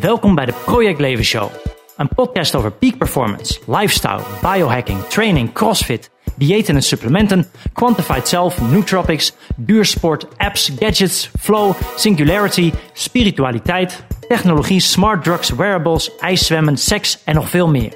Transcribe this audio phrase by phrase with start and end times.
[0.00, 1.50] Welkom bij de Project Leven Show.
[1.96, 9.32] Een podcast over peak performance, lifestyle, biohacking, training, crossfit, diëten en supplementen, quantified self, nootropics,
[9.56, 17.68] duursport, apps, gadgets, flow, singularity, spiritualiteit, technologie, smart drugs, wearables, ijszwemmen, seks en nog veel
[17.68, 17.92] meer.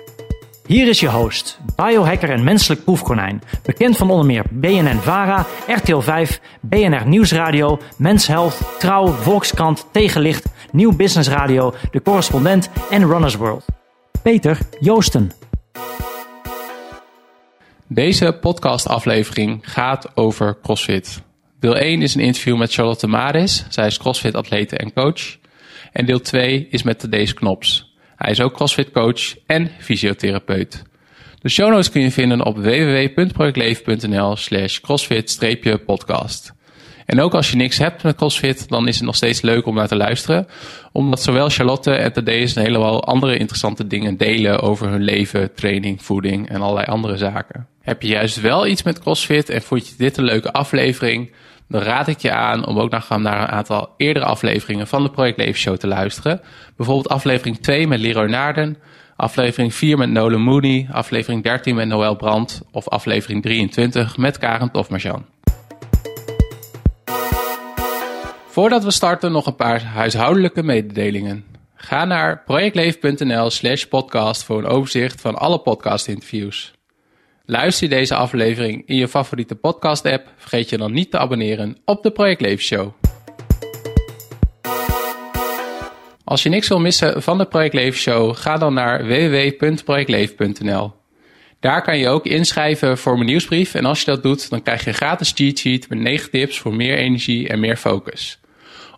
[0.67, 3.43] Hier is je host, biohacker en menselijk proefkonijn.
[3.63, 10.97] Bekend van onder meer BNN-VARA, RTL 5, BNR Nieuwsradio, Mens Health, Trouw, Volkskrant, Tegenlicht, Nieuw
[10.97, 13.65] Business Radio, De Correspondent en Runners World.
[14.23, 15.31] Peter Joosten.
[17.87, 21.23] Deze podcastaflevering gaat over CrossFit.
[21.61, 23.67] Deel 1 is een interview met Charlotte Maris.
[23.69, 25.37] Zij is CrossFit-atlete en coach.
[25.93, 27.95] En deel 2 is met Tadeusz Knops.
[28.17, 30.83] Hij is ook CrossFit coach en fysiotherapeut.
[31.41, 36.53] De show notes kun je vinden op www.projectleven.nl slash crossfit-podcast.
[37.07, 39.75] En ook als je niks hebt met CrossFit, dan is het nog steeds leuk om
[39.75, 40.47] naar te luisteren.
[40.93, 46.03] Omdat zowel Charlotte en Thaddeus een heleboel andere interessante dingen delen over hun leven, training,
[46.03, 47.67] voeding en allerlei andere zaken.
[47.81, 51.31] Heb je juist wel iets met CrossFit en vond je dit een leuke aflevering?
[51.69, 55.11] Dan raad ik je aan om ook nog naar een aantal eerdere afleveringen van de
[55.11, 56.41] Project Leven Show te luisteren.
[56.77, 58.77] Bijvoorbeeld aflevering 2 met Leroy Naarden,
[59.17, 64.71] aflevering 4 met Nolan Mooney, aflevering 13 met Noël Brandt of aflevering 23 met Karen
[64.71, 65.25] Tofmarjan.
[68.53, 71.45] Voordat we starten nog een paar huishoudelijke mededelingen.
[71.75, 76.73] Ga naar projectleven.nl slash podcast voor een overzicht van alle podcastinterviews.
[77.45, 82.03] Luister je deze aflevering in je favoriete podcast-app, vergeet je dan niet te abonneren op
[82.03, 82.93] de Project Show.
[86.25, 90.93] Als je niks wil missen van de Project Show, ga dan naar www.projectleven.nl.
[91.61, 94.81] Daar kan je ook inschrijven voor mijn nieuwsbrief en als je dat doet, dan krijg
[94.85, 98.41] je een gratis cheat sheet met 9 tips voor meer energie en meer focus.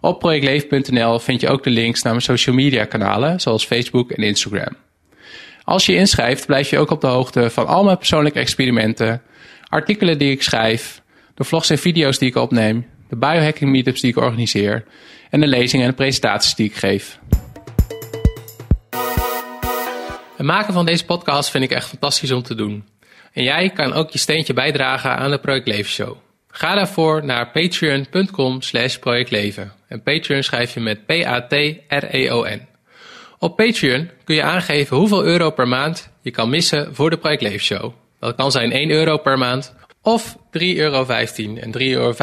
[0.05, 4.23] Op projectleven.nl vind je ook de links naar mijn social media kanalen, zoals Facebook en
[4.23, 4.77] Instagram.
[5.65, 9.23] Als je inschrijft, blijf je ook op de hoogte van al mijn persoonlijke experimenten,
[9.69, 11.03] artikelen die ik schrijf,
[11.35, 14.85] de vlogs en video's die ik opneem, de biohacking meetups die ik organiseer
[15.31, 17.19] en de lezingen en presentaties die ik geef.
[20.37, 22.85] Het maken van deze podcast vind ik echt fantastisch om te doen.
[23.33, 26.24] En jij kan ook je steentje bijdragen aan de Project Leven Show.
[26.57, 29.73] Ga daarvoor naar patreon.com slash projectleven.
[29.89, 32.67] En Patreon schrijf je met P-A-T-R-E-O-N.
[33.39, 37.63] Op Patreon kun je aangeven hoeveel euro per maand je kan missen voor de Project
[37.63, 37.93] Show.
[38.21, 41.07] Dat kan zijn 1 euro per maand of 3,15 euro.
[41.07, 42.15] En 3,15 euro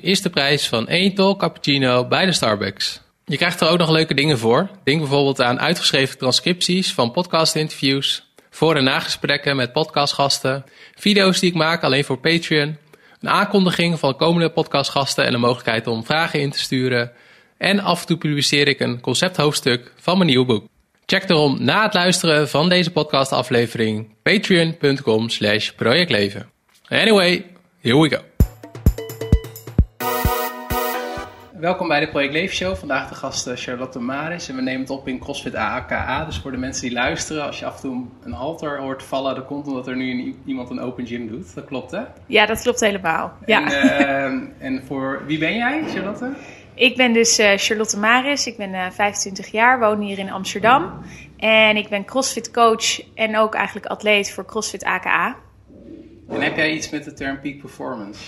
[0.00, 3.00] is de prijs van 1 tol cappuccino bij de Starbucks.
[3.24, 4.68] Je krijgt er ook nog leuke dingen voor.
[4.84, 10.64] Denk bijvoorbeeld aan uitgeschreven transcripties van podcastinterviews, voor- en nagesprekken met podcastgasten,
[10.94, 12.76] video's die ik maak alleen voor Patreon,
[13.20, 17.12] een aankondiging van komende podcastgasten en de mogelijkheid om vragen in te sturen.
[17.56, 20.66] En af en toe publiceer ik een concepthoofdstuk van mijn nieuwe boek.
[21.06, 26.50] Check daarom na het luisteren van deze podcastaflevering patreon.com slash projectleven.
[26.88, 27.44] Anyway,
[27.80, 28.29] here we go.
[31.60, 32.76] Welkom bij de Project Leven Show.
[32.76, 34.48] Vandaag de gast eh, Charlotte Maris.
[34.48, 36.24] En we nemen het op in CrossFit AKA.
[36.24, 39.34] Dus voor de mensen die luisteren, als je af en toe een halter hoort vallen,
[39.34, 41.54] dat komt omdat er nu iemand een open gym doet.
[41.54, 42.02] Dat klopt hè?
[42.26, 43.32] Ja, dat klopt helemaal.
[43.46, 43.72] Ja.
[43.72, 46.32] En, uh, en voor wie ben jij, Charlotte?
[46.74, 48.46] Ik ben dus uh, Charlotte Maris.
[48.46, 51.02] Ik ben uh, 25 jaar, woon hier in Amsterdam.
[51.36, 55.36] En ik ben CrossFit coach en ook eigenlijk atleet voor CrossFit AKA.
[56.28, 58.20] En heb jij iets met de term peak performance?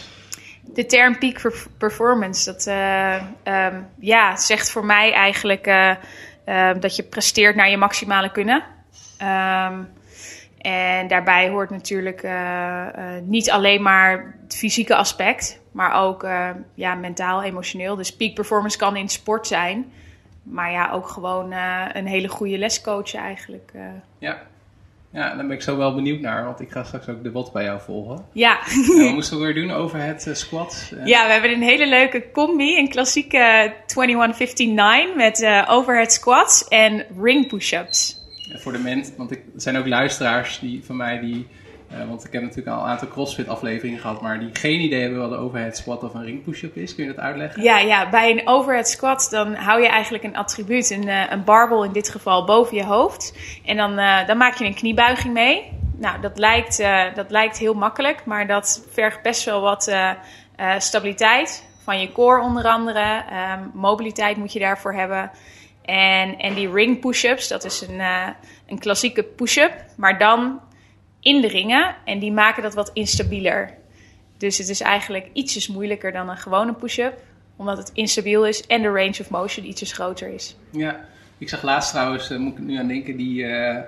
[0.65, 5.95] De term peak performance, dat uh, um, ja, zegt voor mij eigenlijk uh,
[6.47, 8.65] uh, dat je presteert naar je maximale kunnen.
[9.23, 9.89] Um,
[10.59, 12.27] en daarbij hoort natuurlijk
[13.25, 16.27] niet alleen maar het fysieke aspect, maar ook
[16.75, 17.97] ja, mentaal, emotioneel.
[17.97, 19.93] Dus peak performance kan in sport zijn,
[20.43, 21.53] maar ja, ook gewoon
[21.93, 23.73] een hele goede lescoach eigenlijk.
[24.19, 24.43] Ja.
[25.12, 27.53] Ja, daar ben ik zo wel benieuwd naar, want ik ga straks ook de bot
[27.53, 28.25] bij jou volgen.
[28.33, 28.59] Ja.
[28.67, 30.93] En wat moesten we weer doen over het uh, squat?
[31.05, 37.06] Ja, we hebben een hele leuke combi, een klassieke 2159 met uh, overhead squats en
[37.20, 38.20] ring push-ups.
[38.53, 41.47] Ja, voor de mensen, want ik, er zijn ook luisteraars die, van mij die,
[41.93, 45.00] uh, want ik heb natuurlijk al een aantal CrossFit afleveringen gehad, maar die geen idee
[45.00, 46.94] hebben wat een overhead squat of een ring push-up is.
[46.94, 47.62] Kun je dat uitleggen?
[47.62, 51.85] Ja, ja, bij een overhead squat dan hou je eigenlijk een attribuut, een, een barbel
[51.85, 53.39] in dit geval, boven je hoofd.
[53.65, 55.73] En dan, uh, dan maak je een kniebuiging mee.
[55.97, 56.85] Nou, dat lijkt,
[57.15, 59.94] dat lijkt heel makkelijk, maar dat vergt best wel wat
[60.79, 63.23] stabiliteit van je core onder andere.
[63.53, 65.31] Um, mobiliteit moet je daarvoor hebben.
[65.85, 68.00] En, en die ring push-ups, dat is een,
[68.67, 70.61] een klassieke push-up, maar dan
[71.22, 71.94] in de ringen.
[72.04, 73.74] En die maken dat wat instabieler.
[74.38, 77.20] Dus het is eigenlijk ietsjes moeilijker dan een gewone push-up,
[77.56, 80.56] omdat het instabiel is en de range of motion ietsjes groter is.
[80.70, 81.08] Ja,
[81.38, 83.78] Ik zag laatst trouwens, uh, moet ik nu aan denken, die uh,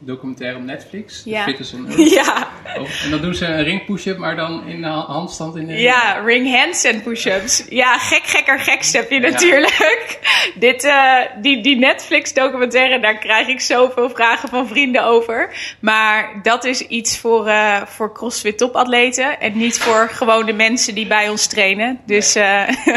[0.00, 1.22] documentaire op Netflix.
[1.24, 1.46] Ja.
[1.46, 2.10] Earth.
[2.10, 2.48] Ja.
[2.76, 5.56] Oh, en dan doen ze een ring push-up, maar dan in de handstand.
[5.56, 5.72] In de...
[5.72, 7.64] Ja, ring handstand push-ups.
[7.68, 10.18] Ja, gek, gekker, gekst heb je natuurlijk.
[10.54, 15.54] Dit, uh, die, die Netflix documentaire, daar krijg ik zoveel vragen van vrienden over.
[15.80, 19.40] Maar dat is iets voor, uh, voor CrossFit topatleten.
[19.40, 22.00] En niet voor gewone mensen die bij ons trainen.
[22.06, 22.36] Dus...
[22.36, 22.62] Uh,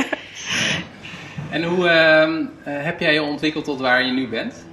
[1.51, 4.65] En hoe uh, heb jij je ontwikkeld tot waar je nu bent?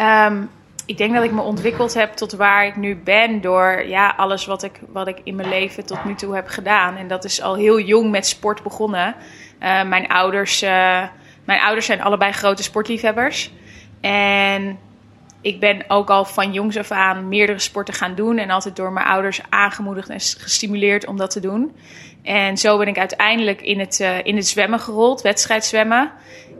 [0.00, 0.50] Um,
[0.88, 4.46] ik denk dat ik me ontwikkeld heb tot waar ik nu ben door ja, alles
[4.46, 6.96] wat ik, wat ik in mijn leven tot nu toe heb gedaan.
[6.96, 9.14] En dat is al heel jong met sport begonnen.
[9.62, 11.02] Uh, mijn, ouders, uh,
[11.44, 13.52] mijn ouders zijn allebei grote sportliefhebbers.
[14.00, 14.78] En
[15.40, 18.38] ik ben ook al van jongs af aan meerdere sporten gaan doen.
[18.38, 21.76] En altijd door mijn ouders aangemoedigd en gestimuleerd om dat te doen.
[22.22, 26.12] En zo ben ik uiteindelijk in het, uh, in het zwemmen gerold, wedstrijdzwemmen.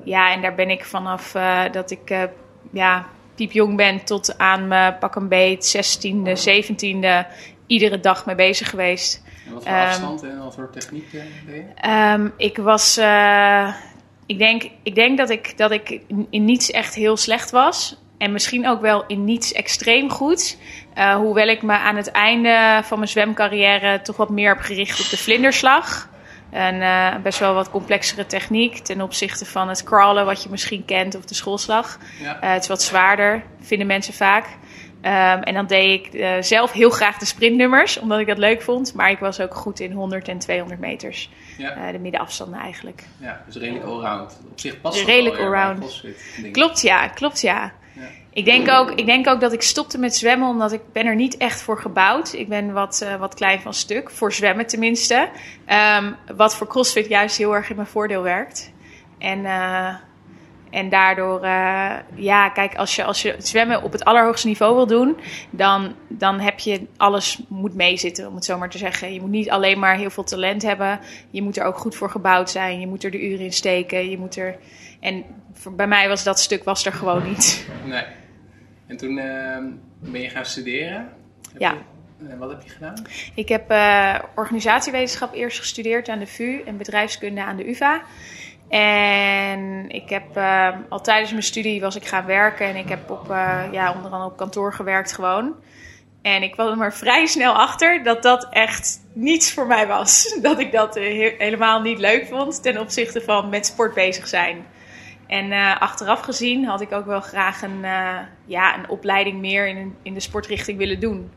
[0.05, 1.33] Ja, en daar ben ik vanaf
[1.73, 2.29] dat ik
[2.71, 3.07] ja,
[3.39, 7.27] piepjong ben tot aan mijn pak een beet 16e, 17e
[7.67, 9.23] iedere dag mee bezig geweest.
[9.47, 11.89] En wat voor um, afstand en wat voor techniek deed je?
[11.91, 13.75] Um, ik was, uh,
[14.27, 16.01] ik, denk, ik denk dat ik, dat ik
[16.31, 17.97] in niets echt heel slecht was.
[18.19, 20.59] En misschien ook wel in niets extreem goed.
[20.97, 25.01] Uh, hoewel ik me aan het einde van mijn zwemcarrière toch wat meer heb gericht
[25.01, 26.09] op de vlinderslag.
[26.53, 30.85] Een uh, best wel wat complexere techniek ten opzichte van het crawlen, wat je misschien
[30.85, 31.99] kent, of de schoolslag.
[32.21, 32.43] Ja.
[32.43, 34.47] Uh, het is wat zwaarder, vinden mensen vaak.
[35.03, 38.63] Um, en dan deed ik uh, zelf heel graag de sprintnummers, omdat ik dat leuk
[38.63, 38.95] vond.
[38.95, 41.31] Maar ik was ook goed in 100 en 200 meters.
[41.59, 41.93] Ja.
[41.93, 43.03] de middenafstanden eigenlijk.
[43.21, 44.41] Ja, dus redelijk allround.
[44.51, 46.05] Op zich past redelijk dat allround.
[46.53, 47.73] Klopt ja, klopt ja.
[48.39, 51.15] Ik denk, ook, ik denk ook dat ik stopte met zwemmen omdat ik ben er
[51.15, 52.33] niet echt voor gebouwd.
[52.33, 55.29] Ik ben wat, uh, wat klein van stuk, voor zwemmen tenminste.
[55.99, 58.73] Um, wat voor CrossFit juist heel erg in mijn voordeel werkt.
[59.19, 59.95] En, uh,
[60.71, 64.87] en daardoor, uh, ja, kijk, als je, als je zwemmen op het allerhoogste niveau wil
[64.87, 65.17] doen,
[65.51, 69.13] dan, dan heb je alles moet meezitten, om het zo maar te zeggen.
[69.13, 71.01] Je moet niet alleen maar heel veel talent hebben.
[71.31, 72.81] Je moet er ook goed voor gebouwd zijn.
[72.81, 74.11] Je moet er de uren in steken.
[74.11, 74.57] Je moet er.
[75.01, 75.25] En
[75.71, 77.69] bij mij was dat stuk was er gewoon niet.
[77.85, 78.05] Nee.
[78.89, 79.57] En toen uh,
[79.99, 81.13] ben je gaan studeren.
[81.53, 81.77] Heb ja.
[82.19, 83.07] Je, uh, wat heb je gedaan?
[83.35, 88.03] Ik heb uh, organisatiewetenschap eerst gestudeerd aan de VU en bedrijfskunde aan de UvA.
[88.69, 93.11] En ik heb uh, al tijdens mijn studie was ik gaan werken en ik heb
[93.11, 95.55] op, uh, ja, onder andere op kantoor gewerkt gewoon.
[96.23, 100.35] En ik kwam er maar vrij snel achter dat dat echt niets voor mij was.
[100.43, 104.67] Dat ik dat he helemaal niet leuk vond ten opzichte van met sport bezig zijn.
[105.29, 109.67] En uh, achteraf gezien had ik ook wel graag een, uh, ja, een opleiding meer
[109.67, 111.17] in, in de sportrichting willen doen.
[111.17, 111.31] Um,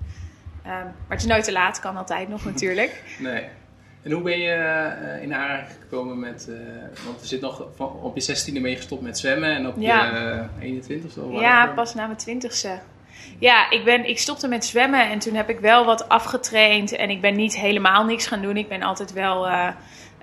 [0.64, 3.04] maar het is nooit te laat, kan altijd nog natuurlijk.
[3.20, 3.44] Nee.
[4.04, 4.56] En hoe ben je
[5.16, 6.50] uh, in aanraking gekomen met,
[7.06, 10.06] want er zit nog van, op je 16e mee gestopt met zwemmen en op ja.
[10.06, 11.40] je 21 of zo?
[11.40, 12.70] Ja, pas na mijn 20ste.
[13.40, 17.10] Ja, ik, ben, ik stopte met zwemmen en toen heb ik wel wat afgetraind en
[17.10, 18.58] ik ben niet helemaal niks gaan doen.
[18.58, 19.48] Ik ben altijd wel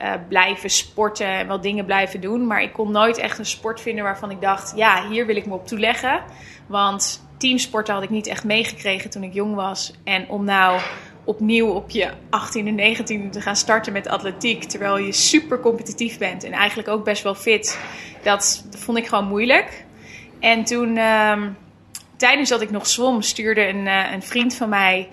[0.02, 2.46] uh, blijven sporten en wel dingen blijven doen.
[2.46, 5.46] Maar ik kon nooit echt een sport vinden waarvan ik dacht: ja, hier wil ik
[5.46, 6.22] me op toeleggen.
[6.66, 9.92] Want teamsporten had ik niet echt meegekregen toen ik jong was.
[10.04, 10.80] En om nou
[11.24, 14.64] opnieuw op je 18e, 19e te gaan starten met atletiek.
[14.64, 17.78] Terwijl je super competitief bent en eigenlijk ook best wel fit.
[18.22, 19.84] Dat, vond ik gewoon moeilijk.
[20.40, 21.42] En toen, uh,
[22.16, 25.08] tijdens dat ik nog zwom, stuurde een, uh, een vriend van mij.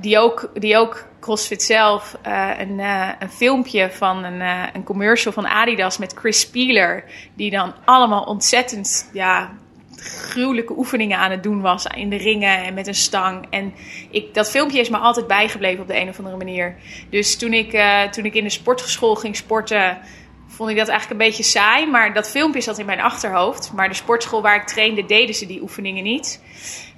[0.00, 4.84] Die ook, die ook CrossFit zelf uh, een, uh, een filmpje van een, uh, een
[4.84, 7.04] commercial van Adidas met Chris Spieler.
[7.34, 9.52] Die dan allemaal ontzettend ja,
[9.96, 13.46] gruwelijke oefeningen aan het doen was in de ringen en met een stang.
[13.50, 13.74] En
[14.10, 16.76] ik, dat filmpje is me altijd bijgebleven op de een of andere manier.
[17.10, 17.70] Dus toen ik,
[18.10, 19.98] toen ik in de sportschool ging sporten,
[20.46, 21.86] vond ik dat eigenlijk een beetje saai.
[21.86, 23.72] Maar dat filmpje zat in mijn achterhoofd.
[23.72, 26.42] Maar de sportschool waar ik trainde, deden ze die oefeningen niet.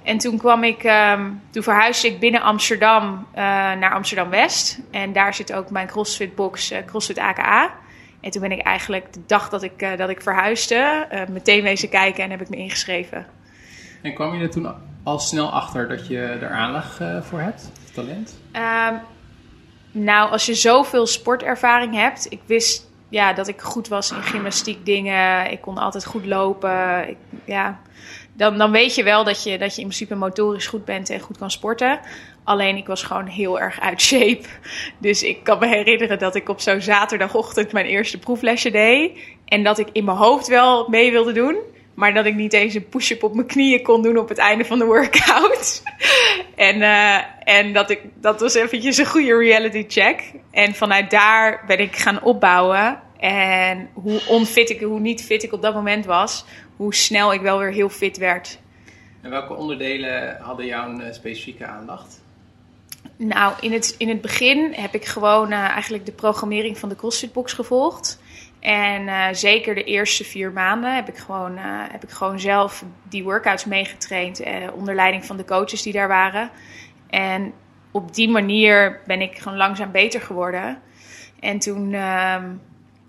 [0.03, 4.79] En toen kwam ik, um, toen verhuisde ik binnen Amsterdam uh, naar Amsterdam West.
[4.91, 7.73] En daar zit ook mijn CrossFit box, uh, CrossFit AKA.
[8.21, 11.89] En toen ben ik eigenlijk de dag dat ik, uh, dat ik verhuisde, meteen wezen
[11.89, 13.25] kijken en heb ik me ingeschreven.
[14.01, 18.39] En kwam je er toen al snel achter dat je er aanleg voor hebt, talent?
[18.53, 18.99] Um,
[19.91, 24.85] nou, als je zoveel sportervaring hebt, ik wist ja, dat ik goed was in gymnastiek
[24.85, 25.51] dingen.
[25.51, 27.09] Ik kon altijd goed lopen.
[27.09, 27.79] Ik, ja,
[28.33, 31.19] dan, dan weet je wel dat je, dat je in principe motorisch goed bent en
[31.19, 31.99] goed kan sporten.
[32.43, 34.45] Alleen ik was gewoon heel erg uit shape.
[34.97, 39.19] Dus ik kan me herinneren dat ik op zo'n zaterdagochtend mijn eerste proeflesje deed.
[39.45, 41.57] En dat ik in mijn hoofd wel mee wilde doen.
[41.99, 44.65] Maar dat ik niet eens een push-up op mijn knieën kon doen op het einde
[44.65, 45.83] van de workout.
[46.55, 50.31] en uh, en dat, ik, dat was eventjes een goede reality check.
[50.51, 52.99] En vanuit daar ben ik gaan opbouwen.
[53.17, 57.41] En hoe onfit ik, hoe niet fit ik op dat moment was, hoe snel ik
[57.41, 58.59] wel weer heel fit werd.
[59.21, 62.21] En welke onderdelen hadden jouw uh, specifieke aandacht?
[63.15, 66.95] Nou, in het, in het begin heb ik gewoon uh, eigenlijk de programmering van de
[66.95, 68.19] CrossFit Box gevolgd.
[68.59, 71.61] En uh, zeker de eerste vier maanden heb ik gewoon, uh,
[71.91, 74.41] heb ik gewoon zelf die workouts meegetraind.
[74.41, 76.49] Uh, onder leiding van de coaches die daar waren.
[77.09, 77.53] En
[77.91, 80.81] op die manier ben ik gewoon langzaam beter geworden.
[81.39, 81.93] En toen,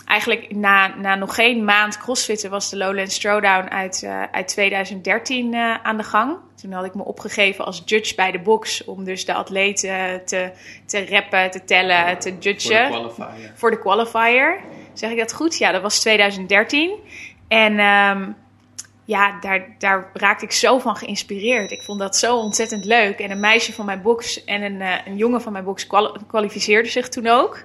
[0.04, 5.97] eigenlijk na, na nog geen maand crossfitten, was de Lowlands Throwdown uit, uit 2013 aan
[5.97, 6.37] de gang.
[6.54, 8.85] Toen had ik me opgegeven als judge bij de box.
[8.85, 10.50] Om dus de atleten te,
[10.87, 12.88] te rappen, te tellen, te judgen.
[12.88, 13.52] Voor de qualifier.
[13.54, 14.61] Voor de qualifier.
[14.92, 15.59] Zeg ik dat goed?
[15.59, 16.99] Ja, dat was 2013.
[17.49, 18.37] En um,
[19.04, 21.70] ja, daar, daar raakte ik zo van geïnspireerd.
[21.70, 23.18] Ik vond dat zo ontzettend leuk.
[23.18, 26.16] En een meisje van mijn box en een, uh, een jongen van mijn box kwal
[26.26, 27.64] kwalificeerde zich toen ook.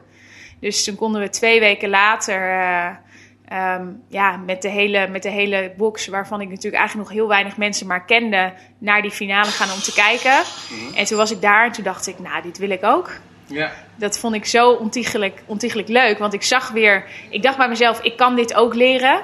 [0.59, 5.29] Dus toen konden we twee weken later uh, um, ja, met, de hele, met de
[5.29, 9.49] hele box, waarvan ik natuurlijk eigenlijk nog heel weinig mensen maar kende, naar die finale
[9.49, 10.41] gaan om te kijken.
[10.69, 10.95] -hmm.
[10.95, 13.11] En toen was ik daar en toen dacht ik, nou, dit wil ik ook.
[13.47, 13.71] Ja.
[13.95, 16.17] Dat vond ik zo ontiegelijk, ontiegelijk leuk.
[16.17, 19.21] Want ik zag weer, ik dacht bij mezelf, ik kan dit ook leren.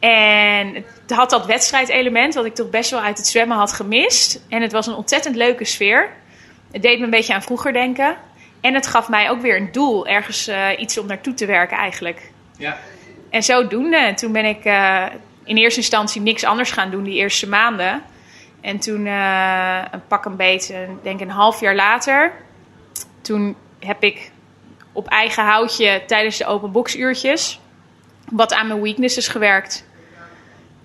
[0.00, 4.44] En het had dat wedstrijdelement, wat ik toch best wel uit het zwemmen had gemist.
[4.48, 6.10] En het was een ontzettend leuke sfeer.
[6.72, 8.16] Het deed me een beetje aan vroeger denken.
[8.60, 11.76] En het gaf mij ook weer een doel, ergens uh, iets om naartoe te werken
[11.76, 12.30] eigenlijk.
[12.56, 12.76] Ja.
[13.30, 15.06] En zodoende, toen ben ik uh,
[15.44, 18.02] in eerste instantie niks anders gaan doen die eerste maanden.
[18.60, 22.32] En toen, uh, een pak een beetje, denk een half jaar later,
[23.24, 24.30] toen heb ik
[24.92, 27.60] op eigen houtje tijdens de open boxuurtjes
[28.30, 29.84] wat aan mijn weaknesses gewerkt.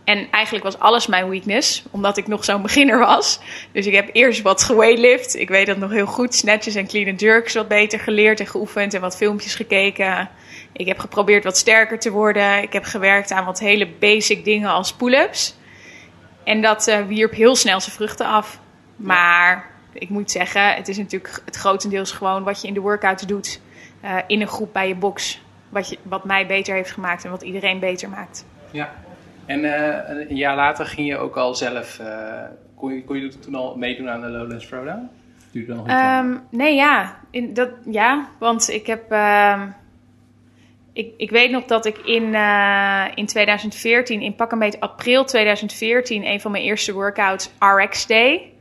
[0.03, 3.39] En eigenlijk was alles mijn weakness, omdat ik nog zo'n beginner was.
[3.72, 5.36] Dus ik heb eerst wat geweighlift.
[5.36, 6.36] Ik weet dat nog heel goed.
[6.36, 10.29] Snatches en clean and jerks wat beter geleerd en geoefend en wat filmpjes gekeken.
[10.74, 12.62] Ik heb geprobeerd wat sterker te worden.
[12.62, 15.55] Ik heb gewerkt aan wat hele basic dingen als pull-ups.
[16.43, 18.60] En dat uh, wierp heel snel zijn vruchten af.
[18.96, 23.27] Maar ik moet zeggen, het is natuurlijk het grotendeels gewoon wat je in de workout
[23.27, 23.62] doet.
[24.03, 25.41] Uh, in een groep bij je box.
[25.69, 28.46] Wat, je, wat mij beter heeft gemaakt en wat iedereen beter maakt.
[28.72, 28.93] Ja,
[29.46, 32.00] en uh, een jaar later ging je ook al zelf.
[32.01, 32.43] Uh,
[32.75, 35.10] kon, je, kon je toen al meedoen aan de Lowlands Throwdown?
[35.51, 37.19] Duurde nog um, nee, ja.
[37.31, 39.12] In, dat, ja, want ik heb.
[39.12, 39.62] Uh,
[40.93, 42.34] ik, ik weet nog dat ik in,
[43.15, 48.51] in 2014, in pak een beetje april 2014, een van mijn eerste workouts, RX Day.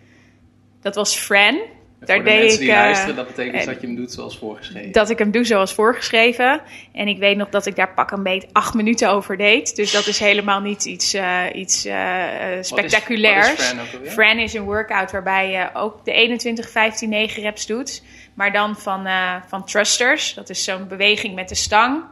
[0.80, 1.60] Dat was Fran.
[1.98, 4.12] Daar voor de deed mensen ik, die luisteren, dat betekent uh, dat je hem doet
[4.12, 4.92] zoals voorgeschreven.
[4.92, 6.60] Dat ik hem doe zoals voorgeschreven.
[6.92, 9.76] En ik weet nog dat ik daar pak een beet acht minuten over deed.
[9.76, 12.22] Dus dat is helemaal niet iets, uh, iets uh,
[12.60, 13.48] spectaculairs.
[13.48, 16.70] Wat is, wat is Fran, ook Fran is een workout waarbij je ook de 21,
[16.70, 18.02] 15, 9 reps doet.
[18.34, 19.08] Maar dan van,
[19.48, 20.34] van thrusters.
[20.34, 22.04] Dat is zo'n beweging met de stang.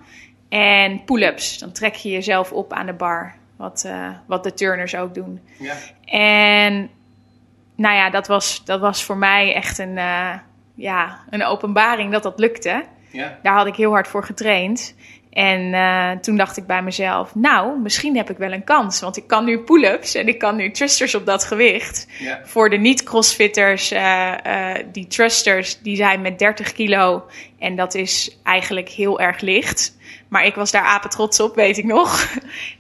[0.49, 1.59] En pull-ups.
[1.59, 3.35] Dan trek je jezelf op aan de bar.
[3.57, 3.89] Wat,
[4.27, 5.41] wat de turners ook doen.
[5.59, 5.75] Ja.
[6.05, 6.91] En
[7.77, 10.33] nou ja, dat was, dat was voor mij echt een, uh,
[10.75, 12.85] ja, een openbaring dat dat lukte.
[13.11, 13.39] Ja.
[13.43, 14.95] Daar had ik heel hard voor getraind.
[15.31, 19.01] En uh, toen dacht ik bij mezelf, nou, misschien heb ik wel een kans.
[19.01, 22.07] Want ik kan nu pull-ups en ik kan nu thrusters op dat gewicht.
[22.19, 22.41] Ja.
[22.45, 27.25] Voor de niet-crossfitters, uh, die thrusters, die zijn met 30 kilo.
[27.59, 29.96] En dat is eigenlijk heel erg licht.
[30.29, 32.21] Maar ik was daar apen trots op, weet ik nog.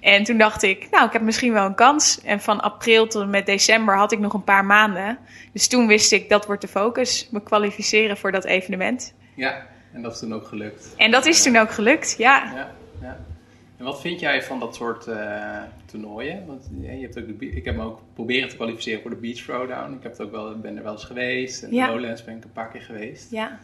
[0.01, 2.21] En toen dacht ik, nou, ik heb misschien wel een kans.
[2.23, 5.19] En van april tot en met december had ik nog een paar maanden.
[5.53, 7.29] Dus toen wist ik, dat wordt de focus.
[7.31, 9.15] Me kwalificeren voor dat evenement.
[9.35, 10.95] Ja, en dat is toen ook gelukt.
[10.97, 12.53] En dat is toen ook gelukt, ja.
[12.55, 13.17] ja, ja.
[13.77, 16.47] En wat vind jij van dat soort uh, toernooien?
[16.47, 19.17] Want ja, je hebt ook de, ik heb me ook proberen te kwalificeren voor de
[19.17, 19.93] Beach Throwdown.
[19.93, 21.63] Ik heb het ook wel, ben er wel eens geweest.
[21.63, 23.31] En de Lowlands ben ik een paar keer geweest.
[23.31, 23.59] Ja.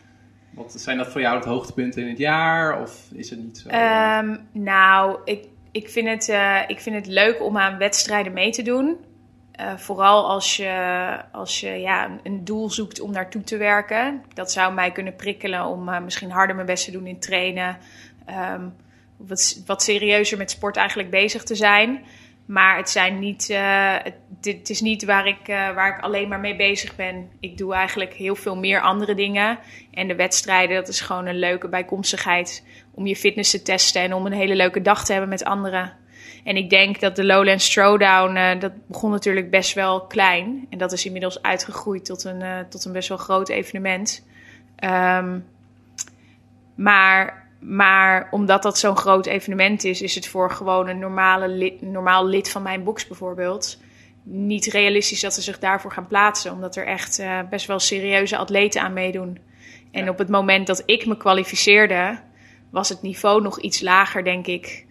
[0.54, 2.80] Wat, zijn dat voor jou het hoogtepunten in het jaar?
[2.80, 3.68] Of is het niet zo?
[3.68, 8.50] Um, nou, ik, ik, vind het, uh, ik vind het leuk om aan wedstrijden mee
[8.50, 8.96] te doen.
[9.60, 14.22] Uh, vooral als je, als je ja, een doel zoekt om naartoe te werken.
[14.34, 17.76] Dat zou mij kunnen prikkelen om uh, misschien harder mijn best te doen in trainen.
[18.54, 18.74] Um,
[19.16, 22.04] wat, wat serieuzer met sport eigenlijk bezig te zijn.
[22.52, 23.96] Maar het, zijn niet, uh,
[24.40, 27.30] het, is niet waar ik, uh, waar ik alleen maar mee bezig ben.
[27.40, 29.58] Ik doe eigenlijk heel veel meer andere dingen.
[29.90, 34.14] En de wedstrijden, dat is gewoon een leuke bijkomstigheid om je fitness te testen en
[34.14, 35.92] om een hele leuke dag te hebben met anderen.
[36.44, 40.66] En ik denk dat de Lowlands Throwdown, uh, dat begon natuurlijk best wel klein.
[40.70, 44.26] En dat is inmiddels uitgegroeid tot een, tot een best wel groot evenement.
[44.84, 45.44] Um,
[46.74, 51.82] maar, maar omdat dat zo'n groot evenement is, is het voor gewoon een normale lid,
[51.82, 53.78] normaal lid van mijn box bijvoorbeeld
[54.22, 56.52] niet realistisch dat ze zich daarvoor gaan plaatsen.
[56.52, 59.38] Omdat er echt uh, best wel serieuze atleten aan meedoen.
[59.90, 60.10] En ja.
[60.10, 62.18] op het moment dat ik me kwalificeerde,
[62.70, 64.86] was het niveau nog iets lager, denk ik.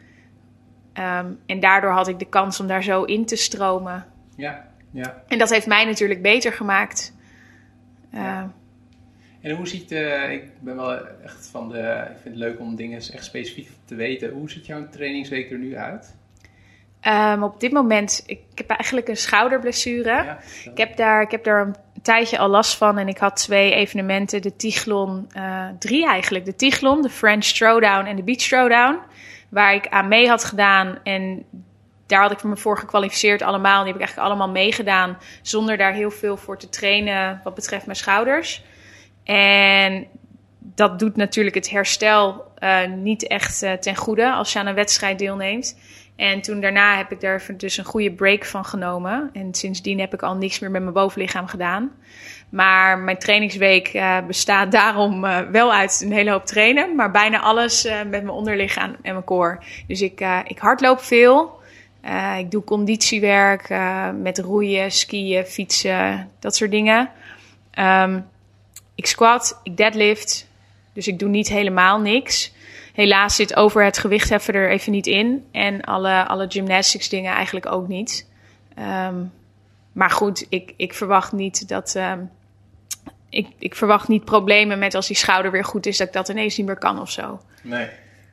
[0.93, 4.05] Ehm, en daardoor had ik de kans om daar zo in te stromen.
[4.35, 5.23] Ja, ja.
[5.27, 7.15] En dat heeft mij natuurlijk beter gemaakt.
[8.11, 8.47] Ehm,
[9.41, 12.75] En hoe ziet, eh, ik ben wel echt van de, ik vind het leuk om
[12.75, 14.29] dingen echt specifiek te weten.
[14.31, 16.15] Hoe ziet jouw trainingsweek er nu uit?
[17.01, 20.23] Ehm, op dit moment, ik heb eigenlijk een schouderblessure.
[20.23, 20.39] Ja,
[20.71, 23.73] Ik heb, daar, ik heb daar een tijdje al last van en ik had twee
[23.73, 26.45] evenementen, de Tiglon, eh, drie eigenlijk.
[26.45, 28.99] De Tiglon, de French Throwdown en de Beach Throwdown,
[29.49, 31.45] waar ik aan mee had gedaan en
[32.05, 33.83] daar had ik me voor gekwalificeerd allemaal.
[33.83, 37.85] Die heb ik eigenlijk allemaal meegedaan zonder daar heel veel voor te trainen wat betreft
[37.85, 38.63] mijn schouders.
[39.31, 40.07] En
[40.59, 44.75] dat doet natuurlijk het herstel eh, niet echt eh, ten goede als je aan een
[44.75, 45.79] wedstrijd deelneemt.
[46.15, 49.29] En toen daarna heb ik daar dus een goede break van genomen.
[49.33, 51.91] En sindsdien heb ik al niks meer met mijn bovenlichaam gedaan.
[52.49, 55.21] Maar mijn trainingsweek eh, bestaat daarom
[55.51, 56.95] wel uit een hele hoop trainen.
[56.95, 59.59] Maar bijna alles met mijn onderlichaam en mijn core.
[59.87, 61.59] Dus ik, ik hardloop veel.
[62.37, 63.69] Ik doe conditiewerk
[64.21, 67.09] met roeien, skiën, fietsen, dat soort dingen.
[67.71, 68.19] Ehm,
[68.95, 70.49] ik squat, ik deadlift.
[70.93, 72.53] Dus ik doe niet helemaal niks.
[72.93, 75.45] Helaas zit over het gewichtheffen er even niet in.
[75.51, 78.29] En alle, alle gymnastics dingen eigenlijk ook niet.
[78.75, 79.23] Ehm,
[79.91, 81.95] maar goed, ik, ik verwacht niet dat.
[81.95, 82.19] ehm,
[83.29, 86.29] ik, ik verwacht niet problemen met als die schouder weer goed is, dat ik dat
[86.29, 87.41] ineens niet meer kan of zo.
[87.61, 87.89] Nee.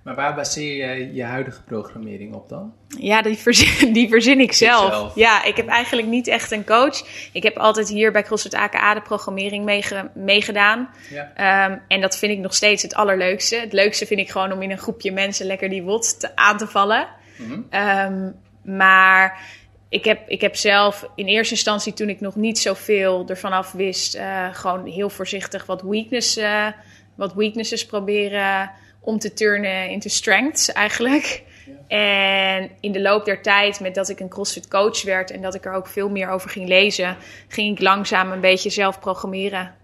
[0.09, 2.73] Maar waar baseer je je huidige programmering op dan?
[2.99, 5.15] Ja, die verzin, die verzin ik zelf.
[5.15, 7.29] Ja, ik heb eigenlijk niet echt een coach.
[7.33, 10.89] Ik heb altijd hier bij CrossFit AKA de programmering meege- meegedaan.
[11.11, 11.33] Ja.
[11.35, 13.57] Ehm, en dat vind ik nog steeds het allerleukste.
[13.57, 16.57] Het leukste vind ik gewoon om in een groepje mensen lekker die wot te, aan
[16.57, 17.09] te vallen.
[17.37, 17.61] Mhm.
[17.71, 18.31] Ehm,
[18.63, 19.41] maar
[19.89, 23.73] ik heb, ik heb zelf in eerste instantie, toen ik nog niet zoveel ervan af
[23.73, 26.67] wist, eh, gewoon heel voorzichtig wat, weakness, eh,
[27.15, 28.71] wat weaknesses proberen
[29.09, 31.43] om te turnen into strengths eigenlijk.
[31.87, 35.55] En in de loop der tijd, met dat ik een CrossFit coach werd en dat
[35.55, 37.17] ik er ook veel meer over ging lezen,
[37.49, 39.75] ging ik langzaam een beetje zelf programmeren.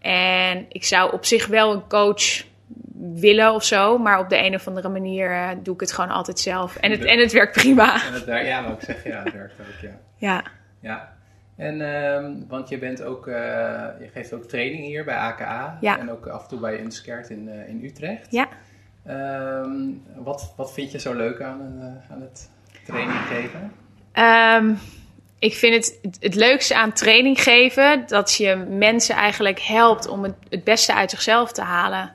[0.00, 2.44] En ik zou op zich wel een coach
[3.14, 6.10] willen of zo, maar op de een of andere manier eh, doe ik het gewoon
[6.10, 6.76] altijd zelf.
[6.76, 7.94] En het, en het werkt prima.
[8.06, 9.98] En het ja, maar ik zeg ja, het werkt ook, ja.
[10.16, 10.44] Ja,
[10.80, 11.18] Ja.
[11.60, 13.34] En, ehm, want je bent ook, eh,
[14.00, 15.78] je geeft ook training hier bij AKA.
[15.80, 15.98] Ja.
[15.98, 18.26] En ook af en toe bij Unskert in, eh, in Utrecht.
[18.30, 18.48] ja.
[19.06, 19.72] Ehm,
[20.16, 22.50] wat, wat vind je zo leuk aan, eh, aan het
[22.86, 23.72] training geven?
[24.12, 24.74] Ehm,
[25.38, 30.34] ik vind het het leukste aan training geven dat je mensen eigenlijk helpt om het,
[30.48, 32.12] het beste uit zichzelf te halen.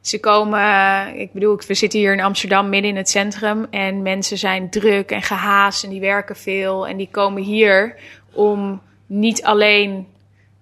[0.00, 4.38] Ze komen, ik bedoel, we zitten hier in Amsterdam midden in het centrum en mensen
[4.38, 7.94] zijn druk en gehaast en die werken veel en die komen hier
[8.32, 10.06] om niet alleen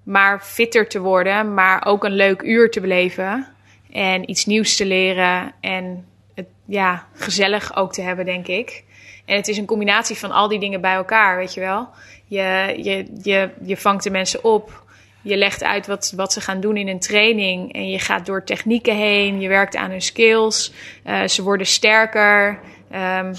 [0.02, 3.46] maar fitter te worden, maar ook een leuk uur te beleven
[3.92, 8.84] en iets nieuws te leren en het ja, gezellig ook te hebben, denk ik.
[9.24, 11.88] En het is een combinatie van al die dingen bij elkaar, weet je wel.
[12.26, 14.84] Je, je, je, je vangt de mensen op.
[15.22, 17.72] Je legt uit wat, wat ze gaan doen in een training.
[17.72, 19.40] En je gaat door technieken heen.
[19.40, 20.72] Je werkt aan hun skills.
[21.02, 22.58] Eh, ze worden sterker.
[22.90, 23.34] Ehm,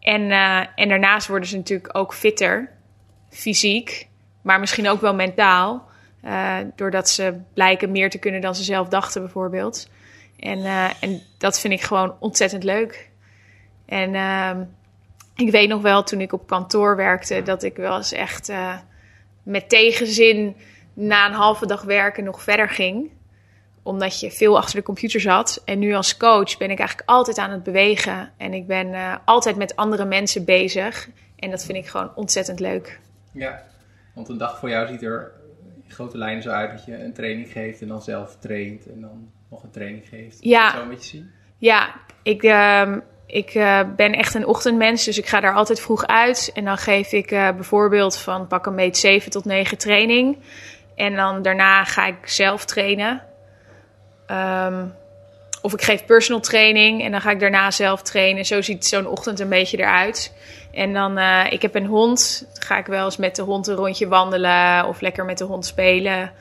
[0.00, 2.70] en, eh, en daarnaast worden ze natuurlijk ook fitter.
[3.32, 4.08] Fysiek.
[4.42, 5.90] Maar misschien ook wel mentaal.
[6.22, 9.88] Eh, doordat ze blijken meer te kunnen dan ze zelf dachten, bijvoorbeeld.
[10.38, 13.10] En, eh, en dat vind ik gewoon ontzettend leuk.
[13.86, 14.64] En ehm,
[15.36, 18.76] ik weet nog wel, toen ik op kantoor werkte, dat ik wel eens echt eh,
[19.42, 20.56] met tegenzin
[20.94, 23.10] na een halve dag werken nog verder ging.
[23.82, 25.62] Omdat je veel achter de computer zat.
[25.64, 28.32] En nu als coach ben ik eigenlijk altijd aan het bewegen.
[28.36, 31.08] En ik ben altijd met andere mensen bezig.
[31.36, 33.00] En dat vind ik gewoon ontzettend leuk.
[33.32, 33.62] Ja,
[34.14, 35.32] want een dag voor jou ziet er
[35.84, 39.00] in grote lijnen zo uit dat je een training geeft en dan zelf traint en
[39.00, 40.38] dan nog een training geeft.
[40.40, 40.70] Ja.
[40.70, 41.30] Zo een beetje zien.
[41.56, 46.06] Ja, ik, ehm, ik eh, ben echt een ochtendmens, dus ik ga daar altijd vroeg
[46.06, 46.50] uit.
[46.54, 50.38] En dan geef ik eh, bijvoorbeeld van pak een meet 7 tot 9 training.
[50.94, 53.22] En dan daarna ga ik zelf trainen.
[54.26, 54.86] Ehm,
[55.62, 58.44] of ik geef personal training en dan ga ik daarna zelf trainen.
[58.44, 60.32] Zo ziet zo'n ochtend een beetje eruit.
[60.72, 62.46] En dan, eh, ik heb een hond.
[62.52, 65.44] Dan ga ik wel eens met de hond een rondje wandelen of lekker met de
[65.44, 66.32] hond spelen.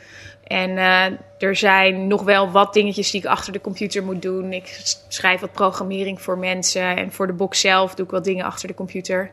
[0.43, 1.05] En eh,
[1.39, 4.53] er zijn nog wel wat dingetjes die ik achter de computer moet doen.
[4.53, 6.97] Ik schrijf wat programmering voor mensen.
[6.97, 9.31] En voor de box zelf doe ik wat dingen achter de computer.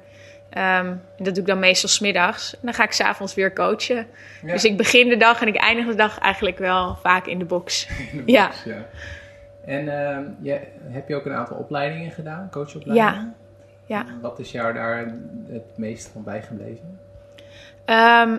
[0.50, 2.52] Ehm, en dat doe ik dan meestal smiddags.
[2.52, 4.06] En dan ga ik s'avonds weer coachen.
[4.42, 4.52] Ja.
[4.52, 7.44] Dus ik begin de dag en ik eindig de dag eigenlijk wel vaak in de
[7.44, 7.86] box.
[8.12, 8.46] In de Ja.
[8.46, 8.86] box, ja.
[9.68, 13.34] En ehm, je, heb je ook een aantal opleidingen gedaan, coachopleidingen?
[13.86, 14.04] Ja.
[14.20, 15.12] Wat is jou daar
[15.46, 16.98] het meest van bijgebleven?
[17.84, 18.38] Ehm,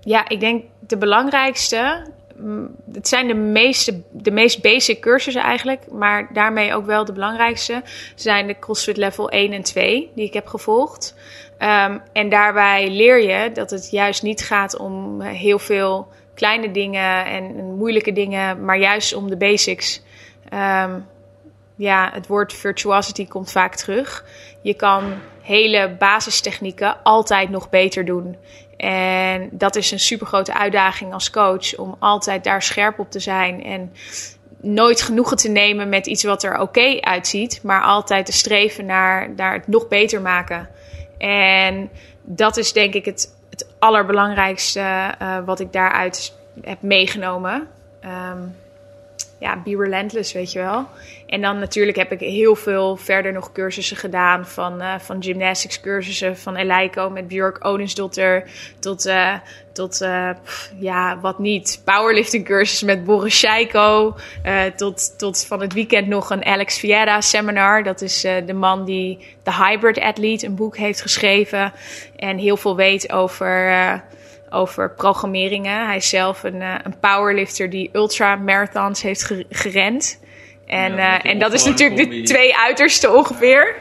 [0.00, 2.06] ja, ik denk de belangrijkste
[2.92, 7.82] het zijn de, meeste, de meest basic cursussen eigenlijk, maar daarmee ook wel de belangrijkste,
[8.14, 11.14] zijn de CrossFit Level 1 en 2 die ik heb gevolgd.
[11.58, 17.26] Ehm, en daarbij leer je dat het juist niet gaat om heel veel kleine dingen
[17.26, 20.02] en, moeilijke dingen, maar juist om de basics.
[20.50, 20.98] Ehm,
[21.76, 24.24] ja, het woord virtuosity komt vaak terug.
[24.62, 28.36] Je kan hele basistechnieken altijd nog beter doen.
[28.76, 33.20] En dat is een super grote uitdaging als coach om altijd daar scherp op te
[33.20, 33.92] zijn en
[34.60, 39.30] nooit genoegen te nemen met iets wat er oké uitziet, maar altijd te streven naar,
[39.36, 40.68] naar het nog beter maken.
[41.18, 41.90] En
[42.22, 44.80] dat is denk ik het, het allerbelangrijkste
[45.22, 47.68] uh, wat ik daaruit heb meegenomen.
[48.04, 48.54] Um,
[49.40, 50.86] ja, be relentless, weet je wel.
[51.26, 54.46] En dan natuurlijk heb ik heel veel verder nog cursussen gedaan.
[54.46, 58.44] Van, uh, van gymnastics cursussen van Eleiko met Björk Odensdotter.
[58.78, 59.34] Tot, uh,
[59.72, 60.30] tot uh,
[60.78, 61.82] ja, wat niet.
[61.84, 64.16] Powerlifting cursus met Boris Scheiko.
[64.76, 67.82] tot, tot van het weekend nog een Alex Vieira seminar.
[67.82, 71.72] Dat is de man die The Hybrid Athlete, een boek heeft geschreven.
[72.16, 73.72] En heel veel weet over
[74.50, 75.86] over programmeringen.
[75.86, 80.20] Hij is zelf een, uh, een powerlifter die ultramarathons heeft gerend.
[80.66, 83.76] En, ja, uh, en dat is natuurlijk de twee uitersten ongeveer.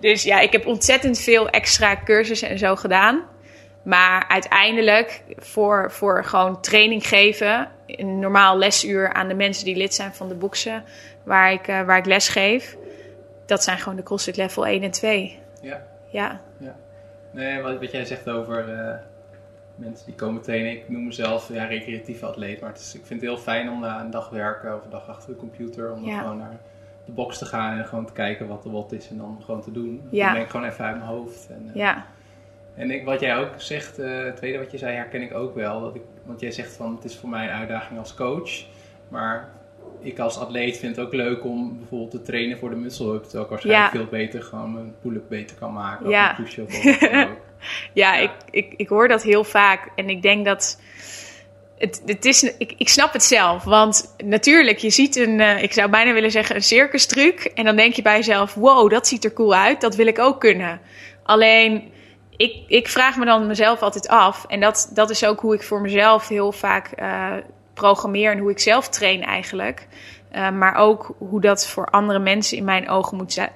[0.00, 3.24] Dus ja, ik heb ontzettend veel extra cursussen en zo gedaan.
[3.82, 9.94] Maar uiteindelijk voor, voor gewoon training geven, een normaal lesuur aan de mensen die lid
[9.94, 10.84] zijn van de boxen
[11.22, 12.76] waar ik, uh, waar ik les geef,
[13.46, 15.38] dat zijn gewoon de CrossFit level 1 en 2.
[15.60, 15.82] Ja.
[16.08, 16.40] Ja.
[16.58, 16.76] ja.
[17.30, 18.64] Nee, wat, wat jij zegt over
[19.74, 20.72] mensen die komen trainen.
[20.72, 22.60] Ik noem mezelf ja, recreatieve atleet.
[22.60, 25.08] Maar is, ik vind het heel fijn om na een dag werken of een dag
[25.08, 25.92] achter de computer.
[25.92, 26.60] Om dan gewoon naar
[27.04, 29.08] de box te gaan en gewoon te kijken wat er wat is.
[29.08, 30.02] En dan gewoon te doen.
[30.10, 30.24] Ja.
[30.24, 31.48] Dan ben ik gewoon even uit mijn hoofd.
[31.50, 32.06] En, uh, ja.
[32.74, 35.54] En ik, wat jij ook zegt, uh, het tweede wat je zei, herken ik ook
[35.54, 35.80] wel.
[35.80, 38.64] Dat ik, want jij zegt van het is voor mij een uitdaging als coach.
[39.08, 39.48] Maar
[40.00, 43.22] ik als atleet vind het ook leuk om bijvoorbeeld te trainen voor de muscle up.
[43.22, 46.08] Terwijl ik waarschijnlijk veel beter gewoon mijn pull-up beter kan maken.
[46.08, 46.30] Ja.
[46.30, 46.70] Of een push-up
[47.92, 49.88] ja, Ik, ik, ik hoor dat heel vaak.
[49.96, 50.80] En ik denk dat.
[51.78, 53.64] Het, het is, ik, ik snap het zelf.
[53.64, 57.44] Want natuurlijk, je ziet een, uh, ik zou bijna willen zeggen, een circus truc.
[57.54, 59.80] En dan denk je bij jezelf: wow, dat ziet er cool uit.
[59.80, 60.80] Dat wil ik ook kunnen.
[61.22, 61.92] Alleen,
[62.36, 64.44] ik, ik vraag me dan mezelf altijd af.
[64.48, 67.32] En dat, dat is ook hoe ik voor mezelf heel vaak uh,
[67.74, 69.86] programmeer en hoe ik zelf train eigenlijk.
[70.32, 73.50] Uh, maar ook hoe dat voor andere mensen in mijn ogen moet, zijn,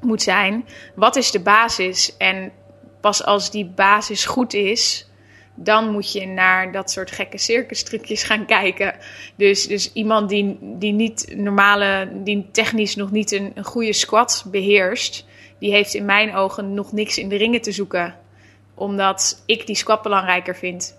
[0.00, 0.68] moet zijn.
[0.94, 2.16] Wat is de basis?
[2.16, 2.52] En
[3.00, 5.10] pas als die basis goed is,
[5.54, 8.94] dan moet je naar dat soort gekke circus gaan kijken.
[9.36, 14.44] Dus, dus iemand die, die niet normale, die technisch nog niet een, een goede squat
[14.50, 15.26] beheerst,
[15.58, 18.14] die heeft in mijn ogen nog niks in de ringen te zoeken.
[18.74, 20.98] Omdat ik die squat belangrijker vind.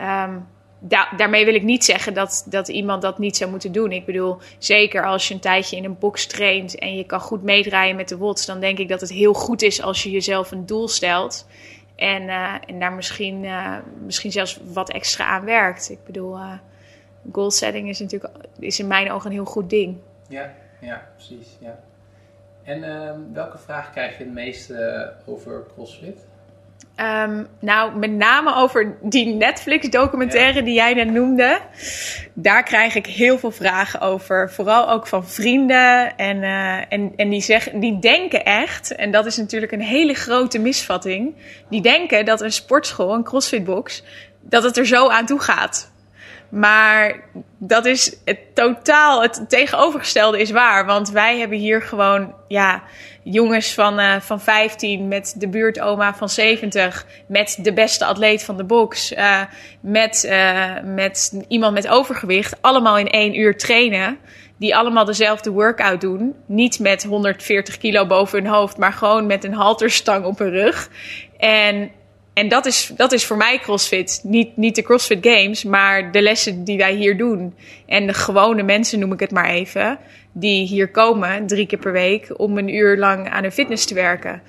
[0.00, 0.46] Um,
[1.16, 3.92] daarmee wil ik niet zeggen dat, dat iemand dat niet zou moeten doen.
[3.92, 7.42] Ik bedoel, zeker als je een tijdje in een box traint en je kan goed
[7.42, 10.50] meedraaien met de WOTS, dan denk ik dat het heel goed is als je jezelf
[10.50, 11.46] een doel stelt.
[11.96, 15.90] En, uh, en daar misschien, uh, misschien zelfs wat extra aan werkt.
[15.90, 16.52] Ik bedoel, uh,
[17.32, 19.96] goal setting is natuurlijk is in mijn ogen een heel goed ding.
[20.28, 21.48] Ja, ja precies.
[21.60, 21.78] Ja.
[22.62, 26.24] En ehm, welke vraag krijg je het meeste over CrossFit?
[27.00, 31.58] Um, nou, met name over die Netflix-documentaire die jij net noemde.
[32.32, 34.50] Daar krijg ik heel veel vragen over.
[34.50, 36.16] Vooral ook van vrienden.
[36.16, 40.14] En, uh, en, en die, zeggen, die denken echt, en dat is natuurlijk een hele
[40.14, 41.34] grote misvatting.
[41.70, 44.02] Die denken dat een sportschool, een crossfitbox,
[44.40, 45.90] dat het er zo aan toe gaat.
[46.56, 47.20] Maar
[47.58, 50.86] dat is het totaal het tegenovergestelde is waar.
[50.86, 52.82] Want wij hebben hier gewoon, ja,
[53.22, 58.56] jongens van, uh, van 15 met de buurtoma van 70, met de beste atleet van
[58.56, 59.40] de box, uh,
[59.80, 64.18] met, uh, met iemand met overgewicht, allemaal in één uur trainen.
[64.58, 66.34] Die allemaal dezelfde workout doen.
[66.46, 70.90] Niet met 140 kilo boven hun hoofd, maar gewoon met een halterstang op hun rug.
[71.38, 71.90] En
[72.36, 74.20] en dat is, dat is voor mij CrossFit.
[74.22, 77.54] Niet, niet de CrossFit Games, maar de lessen die wij hier doen.
[77.86, 79.98] En de gewone mensen, noem ik het maar even,
[80.32, 83.94] die hier komen drie keer per week om een uur lang aan hun fitness te
[83.94, 84.42] werken.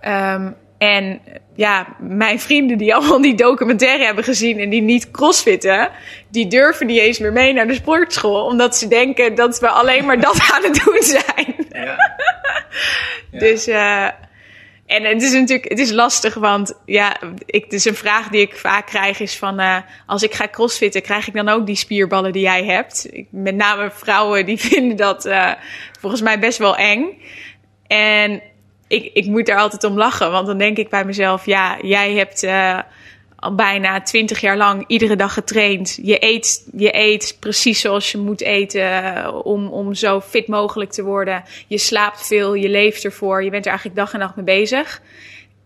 [0.00, 0.34] Ja.
[0.34, 1.20] Um, en
[1.54, 5.88] ja, mijn vrienden die allemaal die documentaire hebben gezien en die niet crossfitten,
[6.28, 8.44] die durven niet eens meer mee naar de sportschool.
[8.44, 11.54] Omdat ze denken dat we alleen maar dat aan het doen zijn.
[11.70, 11.84] Ja.
[13.30, 13.38] ja.
[13.38, 14.08] Dus uh,
[14.86, 17.16] en het is natuurlijk het is lastig, want ja,
[17.46, 19.60] ik, dus een vraag die ik vaak krijg is van...
[19.60, 23.08] Uh, als ik ga crossfitten, krijg ik dan ook die spierballen die jij hebt?
[23.10, 25.52] Ik, met name vrouwen die vinden dat uh,
[26.00, 27.22] volgens mij best wel eng.
[27.86, 28.42] En
[28.88, 31.46] ik, ik moet daar altijd om lachen, want dan denk ik bij mezelf...
[31.46, 32.82] Ja, jij hebt al
[33.52, 35.98] bijna twintig jaar lang iedere dag getraind.
[36.02, 40.90] Je eet, je eet precies zoals je moet eten eh, om, om zo fit mogelijk
[40.90, 41.44] te worden.
[41.66, 43.44] Je slaapt veel, je leeft ervoor.
[43.44, 45.02] Je bent er eigenlijk dag en nacht mee bezig.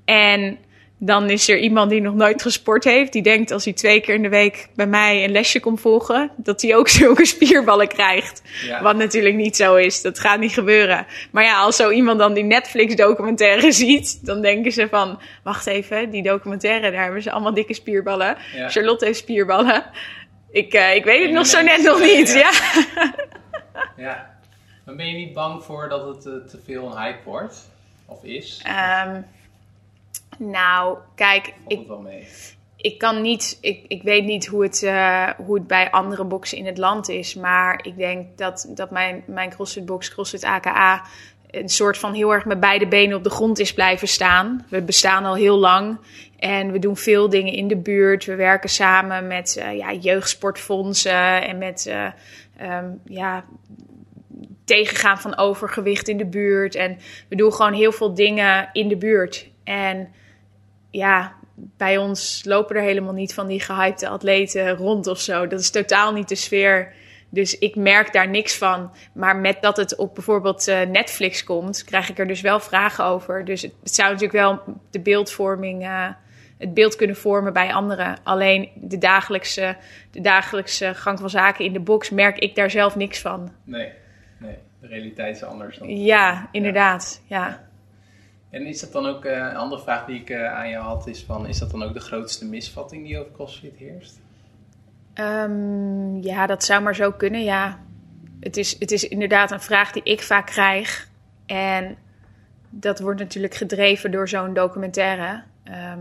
[0.05, 0.59] En
[0.99, 3.13] dan is er iemand die nog nooit gesport heeft.
[3.13, 6.31] Die denkt als hij twee keer in de week bij mij een lesje komt volgen.
[6.37, 8.43] Dat hij ook zulke spierballen krijgt.
[8.67, 8.83] Ja.
[8.83, 10.03] Wat natuurlijk niet zo is.
[10.03, 11.07] Dat gaat niet gebeuren.
[11.31, 14.27] Maar ja, als zo iemand dan die Netflix documentaire ziet.
[14.27, 16.11] Dan denken ze van, wacht even.
[16.11, 18.37] Die documentaire, daar hebben ze allemaal dikke spierballen.
[18.55, 18.69] Ja.
[18.69, 19.85] Charlotte heeft spierballen.
[20.51, 22.33] Ik, eh, ik weet het nog zo net nog niet.
[22.33, 22.51] ja.
[22.95, 23.15] Ja.
[23.97, 24.37] Ja.
[24.85, 27.71] Maar ben je niet bang voor dat het eh, te veel een hype wordt?
[28.07, 28.61] Of is?
[28.65, 29.21] Ehm,
[30.39, 32.27] nou, kijk, ik, het wel mee?
[32.77, 36.59] ik kan niet, ik, ik weet niet hoe het, eh, hoe het bij andere boxen
[36.59, 37.35] in het land is.
[37.35, 41.03] Maar ik denk dat, dat mijn, mijn CrossFit box, CrossFit AKA,
[41.51, 44.67] een soort van heel erg met beide benen op de grond is blijven staan.
[44.69, 45.99] We bestaan al heel lang
[46.39, 48.25] en we doen veel dingen in de buurt.
[48.25, 52.07] We werken samen met eh, ja, jeugdsportfondsen en met eh,
[52.57, 53.45] ehm, ja,
[54.65, 56.75] tegengaan van overgewicht in de buurt.
[56.75, 56.99] En
[57.29, 59.49] we doen gewoon heel veel dingen in de buurt.
[59.65, 60.09] En
[60.91, 61.37] ja,
[61.77, 65.47] bij ons lopen er helemaal niet van die gehypte atleten rond of zo.
[65.47, 66.93] Dat is totaal niet de sfeer.
[67.31, 68.93] Dus ik merk daar niks van.
[69.13, 73.05] Maar met dat het op bijvoorbeeld eh, Netflix komt, krijg ik er dus wel vragen
[73.05, 73.45] over.
[73.45, 76.09] Dus het, het zou natuurlijk wel de beeldvorming, eh,
[76.59, 78.19] het beeld kunnen vormen bij anderen.
[78.23, 79.77] Alleen de dagelijkse,
[80.11, 83.53] de dagelijkse gang van zaken in de box merk ik daar zelf niks van.
[83.65, 83.93] Nee,
[84.39, 84.57] nee.
[84.81, 85.97] De realiteit is anders dan.
[85.97, 87.23] Ja, inderdaad.
[87.27, 87.68] Ja.
[88.51, 91.07] En is dat dan ook, eh, een andere vraag die ik eh, aan je had,
[91.07, 94.21] is van, is dat dan ook de grootste misvatting die over CrossFit heerst?
[95.15, 97.79] Ehm, ja, dat zou maar zo kunnen, ja.
[98.41, 101.09] Het is, het is inderdaad een vraag die ik vaak krijg.
[101.47, 101.97] En
[102.71, 105.43] dat wordt natuurlijk gedreven door zo'n documentaire.
[105.65, 106.01] Ehm,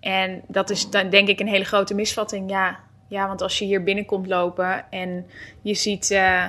[0.00, 2.78] en dat is dan denk ik een hele grote misvatting, ja.
[3.08, 5.26] Ja, want als je hier binnenkomt lopen en
[5.62, 6.46] je ziet, eh,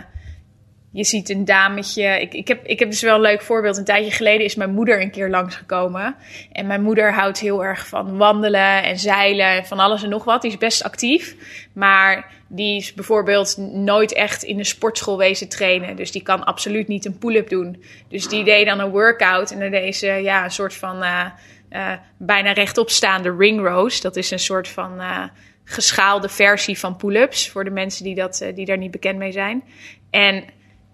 [0.91, 2.21] je ziet een dametje.
[2.21, 3.77] Ik, ik, heb, ik heb dus wel een leuk voorbeeld.
[3.77, 6.15] Een tijdje geleden is mijn moeder een keer langsgekomen.
[6.51, 10.23] En mijn moeder houdt heel erg van wandelen en zeilen en van alles en nog
[10.23, 10.41] wat.
[10.41, 11.35] Die is best actief.
[11.73, 15.95] Maar die is bijvoorbeeld nooit echt in een sportschool wezen trainen.
[15.95, 17.83] Dus die kan absoluut niet een pull-up doen.
[18.07, 19.51] Dus die deed dan een workout.
[19.51, 21.25] En dan deed ze ja, een soort van eh,
[21.69, 24.01] eh, bijna rechtop staande ring rows.
[24.01, 25.23] Dat is een soort van eh,
[25.63, 27.49] geschaalde versie van pull-ups.
[27.49, 29.63] Voor de mensen die, dat, die daar niet bekend mee zijn.
[30.09, 30.43] En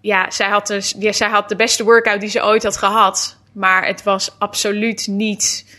[0.07, 3.37] ja, zij had, dus, ja, zij had de beste workout die ze ooit had gehad.
[3.51, 5.75] Maar het was absoluut niet,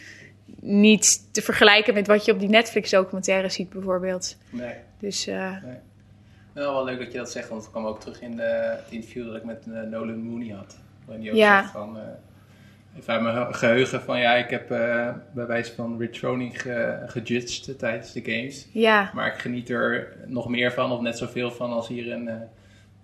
[0.61, 4.37] niet te vergelijken met wat je op die Netflix-documentaire ziet, bijvoorbeeld.
[4.51, 4.75] Nee.
[4.99, 5.53] Dus eh,
[6.53, 8.43] Wel, wel leuk dat je dat zegt, want het kwam ook terug in de,
[8.83, 10.77] het interview dat ik met eh, Nolan Mooney had.
[11.05, 11.61] Waarin die ook Ja.
[11.61, 12.03] zegt van, eh,
[12.99, 17.03] even uit mijn geheugen van ja, ik heb eh, bij wijze van Rich Froning ge,
[17.07, 18.67] gejudged tijdens de games.
[18.73, 22.29] ja, Maar ik geniet er nog meer van, of net zoveel van als hier een,
[22.29, 22.35] eh,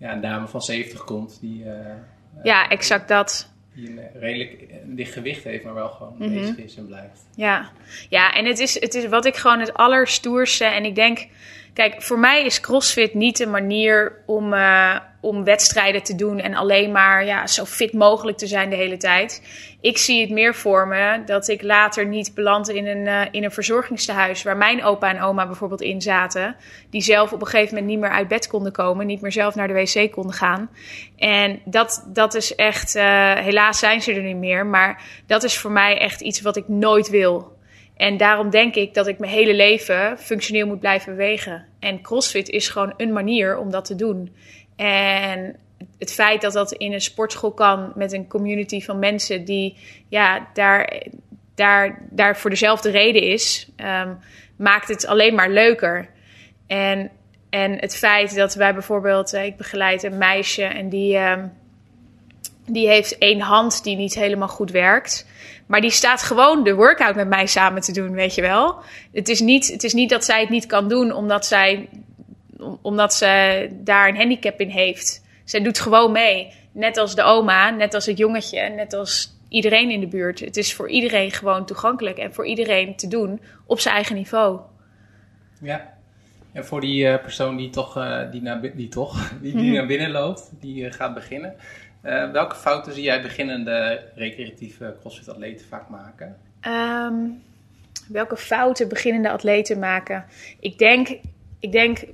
[0.04, 1.38] ja, een dame van 70 komt.
[1.40, 1.94] Die, eh,
[2.42, 3.52] ja, exact dat.
[3.74, 6.28] die een eh, redelijk een licht gewicht heeft, maar wel gewoon Mhm.
[6.34, 7.20] bezig is en blijft.
[7.34, 7.70] Ja,
[8.08, 10.64] ja en het is, het is wat ik gewoon het allerstoerste.
[10.64, 11.26] En ik denk,
[11.74, 16.54] kijk, voor mij is CrossFit niet een manier om, eh, om wedstrijden te doen en
[16.54, 19.42] alleen maar ja, zo fit mogelijk te zijn de hele tijd.
[19.80, 23.44] Ik zie het meer voor me dat ik later niet beland in een, eh, in
[23.44, 26.56] een verzorgingstehuis waar mijn opa en oma bijvoorbeeld in zaten.
[26.90, 29.54] Die zelf op een gegeven moment niet meer uit bed konden komen, niet meer zelf
[29.54, 30.70] naar de wc konden gaan.
[31.16, 35.58] En dat, dat is echt, eh, helaas zijn ze er niet meer, maar dat is
[35.58, 37.53] voor mij echt iets wat ik nooit wil.
[37.96, 41.66] En daarom denk ik dat ik mijn hele leven functioneel moet blijven bewegen.
[41.80, 44.34] En CrossFit is gewoon een manier om dat te doen.
[44.76, 45.56] En
[45.98, 49.76] het feit dat dat in een sportschool kan met een community van mensen die
[50.08, 51.02] ja, daar,
[51.54, 54.14] daar, daar voor dezelfde reden is, ehm,
[54.56, 56.08] maakt het alleen maar leuker.
[56.66, 57.10] En,
[57.50, 61.46] en het feit dat wij bijvoorbeeld, eh, ik begeleid een meisje en die, ehm,
[62.66, 65.26] die heeft één hand die niet helemaal goed werkt.
[65.66, 68.76] Maar die staat gewoon de workout met mij samen te doen, weet je wel.
[69.12, 71.88] Het is niet, het is niet dat zij het niet kan doen omdat zij
[72.58, 75.22] om- omdat ze daar een handicap in heeft.
[75.44, 76.52] Zij doet gewoon mee.
[76.72, 80.40] Net als de oma, net als het jongetje, net als iedereen in de buurt.
[80.40, 84.58] Het is voor iedereen gewoon toegankelijk en voor iedereen te doen op zijn eigen niveau.
[85.60, 85.92] Ja.
[86.52, 89.72] En voor die eh, persoon die toch, eh, die naar, die toch, die, die Mhm.
[89.72, 91.54] naar binnen loopt, die eh, gaat beginnen.
[92.04, 96.36] Eh, welke fouten zie jij beginnende recreatieve crossfit-atleten vaak maken?
[96.60, 97.14] Ehm,
[98.08, 100.24] welke fouten beginnende atleten maken?
[100.60, 101.08] Ik denk,
[101.60, 102.04] ik denk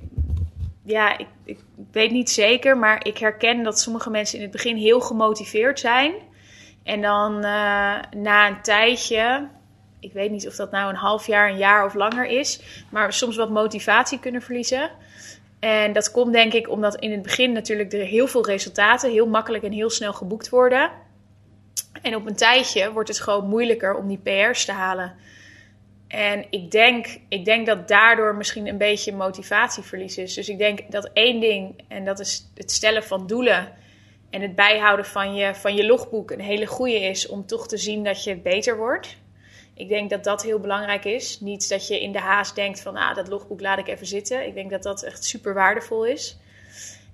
[0.83, 1.59] ja, ik, ik
[1.91, 6.13] weet niet zeker, maar ik herken dat sommige mensen in het begin heel gemotiveerd zijn.
[6.83, 9.47] En dan eh, na een tijdje
[10.01, 13.13] ik weet niet of dat nou een half jaar, een jaar of langer is, maar
[13.13, 14.89] soms wat motivatie kunnen verliezen.
[15.61, 19.27] En dat komt denk ik omdat in het begin natuurlijk er heel veel resultaten heel
[19.27, 20.91] makkelijk en heel snel geboekt worden.
[22.01, 25.13] En op een tijdje wordt het gewoon moeilijker om die PR's te halen.
[26.07, 30.33] En ik denk, ik denk dat daardoor misschien een beetje motivatieverlies is.
[30.33, 33.73] Dus ik denk dat één ding, en dat is het stellen van doelen
[34.29, 37.77] en het bijhouden van je, van je logboek, een hele goede is om toch te
[37.77, 39.17] zien dat je beter wordt.
[39.73, 41.39] Ik denk dat dat heel belangrijk is.
[41.39, 44.47] Niet dat je in de haast denkt van, ah, dat logboek laat ik even zitten.
[44.47, 46.37] Ik denk dat dat echt super waardevol is.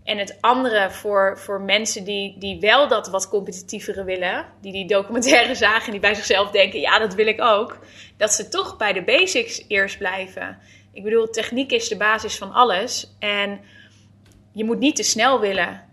[0.03, 4.87] En het andere voor, voor mensen die, die wel dat wat competitievere willen, die die
[4.87, 7.79] documentaire zagen en die bij zichzelf denken, ja, dat wil ik ook,
[8.17, 10.57] dat ze toch bij de basics eerst blijven.
[10.93, 13.59] Ik bedoel, techniek is de basis van alles en
[14.51, 15.86] je moet niet te snel willen.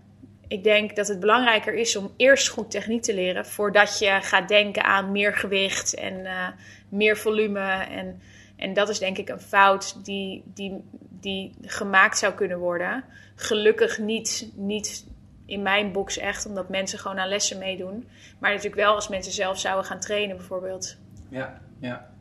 [0.48, 4.48] Ik denk dat het belangrijker is om eerst goed techniek te leren voordat je gaat
[4.48, 6.48] denken aan meer gewicht en uh,
[6.88, 7.60] meer volume.
[7.90, 8.20] En,
[8.56, 10.84] en dat is denk ik een fout die, die,
[11.20, 13.04] die gemaakt zou kunnen worden.
[13.34, 15.06] Gelukkig niet, niet
[15.46, 18.08] in mijn box echt, omdat mensen gewoon aan lessen meedoen.
[18.38, 20.96] Maar natuurlijk wel als mensen zelf zouden gaan trainen bijvoorbeeld.
[21.28, 22.12] Ja, ja.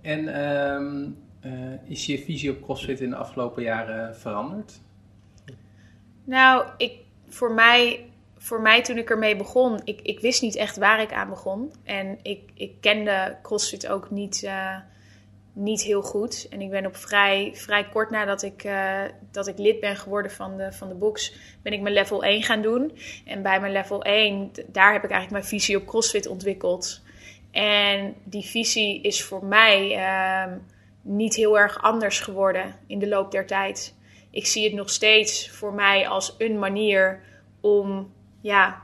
[0.00, 4.80] En uh, uh, is je visie op CrossFit in de afgelopen jaren veranderd?
[6.24, 6.92] Nou, ik,
[7.34, 11.12] voor, mij, voor mij toen ik ermee begon, ik, ik wist niet echt waar ik
[11.12, 11.72] aan begon.
[11.84, 14.76] En ik, ik kende CrossFit ook niet, uh,
[15.52, 16.46] niet heel goed.
[16.50, 20.30] En ik ben op vrij, vrij kort nadat ik, uh, dat ik lid ben geworden
[20.30, 22.98] van de, van de box, ben ik mijn level 1 gaan doen.
[23.24, 27.02] En bij mijn level 1, daar heb ik eigenlijk mijn visie op CrossFit ontwikkeld.
[27.50, 30.52] En die visie is voor mij uh,
[31.02, 33.94] niet heel erg anders geworden in de loop der tijd.
[34.34, 37.20] Ik zie het nog steeds voor mij als een manier
[37.60, 38.82] om ja,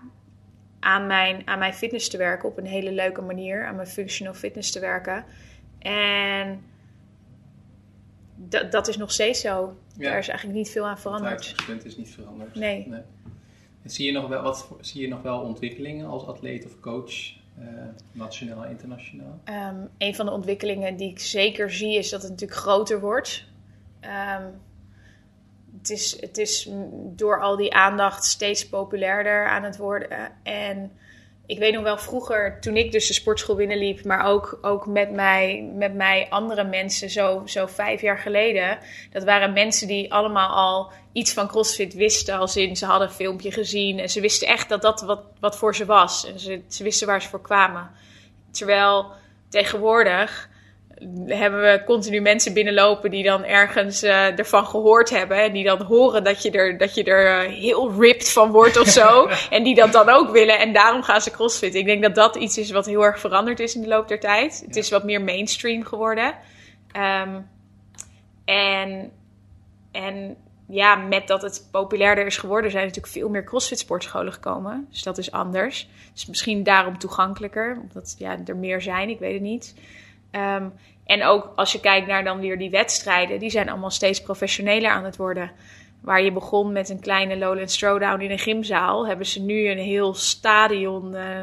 [0.81, 2.49] aan, mijn, aan mijn fitness te werken.
[2.49, 3.67] Op een hele leuke manier.
[3.67, 5.25] Aan mijn functional fitness te werken.
[5.79, 6.63] En
[8.37, 9.77] dat, dat is nog steeds zo.
[9.97, 10.11] Ja.
[10.11, 11.49] Daar is eigenlijk niet veel aan veranderd.
[11.49, 12.55] Het punt is niet veranderd.
[12.55, 12.87] Nee.
[12.89, 13.01] nee.
[13.85, 17.67] zie, je nog wel, wat, zie je nog wel ontwikkelingen als atleet of coach uh,
[18.13, 19.41] nationaal en internationaal?
[19.45, 23.45] Um, een van de ontwikkelingen die ik zeker zie is dat het natuurlijk groter wordt.
[24.01, 24.69] Um,
[25.81, 26.69] het, is, het is
[27.03, 30.33] door al die aandacht steeds populairder aan het worden.
[30.43, 30.93] En
[31.47, 35.11] ik weet nog wel vroeger, toen ik dus de sportschool binnenliep, maar ook, ook met,
[35.11, 38.79] mij, met mij andere mensen, zo, zo vijf jaar geleden.
[39.13, 43.15] Dat waren mensen die allemaal al iets van CrossFit wisten, als in ze hadden een
[43.15, 43.99] filmpje gezien.
[43.99, 46.27] En ze wisten echt dat dat wat, wat voor ze was.
[46.27, 47.91] En ze, ze wisten waar ze voor kwamen.
[48.51, 49.07] Terwijl
[49.49, 50.49] tegenwoordig
[51.27, 55.43] hebben we continu mensen binnenlopen die dan ergens uh, ervan gehoord hebben.
[55.43, 58.79] En die dan horen dat je er, dat je er uh, heel ripped van wordt
[58.79, 59.29] of zo.
[59.51, 60.59] en die dat dan ook willen.
[60.59, 61.75] En daarom gaan ze crossfit.
[61.75, 64.21] Ik denk dat dat iets is wat heel erg veranderd is in de loop der
[64.21, 64.63] tijd.
[64.67, 66.35] Het is wat meer mainstream geworden.
[66.97, 67.49] Um,
[68.45, 69.11] en,
[69.93, 70.37] en
[70.69, 74.87] ja, met dat het populairder is geworden, zijn er natuurlijk veel meer crossfit sportscholen gekomen.
[74.91, 75.89] Dus dat is anders.
[76.13, 77.79] Dus misschien daarom toegankelijker.
[77.83, 79.75] Omdat ja, er meer zijn, ik weet het niet.
[80.33, 80.73] Um,
[81.05, 84.91] en ook als je kijkt naar dan weer die wedstrijden, die zijn allemaal steeds professioneler
[84.91, 85.51] aan het worden.
[86.01, 89.79] Waar je begon met een kleine Lowland Throwdown in een gymzaal, hebben ze nu een
[89.79, 91.41] heel stadion, uh,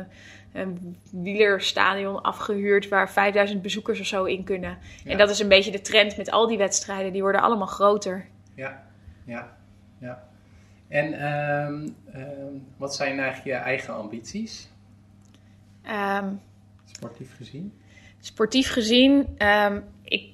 [0.53, 4.77] een wielerstadion afgehuurd waar 5000 bezoekers of zo in kunnen.
[5.03, 5.11] Ja.
[5.11, 8.25] En dat is een beetje de trend met al die wedstrijden, die worden allemaal groter.
[8.55, 8.83] Ja,
[9.25, 9.57] ja,
[9.97, 10.27] ja.
[10.87, 14.69] En um, um, wat zijn eigenlijk je eigen ambities?
[15.85, 16.41] Um,
[16.85, 17.73] Sportief gezien?
[18.27, 20.29] Sportief gezien, um, ik,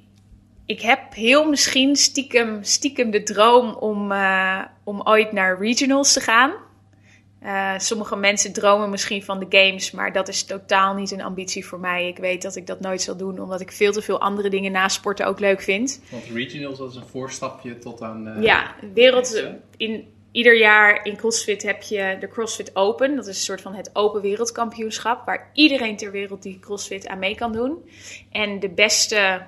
[0.66, 6.20] ik heb heel misschien stiekem, stiekem de droom om, uh, om ooit naar regionals te
[6.20, 6.52] gaan.
[7.44, 11.66] Uh, sommige mensen dromen misschien van de games, maar dat is totaal niet een ambitie
[11.66, 12.08] voor mij.
[12.08, 14.72] Ik weet dat ik dat nooit zal doen, omdat ik veel te veel andere dingen
[14.72, 16.02] na sporten ook leuk vind.
[16.12, 18.28] Want regionals, dat is een voorstapje tot aan...
[18.28, 19.44] Uh, ja, wereld,
[19.78, 23.16] in, ieder jaar in CrossFit heb je de CrossFit Open.
[23.16, 25.26] Dat is een soort van het open wereldkampioenschap.
[25.26, 27.90] Waar iedereen ter wereld die CrossFit aan mee kan doen.
[28.32, 29.42] En de beste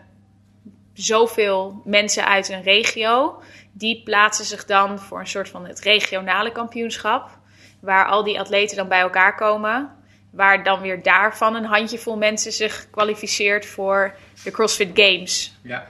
[0.93, 3.41] zoveel mensen uit een regio.
[3.71, 7.37] Die plaatsen zich dan voor een soort van het regionale kampioenschap.
[7.79, 9.89] Waar al die atleten dan bij elkaar komen.
[10.29, 15.53] Waar dan weer daarvan een handjevol mensen zich kwalificeert voor de CrossFit Games.
[15.61, 15.87] Ja.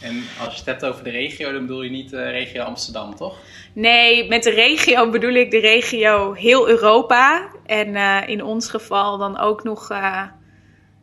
[0.00, 3.14] En als je het hebt over de regio, dan bedoel je niet de regio Amsterdam,
[3.14, 3.38] toch?
[3.78, 7.50] Nee, met de regio bedoel ik de regio heel Europa.
[7.66, 10.24] En uh, in ons geval dan ook nog, uh,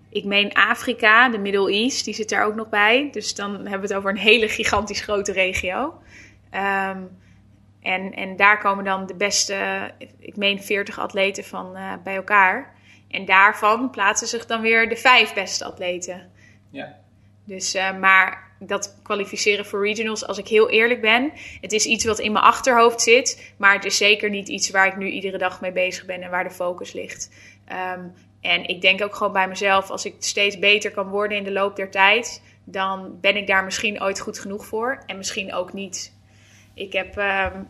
[0.10, 3.10] ik meen Afrika, de Middle East, die zit daar ook nog bij.
[3.12, 6.02] Dus dan hebben we het over een hele gigantisch grote regio.
[6.54, 7.18] Um,
[7.82, 12.74] en, en daar komen dan de beste, ik meen 40 atleten van uh, bij elkaar.
[13.10, 16.32] En daarvan plaatsen zich dan weer de vijf beste atleten.
[16.70, 16.96] Ja.
[17.44, 21.32] Dus, maar dat kwalificeren voor regionals, als ik heel eerlijk ben,
[21.62, 24.88] het is iets wat in mijn achterhoofd zit, maar het is zeker niet iets waar
[24.88, 27.30] ik nu iedere dag mee bezig ben en waar de focus ligt.
[27.98, 31.44] Um, en ik denk ook gewoon bij mezelf, als ik steeds beter kan worden in
[31.44, 35.54] de loop der tijd, dan ben ik daar misschien ooit goed genoeg voor en misschien
[35.54, 36.14] ook niet.
[36.74, 37.18] Ik heb.
[37.18, 37.68] Um,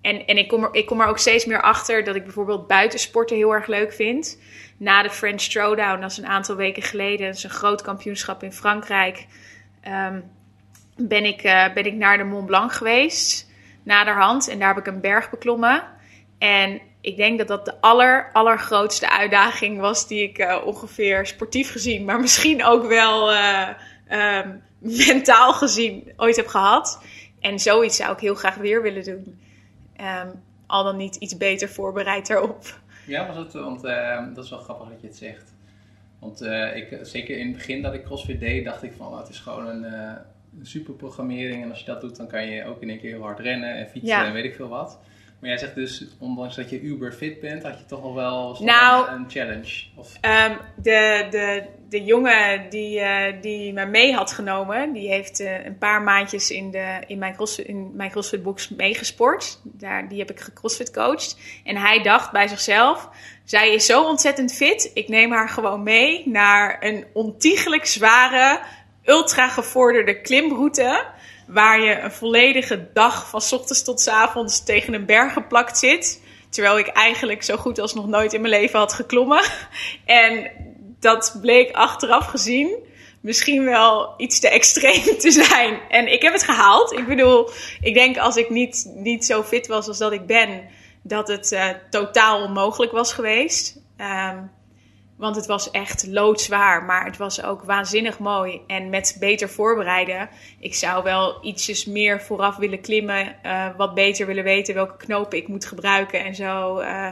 [0.00, 2.66] en en ik, kom er, ik kom er ook steeds meer achter dat ik bijvoorbeeld
[2.66, 4.38] buitensporten heel erg leuk vind.
[4.76, 8.42] Na de French Throwdown, dat is een aantal weken geleden, dat is een groot kampioenschap
[8.42, 9.26] in Frankrijk,
[9.88, 10.30] um,
[10.96, 13.50] ben, ik, uh, ben ik naar de Mont Blanc geweest,
[13.82, 14.48] naderhand.
[14.48, 15.82] En daar heb ik een berg beklommen.
[16.38, 21.72] En ik denk dat dat de aller, allergrootste uitdaging was die ik uh, ongeveer sportief
[21.72, 23.68] gezien, maar misschien ook wel uh,
[24.10, 24.62] um,
[25.06, 27.02] mentaal gezien ooit heb gehad.
[27.40, 29.40] En zoiets zou ik heel graag weer willen doen.
[30.00, 32.78] Um, al dan niet iets beter voorbereid daarop.
[33.06, 33.82] Ja, was het, want
[34.34, 35.53] dat is wel grappig dat je het zegt.
[36.24, 39.28] Want uh, ik, zeker in het begin dat ik CrossFit deed, dacht ik van het
[39.28, 40.12] is gewoon een, uh,
[40.58, 41.62] een super programmering.
[41.62, 43.76] En als je dat doet, dan kan je ook in één keer heel hard rennen
[43.76, 44.26] en fietsen ja.
[44.26, 44.98] en weet ik veel wat.
[45.38, 48.56] Maar jij zegt dus, ondanks dat je uber fit bent, had je toch nog wel
[48.60, 49.84] nou, een challenge?
[49.96, 50.14] Of?
[50.14, 51.62] Um, de, de,
[51.94, 56.50] de jongen die, uh, die me mee had genomen, die heeft uh, een paar maandjes
[56.50, 59.60] in, de, in mijn, crossfit, in mijn CrossFit box meegesport.
[59.62, 61.36] Daar, die heb ik gecrossfit coached.
[61.64, 63.08] En hij dacht bij zichzelf,
[63.44, 68.60] zij is zo ontzettend fit, ik neem haar gewoon mee naar een ontiegelijk zware,
[69.04, 71.04] ultra gevorderde klimroute
[71.46, 76.22] waar je een volledige dag van ochtends tot avonds tegen een berg geplakt zit.
[76.48, 79.42] Terwijl ik eigenlijk zo goed als nog nooit in mijn leven had geklommen.
[80.04, 80.50] En
[81.04, 82.76] dat bleek achteraf gezien
[83.24, 85.80] misschien wel iets te extreem te zijn.
[85.88, 86.92] En ik heb het gehaald.
[86.92, 87.50] Ik bedoel,
[87.80, 90.68] ik denk als ik niet, niet zo fit was als dat ik ben,
[91.02, 93.80] dat het uh, totaal onmogelijk was geweest.
[94.00, 94.50] Um,
[95.16, 98.60] want het was echt loodzwaar, maar het was ook waanzinnig mooi.
[98.66, 100.28] En met beter voorbereiden,
[100.58, 103.36] ik zou wel ietsjes meer vooraf willen klimmen.
[103.46, 106.80] Uh, wat beter willen weten welke knopen ik moet gebruiken en zo.
[106.80, 107.08] Uh,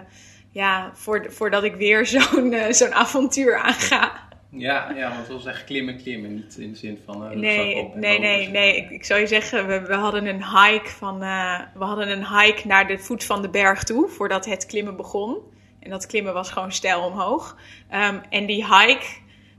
[0.52, 4.30] ja, voor, voordat ik weer zo'n uh, zo'n avontuur aanga.
[4.54, 6.34] Ja, ja, want het was echt klimmen, klimmen.
[6.34, 7.24] Niet in de zin van.
[7.24, 8.76] Uh, nee, op nee, nee, nee.
[8.76, 11.22] Ik, ik zou je zeggen, we, we hadden een hike van.
[11.22, 14.96] Uh, we hadden een hike naar de voet van de berg toe voordat het klimmen
[14.96, 15.38] begon.
[15.80, 17.56] En dat klimmen was gewoon stijl omhoog.
[17.94, 19.06] Um, en die hike,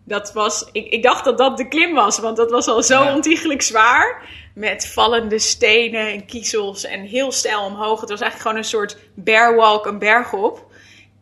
[0.03, 0.69] dat was.
[0.71, 3.15] Ik, ik, dacht dat dat de klim was, want dat was al zo ja.
[3.15, 4.29] ontiegelijk zwaar.
[4.55, 8.01] Met vallende stenen en kiezels en heel stijl omhoog.
[8.01, 10.71] Het was eigenlijk gewoon een soort bearwalk, een berg op.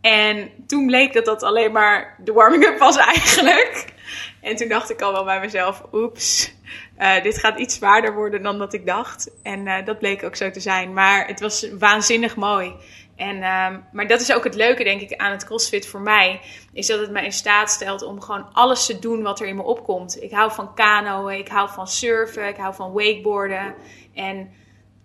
[0.02, 3.94] En toen bleek dat dat alleen maar de warming-up was eigenlijk.
[4.42, 6.54] En toen dacht ik al wel bij mezelf, oeps,
[7.00, 9.32] uh, dit gaat iets zwaarder worden dan dat ik dacht.
[9.44, 10.94] En uh, dat bleek ook zo te zijn.
[10.94, 12.76] Maar het was waanzinnig mooi.
[13.16, 16.40] En, um, maar dat is ook het leuke, denk ik, aan het CrossFit voor mij.
[16.74, 19.56] Is dat het mij in staat stelt om gewoon alles te doen wat er in
[19.56, 20.24] me opkomt.
[20.24, 23.76] Ik hou van kanoën, ik hou van surfen, ik hou van wakeboarden.
[24.14, 24.52] En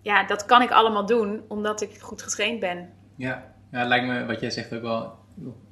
[0.01, 2.93] ja, dat kan ik allemaal doen omdat ik goed getraind ben.
[3.15, 5.19] Ja, ja het lijkt me wat jij zegt ook wel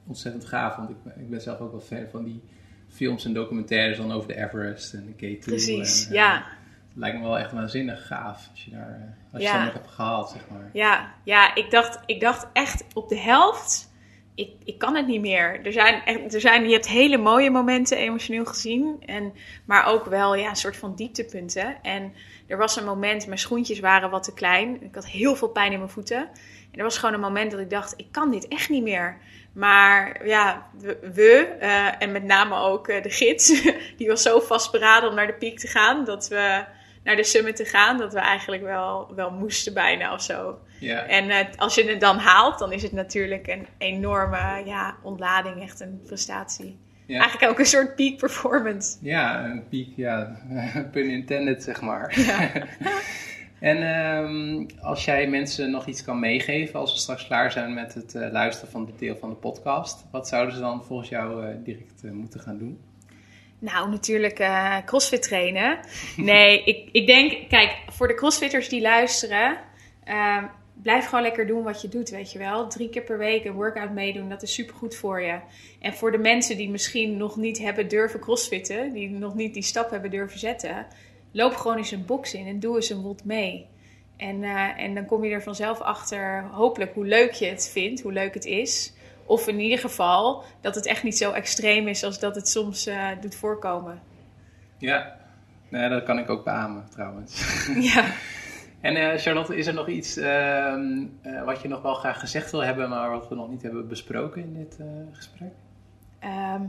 [0.08, 0.76] ontzettend gaaf.
[0.76, 2.42] Want ik, ik ben zelf ook wel fan van die
[2.90, 5.40] films en documentaires dan over de Everest en de K2.
[5.40, 6.38] Precies, en, ja.
[6.38, 6.44] Uh,
[6.94, 9.54] lijkt me wel echt waanzinnig gaaf als je daar uh, als je ja.
[9.56, 10.70] dat nog hebt gehaald, zeg maar.
[10.74, 13.94] Ja, ja ik, dacht, ik dacht echt op de helft,
[14.36, 15.66] ik, ik kan het niet meer.
[15.66, 19.34] Er zijn, er zijn, je hebt hele mooie momenten emotioneel gezien, en,
[19.66, 21.82] maar ook wel ja, een soort van dieptepunten.
[21.82, 22.14] En
[22.48, 24.84] er was een moment, mijn schoentjes waren wat te klein.
[24.84, 26.30] Ik had heel veel pijn in mijn voeten.
[26.76, 29.18] En er was gewoon een moment dat ik dacht, ik kan dit echt niet meer.
[29.54, 30.66] Maar ja,
[31.14, 33.62] we, uh, en met name ook uh, de gids,
[33.98, 36.64] die was zo vastberaden om naar de piek te gaan, dat we
[37.04, 40.58] naar de summit te gaan, dat we eigenlijk wel, wel moesten bijna of zo.
[41.08, 45.62] En uh, als je het dan haalt, dan is het natuurlijk een enorme ja, ontlading,
[45.62, 46.80] echt een prestatie.
[47.08, 48.98] Eigenlijk ook een soort peak performance.
[49.02, 50.38] Ja, een peak, ja,
[50.92, 52.20] pun intended zeg maar.
[52.20, 52.52] Ja.
[53.66, 57.94] En um, als jij mensen nog iets kan meegeven als we straks klaar zijn met
[57.94, 61.46] het uh, luisteren van dit deel van de podcast, wat zouden ze dan volgens jou
[61.46, 62.80] uh, direct uh, moeten gaan doen?
[63.60, 64.50] Nou, natuurlijk
[64.86, 65.80] crossfit trainen.
[66.18, 69.58] Nee, ik, ik denk, kijk, voor de crossfitters die luisteren,
[70.08, 70.44] uh,
[70.82, 72.68] blijf gewoon lekker doen wat je doet, weet je wel.
[72.68, 75.40] Drie keer per week een workout meedoen, dat is supergoed voor je.
[75.80, 79.64] En voor de mensen die misschien nog niet hebben durven crossfitten, die nog niet die
[79.64, 80.86] stap hebben durven zetten,
[81.36, 83.68] loop gewoon eens een box in en doe eens een wot mee.
[84.18, 88.02] En, uh, en dan kom je er vanzelf achter, hopelijk, hoe leuk je het vindt,
[88.02, 88.94] hoe leuk het is.
[89.26, 92.88] Of in ieder geval dat het echt niet zo extreem is als dat het soms
[92.88, 94.02] uh, doet voorkomen.
[94.78, 95.16] Ja,
[95.70, 97.64] nee, dat kan ik ook beamen trouwens.
[97.94, 98.06] Ja.
[98.82, 100.76] en uh, Charlotte, is er nog iets uh,
[101.46, 104.42] wat je nog wel graag gezegd wil hebben, maar wat we nog niet hebben besproken
[104.42, 104.80] in dit
[105.12, 105.52] gesprek?
[106.20, 106.62] Ehm,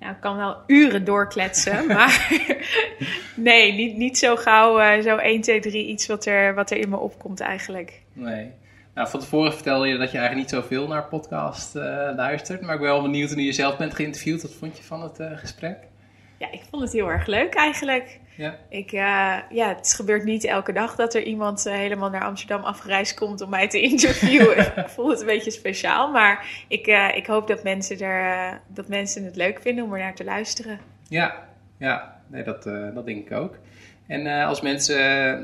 [0.00, 2.42] nou, ik kan wel uren doorkletsen, maar
[3.34, 6.76] nee, niet, niet zo gauw, eh, zo 1, 2, 3 iets wat er, wat er
[6.76, 8.02] in me opkomt eigenlijk.
[8.12, 8.52] Nee.
[8.94, 11.82] Nou, van tevoren vertelde je dat je eigenlijk niet zoveel naar podcast uh,
[12.16, 14.42] luistert, maar ik ben wel benieuwd nu je zelf bent geïnterviewd.
[14.42, 15.76] Wat vond je van het uh, gesprek?
[16.38, 18.18] Ja, ik vond het heel erg leuk eigenlijk.
[18.40, 18.58] Ja.
[18.68, 22.62] Ik, uh, ja, het gebeurt niet elke dag dat er iemand uh, helemaal naar Amsterdam
[22.62, 24.58] afgereisd komt om mij te interviewen.
[24.84, 28.88] ik voel het een beetje speciaal, maar ik, uh, ik hoop dat mensen, er, dat
[28.88, 30.78] mensen het leuk vinden om er naar te luisteren.
[31.08, 32.62] Ja, ja nee, dat,
[32.94, 33.58] dat denk ik ook.
[34.06, 34.98] En als mensen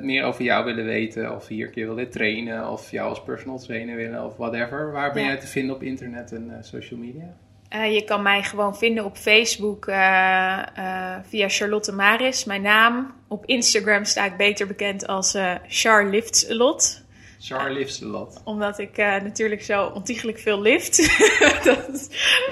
[0.05, 3.59] meer over jou willen weten, of hier een keer willen trainen, of jou als personal
[3.59, 5.29] trainer willen, of whatever, waar ben ja.
[5.29, 7.37] jij te vinden op internet en social media?
[7.75, 13.15] Uh, je kan mij gewoon vinden op Facebook uh, uh, via Charlotte Maris, mijn naam.
[13.29, 15.37] Op Instagram sta ik beter bekend als
[15.69, 17.05] Char Lifts a Lot.
[17.41, 18.41] Char Lifts a Lot.
[18.45, 20.97] Omdat ik natuurlijk zo ontiegelijk veel lift.
[21.65, 22.09] dat,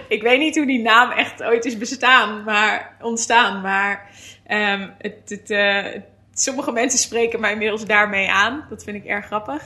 [0.09, 3.61] ik weet niet hoe die naam echt ooit is bestaan, maar, ontstaan.
[3.61, 4.11] Maar
[4.49, 6.03] um, het, het,
[6.35, 8.67] sommige mensen spreken mij inmiddels daarmee aan.
[8.69, 9.63] Dat vind ik erg grappig.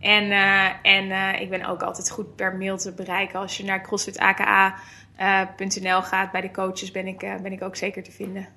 [0.00, 3.38] En, uh, en uh, ik ben ook altijd goed per mail te bereiken.
[3.38, 8.02] Als je naar crossfitaka.nl uh, gaat bij de coaches, ben ik, ben ik ook zeker
[8.02, 8.48] te vinden.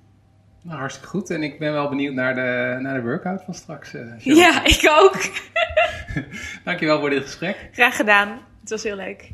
[0.61, 1.29] Nou, hartstikke goed.
[1.29, 3.91] En ik ben wel benieuwd naar de, naar de workout van straks.
[4.17, 5.17] ja, ik ook.
[6.65, 7.69] Dankjewel voor dit gesprek.
[7.71, 8.29] Graag gedaan.
[8.59, 9.29] Het was heel leuk.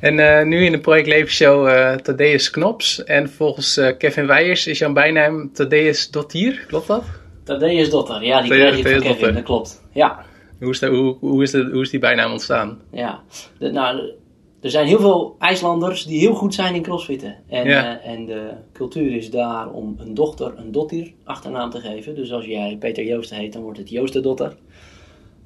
[0.00, 1.68] En nu in de Project Leven Show
[1.98, 3.04] Thaddeus Knops.
[3.04, 6.64] En volgens Kevin Weijers is jouw bijnaam Thaddeus Dottier.
[6.66, 7.04] Klopt dat?
[7.44, 9.34] Thaddeus Dotter, ja, die kreeg je van Kevin, Dotter.
[9.34, 9.82] dat klopt.
[9.92, 10.24] Ja.
[10.60, 12.80] Hoe is, de, hoe, hoe, is de, hoe is die bijnaam ontstaan?
[12.90, 13.22] Ja,
[13.58, 14.12] de, nou,
[14.60, 17.36] er zijn heel veel IJslanders die heel goed zijn in crossfitten.
[17.48, 18.04] En, ja.
[18.04, 22.14] uh, en de cultuur is daar om een dochter een Dottir achternaam te geven.
[22.14, 24.56] Dus als jij Peter Joosten heet, dan wordt het Joost Dotter.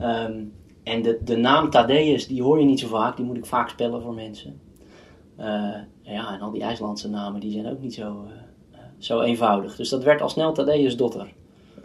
[0.01, 3.17] Um, en de, de naam Thaddeus, die hoor je niet zo vaak.
[3.17, 4.61] Die moet ik vaak spellen voor mensen.
[5.39, 5.45] Uh,
[6.03, 8.27] ja, en al die IJslandse namen, die zijn ook niet zo,
[8.73, 9.77] uh, zo eenvoudig.
[9.77, 11.33] Dus dat werd al snel Thaddeus Dotter.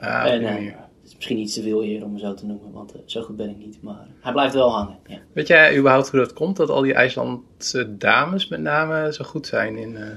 [0.03, 2.95] Ah, en, het is misschien iets te veel eer om hem zo te noemen, want
[2.95, 3.81] uh, zo goed ben ik niet.
[3.81, 4.97] Maar hij blijft wel hangen.
[5.07, 5.17] Ja.
[5.33, 9.47] Weet jij überhaupt hoe dat komt, dat al die IJslandse dames met name zo goed
[9.47, 9.91] zijn in...
[9.91, 10.07] Uh...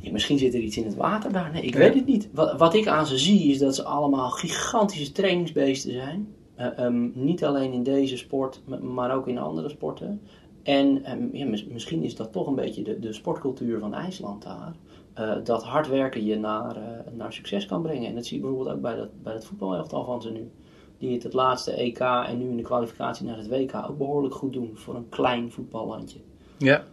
[0.00, 1.50] Ja, misschien zit er iets in het water daar.
[1.52, 1.78] Nee, ik ja.
[1.78, 2.28] weet het niet.
[2.32, 6.34] Wat, wat, ik aan ze zie, is dat ze allemaal gigantische trainingsbeesten zijn.
[6.80, 10.20] Um, niet alleen in deze sport, maar ook in andere sporten.
[10.62, 14.74] En um, ja, misschien is dat toch een beetje de, de sportcultuur van IJsland daar.
[15.18, 16.82] Uh, dat hard werken je naar, uh,
[17.12, 18.08] naar succes kan brengen.
[18.08, 20.50] En dat zie je bijvoorbeeld ook bij dat, bij het voetbalelftal van ze nu.
[20.98, 24.34] Die het het laatste EK en nu in de kwalificatie naar het WK ook behoorlijk
[24.34, 26.18] goed doen voor een klein voetballandje.
[26.58, 26.84] Ja.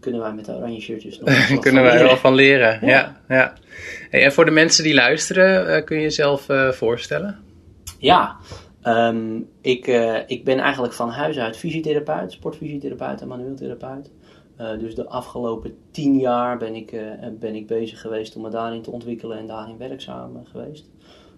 [0.00, 2.88] Kunnen wij met de oranje shirtjes nog Kunnen wij er wel van leren, ja.
[2.88, 3.54] ja, ja.
[4.10, 7.38] Hey, en voor de mensen die luisteren, uh, kun je jezelf voorstellen?
[7.98, 8.36] Ja,
[8.84, 9.86] um, ik,
[10.26, 14.10] ik ben eigenlijk van huis uit fysiotherapeut, sportfysiotherapeut en manueel therapeut.
[14.60, 18.48] Uh, dus de afgelopen tien jaar ben ik, uh, ben ik bezig geweest om me
[18.48, 20.90] daarin te ontwikkelen en daarin werkzaam geweest.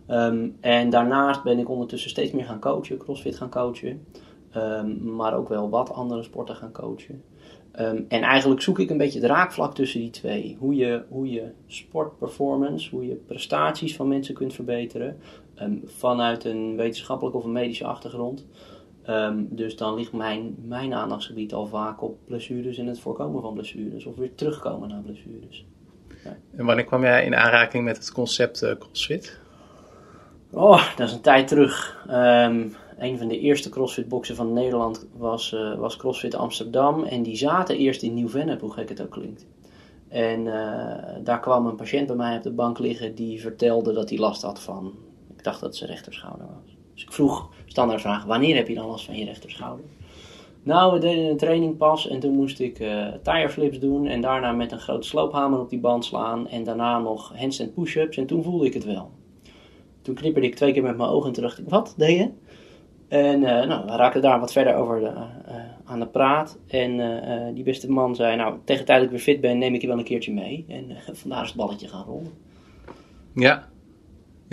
[0.08, 4.06] Um, en daarnaast ben ik ondertussen steeds meer gaan coachen, crossfit gaan coachen.
[4.56, 7.22] Um, maar ook wel wat andere sporten gaan coachen.
[7.80, 10.56] Um, en eigenlijk zoek ik een beetje het raakvlak tussen die twee.
[10.58, 15.18] Hoe je, hoe je sportperformance, hoe je prestaties van mensen kunt verbeteren.
[15.84, 18.46] vanuit een wetenschappelijke of een medische achtergrond.
[19.08, 23.54] Um, dus dan ligt mijn, mijn aandachtsgebied al vaak op blessures en het voorkomen van
[23.54, 25.64] blessures of weer terugkomen naar blessures.
[26.24, 26.36] Ja.
[26.56, 29.38] En wanneer kwam jij in aanraking met het concept uh, CrossFit?
[30.50, 32.04] Oh, dat is een tijd terug.
[32.10, 37.04] Um, een van de eerste CrossFit-boxen van Nederland was, uh, was CrossFit Amsterdam.
[37.04, 39.46] En die zaten eerst in Nieuw-Vennep, hoe gek het ook klinkt.
[40.08, 40.54] En uh,
[41.24, 44.42] daar kwam een patiënt bij mij op de bank liggen die vertelde dat hij last
[44.42, 44.92] had van,
[45.36, 46.76] ik dacht dat het zijn rechterschouder was.
[46.94, 49.84] Dus ik vroeg, standaardvraag, wanneer heb je dan last van je rechterschouder?
[50.62, 54.20] Nou, we deden een training pas en toen moest ik uh, tire flips doen en
[54.20, 58.26] daarna met een grote sloophamer op die band slaan en daarna nog handstand push-ups en
[58.26, 59.10] toen voelde ik het wel.
[60.02, 62.30] Toen knipperde ik twee keer met mijn ogen en dacht ik, wat deed je?
[63.08, 65.54] En uh, nou, we raakten daar wat verder over de, uh,
[65.84, 66.58] aan de praat.
[66.66, 69.80] En die beste man zei, nou, tegen tijd dat ik weer fit ben, neem ik
[69.80, 70.64] je wel een keertje mee.
[70.68, 72.32] En vandaar is het balletje gaan rollen.
[73.34, 73.68] Ja,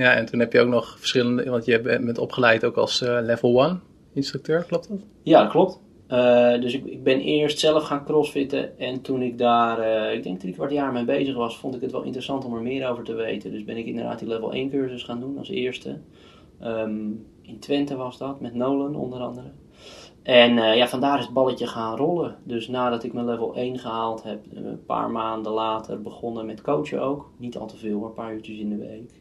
[0.04, 3.18] ja, en toen heb je ook nog verschillende, want je bent opgeleid ook als uh,
[3.22, 3.82] level 1
[4.14, 5.00] instructeur, klopt dat?
[5.24, 5.80] Ja, dat klopt.
[6.10, 10.24] Uh, dus ik, ik, ben eerst zelf gaan crossfitten en toen ik daar, uh, ik
[10.24, 12.90] denk drie kwart jaar mee bezig was, vond ik het wel interessant om er meer
[12.90, 13.52] over te weten.
[13.52, 15.98] Dus ben ik inderdaad die level 1 cursus gaan doen als eerste.
[16.64, 19.52] Um, in Twente was dat, met Nolan onder andere.
[20.24, 22.36] En ja, vandaar is het balletje gaan rollen.
[22.44, 27.02] Dus nadat ik mijn level 1 gehaald heb, een paar maanden later begonnen met coachen
[27.02, 27.30] ook.
[27.38, 29.12] Niet al te veel, maar een paar uurtjes in de week.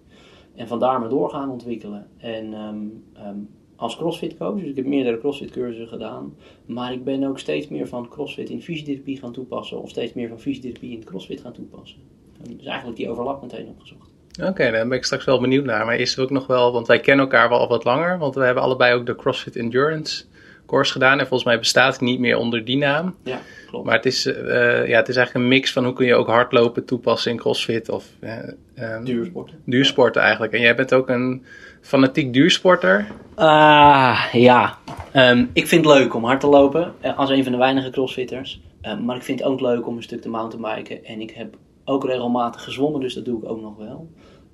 [0.59, 2.07] En vandaar me door gaan ontwikkelen.
[2.17, 4.61] En um, um, als crossfit coach.
[4.61, 6.35] Dus ik heb meerdere crossfit cursussen gedaan.
[6.67, 9.83] Maar ik ben ook steeds meer van crossfit in fysiotherapie gaan toepassen.
[9.83, 11.99] Of steeds meer van fysiotherapie in crossfit gaan toepassen.
[12.43, 14.11] En dus eigenlijk die overlap meteen opgezocht.
[14.43, 15.85] Oké, daar ben ik straks wel benieuwd naar.
[15.85, 18.19] Maar is er ook nog wel, want wij kennen elkaar wel al wat langer.
[18.19, 20.25] Want we hebben allebei ook de CrossFit Endurance
[20.69, 21.13] course gedaan.
[21.19, 23.15] En volgens mij bestaat het niet meer onder die naam.
[23.25, 23.87] Ja, klopt.
[23.87, 26.27] Maar het is, eh, ja, het is eigenlijk een mix van hoe kun je ook
[26.27, 28.39] hardlopen toepassen in CrossFit of eh,
[28.75, 29.61] ehm, Duursporten.
[29.65, 30.53] duursporten eigenlijk.
[30.53, 31.45] En jij bent ook een
[31.81, 33.07] fanatiek duursporter.
[33.35, 34.79] Ah, ja.
[35.13, 37.91] Ehm, ik vind het leuk om hard te lopen, eh, als een van de weinige
[37.91, 38.61] crossfitters.
[38.81, 41.05] Ehm, maar ik vind het ook leuk om een stuk te mountainbiken.
[41.05, 44.09] En ik heb ook regelmatig gezwommen, dus dat doe ik ook nog wel.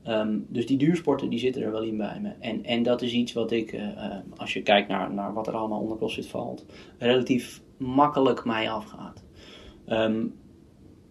[0.04, 2.32] Ehm, dus die duursporten die zitten er wel in bij me.
[2.40, 5.46] En, en dat is iets wat ik, eh, eh, als je kijkt naar, naar wat
[5.46, 6.64] er allemaal onder CrossFit valt,
[6.98, 9.24] relatief makkelijk mij afgaat.
[9.86, 10.26] Ehm,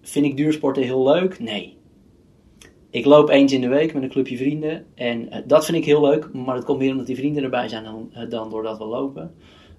[0.02, 1.40] vind ik duursporten heel leuk?
[1.40, 1.78] Nee.
[2.90, 4.86] Ik loop eens in de week met een clubje vrienden.
[4.96, 6.34] En eh, dat vind ik heel leuk.
[6.34, 9.34] Maar dat komt meer omdat die vrienden erbij zijn dan, dan doordat we lopen.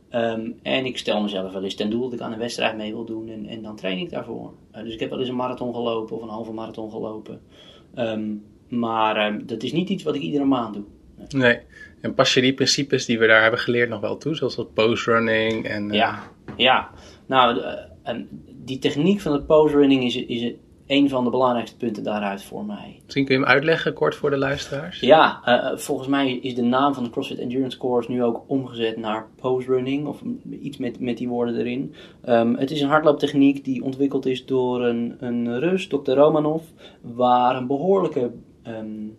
[0.09, 2.93] Ehm, en ik stel mezelf wel eens ten doel dat ik aan een wedstrijd mee
[2.93, 3.29] wil doen.
[3.29, 4.53] En, en dan train ik daarvoor.
[4.73, 7.41] dus ik heb wel eens een marathon gelopen of een halve marathon gelopen.
[8.79, 10.85] Maar ehm, dat is niet iets wat ik iedere maand doe.
[11.29, 11.59] Nee.
[12.01, 14.35] En pas je die principes die we daar hebben geleerd nog wel toe?
[14.35, 15.89] Zoals dat post-running en...
[15.89, 15.95] Uh...
[15.95, 16.23] Ja,
[16.57, 16.91] ja.
[17.27, 18.15] Nou, uh,
[18.65, 20.53] die techniek van het post-running is, is
[20.87, 23.01] een van de belangrijkste punten daaruit voor mij.
[23.03, 25.01] Misschien kun je hem uitleggen kort voor de luisteraars?
[25.01, 28.97] Ja, uh, volgens mij is de naam van de CrossFit Endurance Course nu ook omgezet
[28.97, 30.07] naar post-running.
[30.07, 30.23] Of
[30.61, 31.95] iets met, met die woorden erin.
[32.29, 36.11] Um, het is een hardlooptechniek die ontwikkeld is door een, een Rus, Dr.
[36.11, 36.63] Romanov.
[37.01, 38.31] Waar een behoorlijke
[38.67, 39.17] um,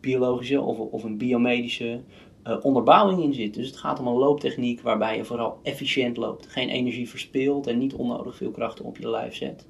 [0.00, 2.00] biologische of, of een biomedische
[2.46, 3.54] uh, onderbouwing in zit.
[3.54, 6.46] Dus het gaat om een looptechniek waarbij je vooral efficiënt loopt.
[6.46, 9.66] Geen energie verspilt en niet onnodig veel krachten op je lijf zet.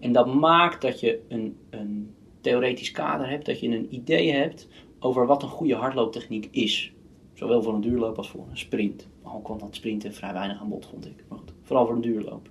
[0.00, 4.68] En dat maakt dat je een, een theoretisch kader hebt, dat je een idee hebt
[4.98, 6.92] over wat een goede hardlooptechniek is.
[7.34, 9.08] Zowel voor een duurloop als voor een sprint.
[9.22, 11.24] Al kwam dat sprinten vrij weinig aan bod, vond ik.
[11.28, 12.48] Maar goed, vooral voor een duurloop.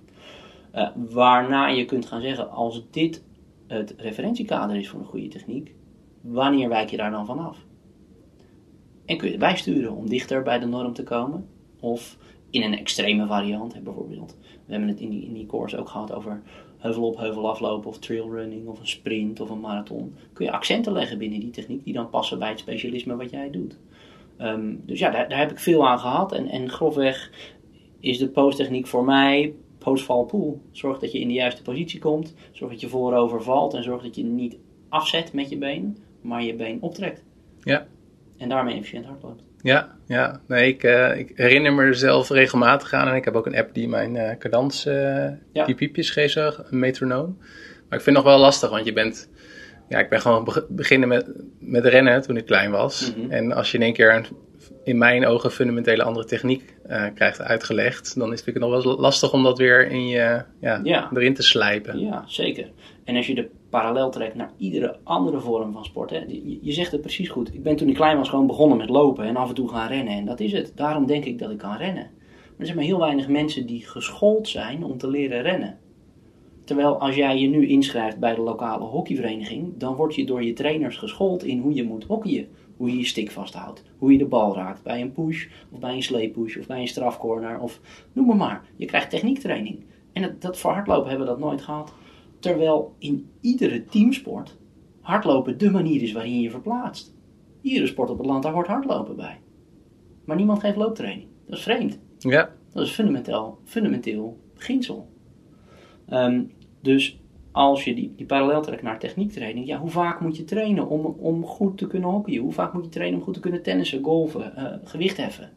[0.74, 3.24] Uh, waarna je kunt gaan zeggen, als dit
[3.68, 5.74] het referentiekader is voor een goede techniek,
[6.20, 7.66] wanneer wijk je daar dan vanaf?
[9.04, 11.48] En kun je het bijsturen om dichter bij de norm te komen?
[11.80, 12.18] Of
[12.50, 14.36] in een extreme variant, bijvoorbeeld.
[14.40, 16.42] We hebben het in die, in die course ook gehad over
[16.78, 20.14] heuvel op, heuvel aflopen of trailrunning of een sprint of een marathon.
[20.32, 23.50] Kun je accenten leggen binnen die techniek die dan passen bij het specialisme wat jij
[23.50, 23.78] doet.
[24.38, 26.32] Um, dus ja, daar, daar, heb ik veel aan gehad.
[26.32, 27.30] En, en grofweg
[28.00, 29.54] is de posttechniek voor mij
[29.88, 30.62] postfall pool.
[30.72, 32.34] Zorg dat je in de juiste positie komt.
[32.52, 33.74] Zorg dat je voorover valt.
[33.74, 34.56] En zorg dat je niet
[34.88, 37.22] afzet met je been, maar je been optrekt.
[37.62, 37.86] Ja.
[38.36, 39.42] En daarmee efficiënt hard loopt.
[39.62, 40.40] Ja, ja.
[40.46, 43.08] Nee, ik, uh, ik herinner me er zelf regelmatig aan.
[43.08, 44.94] En ik heb ook een app die mijn uh, cadans, uh,
[45.52, 45.64] ja.
[45.64, 47.36] die piepjes geeft, een metronoom.
[47.88, 49.30] Maar ik vind het nog wel lastig, want je bent...
[49.88, 53.14] Ja, ik ben gewoon be beginnen met, met rennen toen ik klein was.
[53.14, 53.30] Mm -hmm.
[53.30, 54.26] En als je in één keer een,
[54.84, 59.32] in mijn ogen fundamentele andere techniek uh, krijgt uitgelegd, dan is het nog wel lastig
[59.32, 61.10] om dat weer in je, ja, ja.
[61.12, 61.98] erin te slijpen.
[61.98, 62.70] Ja, zeker.
[63.04, 66.72] En als je de parallel trekt naar iedere andere vorm van sport, hè, je, je,
[66.72, 67.54] zegt het precies goed.
[67.54, 69.88] Ik ben toen ik klein was gewoon begonnen met lopen en af en toe gaan
[69.88, 70.14] rennen.
[70.14, 70.72] En dat is het.
[70.74, 72.10] Daarom denk ik dat ik kan rennen.
[72.12, 75.78] Maar er zijn maar heel weinig mensen die geschoold zijn om te leren rennen.
[76.64, 80.52] Terwijl als jij je nu inschrijft bij de lokale hockeyvereniging, dan word je door je
[80.52, 82.48] trainers geschoold in hoe je moet hockeyen.
[82.78, 85.94] Hoe je je stick vasthoudt, hoe je de bal raakt bij een push, of bij
[85.94, 87.80] een sleepush, of bij een strafcorner, of
[88.12, 88.64] noem maar maar.
[88.76, 89.84] Je krijgt techniektraining.
[90.12, 91.92] En dat, dat voor hardlopen hebben we dat nooit gehad.
[92.38, 94.56] Terwijl in iedere teamsport
[95.00, 97.14] hardlopen de manier is waarin je je verplaatst.
[97.60, 99.40] Iedere sport op het land, daar hoort hardlopen bij.
[100.24, 101.28] Maar niemand geeft looptraining.
[101.46, 101.98] Dat is vreemd.
[102.18, 102.50] Ja.
[102.72, 105.08] Dat is fundamenteel, fundamenteel beginsel.
[106.12, 107.20] Um, dus
[107.52, 111.04] als je die, die parallel trekt naar techniektraining, ja, hoe vaak moet je trainen om,
[111.04, 112.42] om goed te kunnen hockeyen?
[112.42, 115.50] Hoe vaak moet je trainen om goed te kunnen tennissen, golven, uh, gewicht heffen?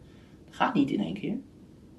[0.45, 1.37] Dat gaat niet in één keer.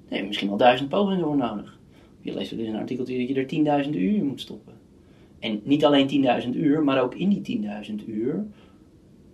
[0.09, 1.79] Nee, misschien wel duizend pogingen voor nodig.
[2.21, 4.73] Je leest wel eens een artikeltje dat je er 10.000 uur in moet stoppen.
[5.39, 7.61] En niet alleen 10.000 uur, maar ook in die
[8.01, 8.45] 10.000 uur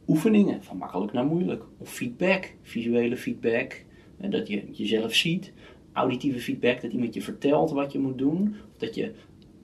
[0.07, 1.63] oefeningen, van makkelijk naar moeilijk.
[1.77, 3.85] Of feedback, visuele feedback,
[4.17, 5.53] dat je jezelf ziet.
[5.93, 8.55] Auditieve feedback, dat iemand je vertelt wat je moet doen.
[8.71, 9.11] Of dat je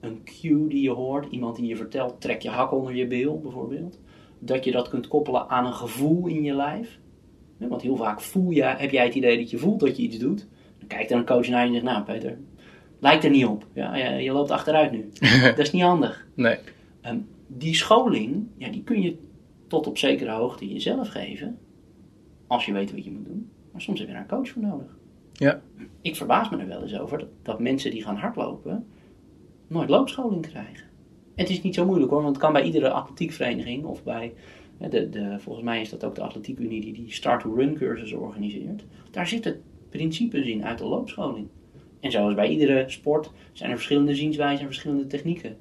[0.00, 3.40] een cue die je hoort, iemand die je vertelt, trek je hak onder je bil
[3.40, 3.98] bijvoorbeeld.
[4.38, 6.98] Dat je dat kunt koppelen aan een gevoel in je lijf.
[7.58, 10.18] Want heel vaak voel je, heb jij het idee dat je voelt dat je iets
[10.18, 10.46] doet.
[10.78, 12.38] Dan kijkt er een coach naar je en zegt, nou Peter,
[13.00, 13.66] lijkt er niet op.
[13.72, 15.08] Ja, je, je loopt achteruit nu.
[15.42, 16.26] dat is niet handig.
[16.34, 16.56] Nee.
[17.06, 19.16] Um, die scholing, ja, die kun je
[19.66, 21.58] tot op zekere hoogte jezelf geven.
[22.46, 23.50] Als je weet wat je moet doen.
[23.72, 24.96] Maar soms heb je daar een coach voor nodig.
[25.32, 25.60] Ja.
[26.00, 28.86] Ik verbaas me er wel eens over dat, dat mensen die gaan hardlopen
[29.66, 30.84] nooit loopscholing krijgen.
[31.34, 34.32] En het is niet zo moeilijk hoor, want het kan bij iedere atletiekvereniging of bij
[34.90, 38.84] De, de, volgens mij is dat ook de Atletiek Unie die die start-to-run cursussen organiseert.
[39.10, 39.60] Daar zitten
[39.90, 41.48] principes in uit de loopscholing.
[42.00, 45.56] En zoals bij iedere sport zijn er verschillende zienswijzen en verschillende technieken.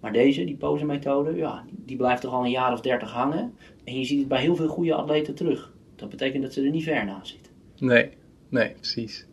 [0.00, 3.54] Maar deze, die pose-methode, ja, die blijft toch al een jaar of dertig hangen.
[3.84, 5.72] En je ziet het bij heel veel goede atleten terug.
[5.94, 7.52] Dat betekent dat ze er niet ver naast zitten.
[7.78, 8.10] Nee,
[8.48, 9.26] nee, precies.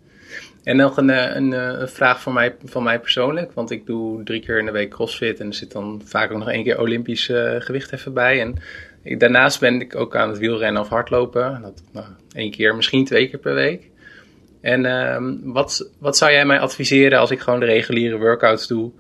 [0.64, 3.52] En nog een, eh, eh, een, vraag van mij, van mij persoonlijk.
[3.54, 5.40] Want ik doe drie keer in de week crossfit.
[5.40, 8.42] En er zit dan vaak ook nog één keer Olympisch uh, gewicht even bij.
[8.42, 8.56] En
[9.18, 11.62] daarnaast ben ik ook aan het wielrennen of hardlopen.
[11.62, 13.90] Dat, nou, één keer, misschien twee keer per week.
[14.62, 15.18] En uh,
[15.54, 18.92] wat, wat zou jij mij adviseren als ik gewoon de reguliere workouts doe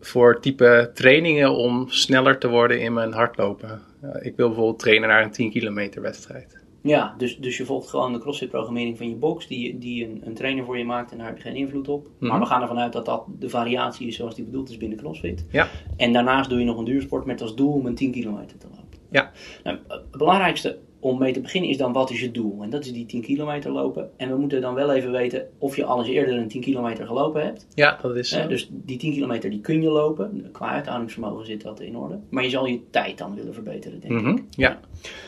[0.00, 3.82] voor type trainingen om sneller te worden in mijn hardlopen?
[4.20, 6.59] ik wil bijvoorbeeld trainen naar een 10 kilometer wedstrijd.
[6.82, 10.34] Ja, dus, dus je volgt gewoon de CrossFit-programmering van je box, die, die een, een
[10.34, 12.08] trainer voor je maakt en daar heb je geen invloed op.
[12.18, 12.40] Maar Mhm.
[12.40, 15.46] we gaan ervan uit dat dat de variatie is zoals die bedoeld is binnen CrossFit.
[15.50, 15.68] Ja.
[15.96, 18.66] En daarnaast doe je nog een duursport met als doel om een 10 kilometer te
[18.66, 18.98] lopen.
[19.10, 19.30] Ja.
[19.64, 22.62] Nou, het belangrijkste om mee te beginnen is dan wat is je doel?
[22.62, 24.10] En dat is die 10 kilometer lopen.
[24.16, 27.06] En we moeten dan wel even weten of je al eens eerder een 10 kilometer
[27.06, 27.66] gelopen hebt.
[27.74, 28.46] Ja, dat is zo.
[28.46, 30.48] dus die 10 kilometer die kun je lopen.
[30.52, 32.18] Qua uithoudingsvermogen zit dat in orde.
[32.30, 34.22] Maar je zal je tijd dan willen verbeteren, denk ik.
[34.22, 34.80] Mhm, Ja,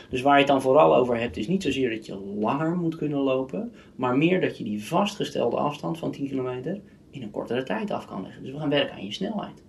[0.09, 2.95] Dus waar je het dan vooral over hebt, is niet zozeer dat je langer moet
[2.95, 7.63] kunnen lopen, maar meer dat je die vastgestelde afstand van 10 kilometer in een kortere
[7.63, 8.43] tijd af kan leggen.
[8.43, 9.63] Dus we gaan werken aan je snelheid.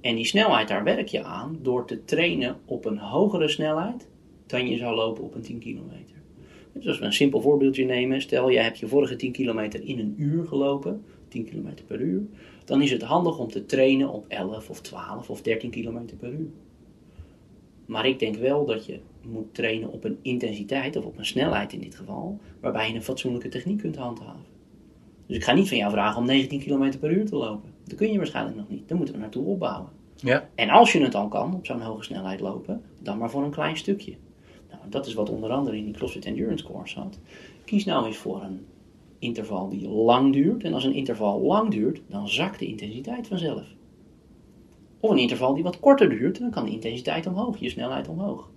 [0.00, 4.08] En die snelheid, daar werk je aan door te trainen op een hogere snelheid
[4.46, 6.16] dan je zou lopen op een 10 kilometer.
[6.72, 9.98] Dus als we een simpel voorbeeldje nemen, stel jij hebt je vorige 10 kilometer in
[9.98, 12.22] een uur gelopen, 10 kilometer per uur,
[12.64, 16.32] dan is het handig om te trainen op 11 of 12 of 13 kilometer per
[16.32, 16.50] uur.
[17.86, 21.72] Maar ik denk wel dat je moet trainen op een intensiteit, of op een snelheid
[21.72, 24.52] in dit geval, waarbij je een fatsoenlijke techniek kunt handhaven.
[25.26, 27.70] Dus ik ga niet van jou vragen om 19 km per uur te lopen.
[27.84, 28.88] Dat kun je waarschijnlijk nog niet.
[28.88, 29.88] Daar moeten we naartoe opbouwen.
[30.16, 33.42] ja, En als je het al kan, op zo'n hoge snelheid lopen, dan maar voor
[33.42, 34.14] een klein stukje.
[34.88, 37.18] Dat is wat onder andere in die CrossFit Endurance Course zat.
[37.64, 38.66] Kies nou eens voor een
[39.18, 40.64] interval die lang duurt.
[40.64, 43.74] En als een interval lang duurt, dan zakt de intensiteit vanzelf.
[45.00, 48.50] Of een interval die wat korter duurt, dan kan de intensiteit omhoog, je snelheid omhoog.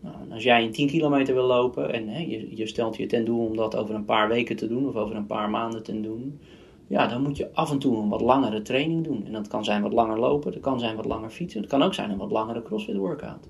[0.00, 3.24] Nou, als jij een 10 kilometer wil lopen en hè, je, je stelt je ten
[3.24, 6.00] doel om dat over een paar weken te doen of over een paar maanden te
[6.00, 6.38] doen,
[6.86, 9.26] ja, dan moet je af en toe een wat langere training doen.
[9.26, 11.82] En dat kan zijn wat langer lopen, dat kan zijn wat langer fietsen, het kan
[11.82, 13.48] ook zijn een wat langere CrossFit workout.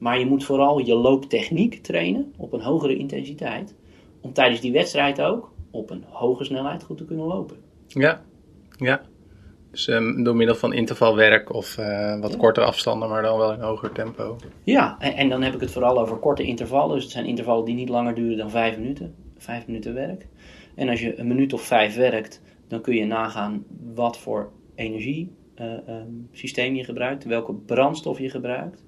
[0.00, 3.74] Maar je moet vooral je looptechniek trainen op een hogere intensiteit,
[4.20, 7.56] om tijdens die wedstrijd ook op een hoge snelheid goed te kunnen lopen.
[7.86, 8.22] ja,
[8.76, 9.00] ja.
[9.70, 12.36] Dus ehm, door middel van intervalwerk of eh, wat Ja.
[12.38, 14.36] kortere afstanden, maar dan wel in hoger tempo.
[14.64, 16.94] Ja, en, en dan heb ik het vooral over korte intervallen.
[16.94, 19.14] Dus het zijn intervallen die niet langer duren dan vijf minuten.
[19.38, 20.26] Vijf minuten werk.
[20.74, 26.74] En als je een minuut of vijf werkt, dan kun je nagaan wat voor energiesysteem
[26.74, 28.84] je gebruikt, welke brandstof je gebruikt.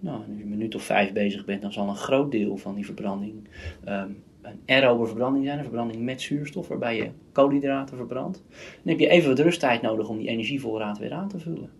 [0.00, 2.74] Nou, als je een minuut of vijf bezig bent, dan zal een groot deel van
[2.74, 3.48] die verbranding
[3.84, 4.10] ehm,
[4.42, 8.42] een aerobe verbranding zijn, een verbranding met zuurstof, waarbij je koolhydraten verbrandt.
[8.82, 11.70] Dan heb je even wat rusttijd nodig om die energievoorraad weer aan te vullen.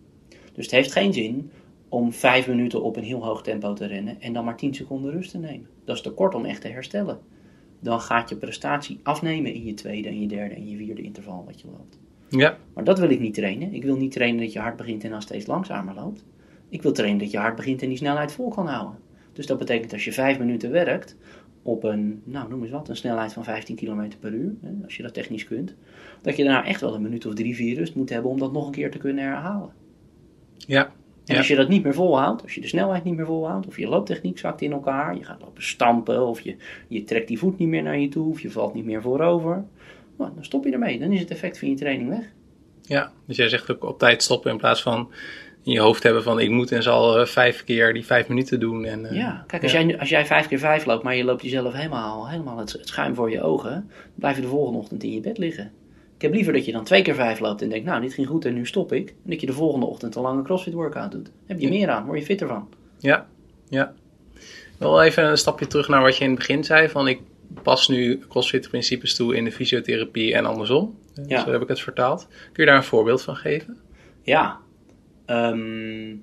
[0.53, 1.51] Dus het heeft geen zin
[1.89, 5.13] om vijf minuten op een heel hoog tempo te rennen en dan maar 10 seconden
[5.13, 5.69] rust te nemen.
[5.85, 7.19] Dat is te kort om echt te herstellen.
[7.81, 11.45] Dan gaat je prestatie afnemen in je tweede en je derde en je vierde interval
[11.47, 11.99] wat je loopt.
[12.29, 13.75] Ja, Maar dat wil ik niet trainen.
[13.75, 16.25] Ik wil niet trainen dat je hard begint en dan steeds langzamer loopt.
[16.71, 18.99] Ik wil trainen dat je hard begint en die snelheid vol kan houden.
[19.33, 21.17] Dus dat betekent als je vijf minuten werkt
[21.63, 24.97] op een, nou noem eens wat, een snelheid van 15 km per uur, hè, als
[24.97, 25.75] je dat technisch kunt,
[26.23, 28.53] dat je daarna echt wel een minuut of drie, vier rust moet hebben om dat
[28.53, 29.71] nog een keer te kunnen herhalen.
[30.57, 30.91] ja, En
[31.25, 31.37] Ja.
[31.37, 33.89] als je dat niet meer volhoudt, als je de snelheid niet meer volhoudt, of je
[33.89, 36.57] looptechniek zakt in elkaar, je gaat lopen stampen, of je,
[36.89, 39.65] je trekt die voet niet meer naar je toe, of je valt niet meer voorover,
[40.19, 40.99] nou, dan stop je ermee.
[40.99, 42.33] Dan is het effect van je training weg.
[42.83, 43.13] ja.
[43.27, 45.11] Dus jij zegt ook op tijd stoppen in plaats van
[45.65, 48.61] in je hoofd hebben van ik moet en zal eh, vijf keer die vijf minuten
[48.61, 48.85] doen.
[48.85, 49.83] En, eh, Ja, kijk, als, ja.
[49.83, 52.89] Jij, als jij vijf keer vijf loopt, maar je loopt jezelf helemaal, helemaal het, het
[52.89, 55.73] schuim voor je ogen, dan blijf je de volgende ochtend in je bed liggen.
[56.17, 58.27] Ik heb liever dat je dan twee keer vijf loopt en denkt, nou, dit ging
[58.27, 59.09] goed en nu stop ik.
[59.09, 61.31] En dat je de volgende ochtend een lange crossfit workout doet.
[61.47, 62.69] Heb je meer aan, word je fitter van.
[62.99, 63.27] Ja,
[63.69, 63.95] ja.
[64.79, 66.89] Wel even een stapje terug naar wat je in het begin zei.
[66.89, 67.21] Van ik
[67.63, 70.99] pas nu CrossFit principes toe in de fysiotherapie en andersom.
[71.27, 71.45] Ja.
[71.45, 72.27] Zo heb ik het vertaald.
[72.53, 73.79] Kun je daar een voorbeeld van geven?
[74.23, 74.59] Ja,
[75.31, 76.17] ehm,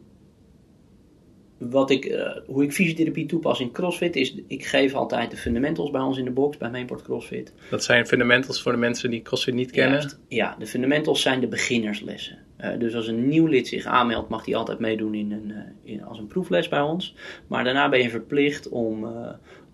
[1.57, 5.91] wat ik, eh, hoe ik fysiotherapie toepas in CrossFit is, ik geef altijd de fundamentals
[5.91, 7.53] bij ons in de box, bij Mainport CrossFit.
[7.69, 9.99] Dat zijn fundamentals voor de mensen die CrossFit niet kennen.
[9.99, 10.19] Juist.
[10.27, 12.37] Ja, de fundamentals zijn de beginnerslessen.
[12.57, 15.93] Eh, dus als een nieuw lid zich aanmeldt, mag hij altijd meedoen in een, eh,
[15.93, 17.15] in, als een proefles bij ons.
[17.47, 19.07] Maar daarna ben je verplicht om,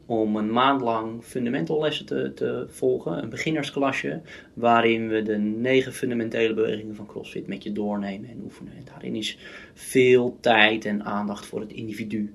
[0.05, 4.21] om een maand lang fundamental lessen te, te volgen, een beginnersklasje,
[4.53, 8.73] waarin we de negen fundamentele bewegingen van CrossFit met je doornemen en oefenen.
[8.73, 9.37] En daarin is
[9.73, 12.33] veel tijd en aandacht voor het individu.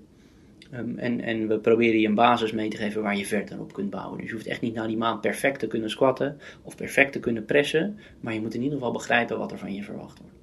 [0.74, 3.72] Um, en, en we proberen je een basis mee te geven waar je verder op
[3.72, 4.18] kunt bouwen.
[4.18, 7.20] Dus je hoeft echt niet na die maand perfect te kunnen squatten of perfect te
[7.20, 10.36] kunnen pressen, maar je moet in ieder geval begrijpen wat er van je verwacht wordt.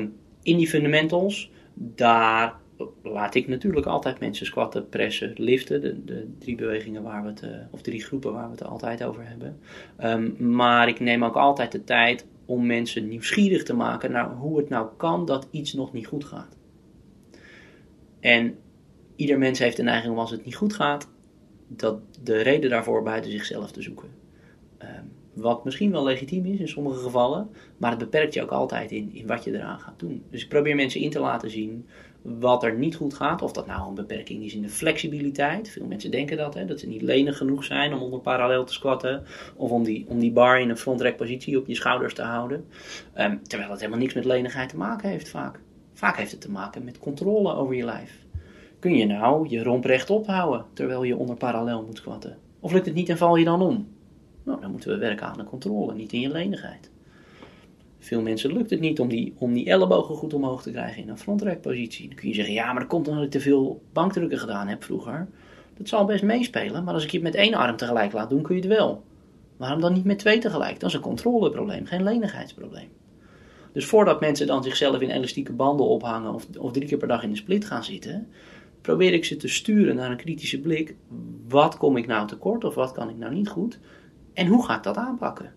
[0.00, 2.54] Um, in die fundamentals, daar
[3.02, 5.80] laat ik natuurlijk altijd mensen squatten, pressen, liften.
[5.80, 9.04] De, de drie bewegingen waar we het, uh, of drie groepen waar we het altijd
[9.04, 9.58] over hebben.
[10.04, 14.58] Um, maar ik neem ook altijd de tijd om mensen nieuwsgierig te maken naar hoe
[14.58, 16.56] het nou kan dat iets nog niet goed gaat.
[18.20, 18.58] En
[19.16, 21.08] ieder mens heeft de neiging om als het niet goed gaat,
[21.68, 24.08] dat de reden daarvoor buiten zichzelf te zoeken.
[24.82, 28.90] Um, wat misschien wel legitiem is in sommige gevallen, maar het beperkt je ook altijd
[28.90, 30.22] in, in wat je eraan gaat doen.
[30.30, 31.86] Dus ik probeer mensen in te laten zien
[32.38, 33.42] wat er niet goed gaat.
[33.42, 35.70] Of dat nou een beperking is in de flexibiliteit.
[35.70, 38.72] Veel mensen denken dat, hè, dat ze niet lenig genoeg zijn om onder parallel te
[38.72, 39.24] squatten.
[39.56, 42.64] Of om die, om die bar in een frontrek positie op je schouders te houden.
[43.18, 45.60] Um, terwijl het helemaal niks met lenigheid te maken heeft vaak.
[45.92, 48.26] Vaak heeft het te maken met controle over je lijf.
[48.78, 52.38] Kun je nou je romp rechtop houden terwijl je onder parallel moet squatten?
[52.60, 53.88] Of lukt het niet en val je dan om?
[54.42, 56.90] Nou, dan moeten we werken aan de controle, niet in je lenigheid.
[57.98, 61.08] Veel mensen lukt het niet om die, om die ellebogen goed omhoog te krijgen in
[61.08, 62.06] een frontrekpositie.
[62.06, 64.84] Dan kun je zeggen, ja, maar dat komt omdat ik te veel bankdrukken gedaan heb
[64.84, 65.28] vroeger.
[65.76, 68.54] Dat zal best meespelen, maar als ik je met één arm tegelijk laat doen, kun
[68.54, 69.02] je het wel.
[69.56, 70.80] Waarom dan niet met twee tegelijk?
[70.80, 72.88] Dat is een controleprobleem, geen lenigheidsprobleem.
[73.72, 77.22] Dus voordat mensen dan zichzelf in elastieke banden ophangen of, of drie keer per dag
[77.22, 78.28] in de split gaan zitten,
[78.80, 80.94] probeer ik ze te sturen naar een kritische blik.
[81.48, 83.78] Wat kom ik nou tekort of wat kan ik nou niet goed?
[84.32, 85.52] En hoe ga ik dat aanpakken?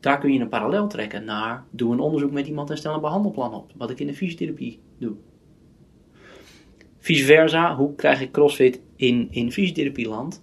[0.00, 3.00] Daar kun je een parallel trekken naar doe een onderzoek met iemand en stel een
[3.00, 3.72] behandelplan op.
[3.76, 5.14] Wat ik in de fysiotherapie doe.
[6.98, 10.42] Vice versa, hoe krijg ik crossfit in, in fysiotherapieland?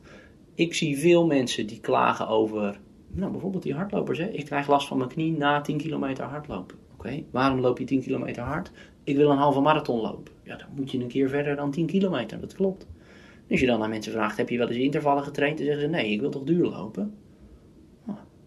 [0.56, 2.80] Ik zie veel mensen die klagen over,
[3.12, 4.20] nou bijvoorbeeld die hardlopers.
[4.20, 4.30] Hè?
[4.30, 6.78] Ik krijg last van mijn knie na 10 kilometer hardlopen.
[6.94, 8.72] Oké, waarom loop je 10 kilometer hard?
[9.04, 10.34] Ik wil een halve marathon lopen.
[10.44, 12.88] Ja, dan moet je een keer verder dan 10 kilometer, dat klopt.
[13.50, 15.58] Als je dan aan mensen vraagt, heb je wel eens intervallen getraind?
[15.58, 17.18] Dan zeggen ze, nee, ik wil toch duur lopen?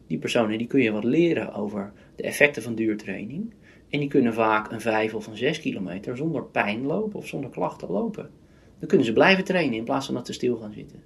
[0.06, 3.54] Die personen die kun je wat leren over de effecten van duurtraining.
[3.90, 7.50] En die kunnen vaak een 5 of een 6 kilometer zonder pijn lopen of zonder
[7.50, 8.30] klachten lopen.
[8.78, 11.02] Dan kunnen ze blijven trainen in plaats van dat ze stil gaan zitten.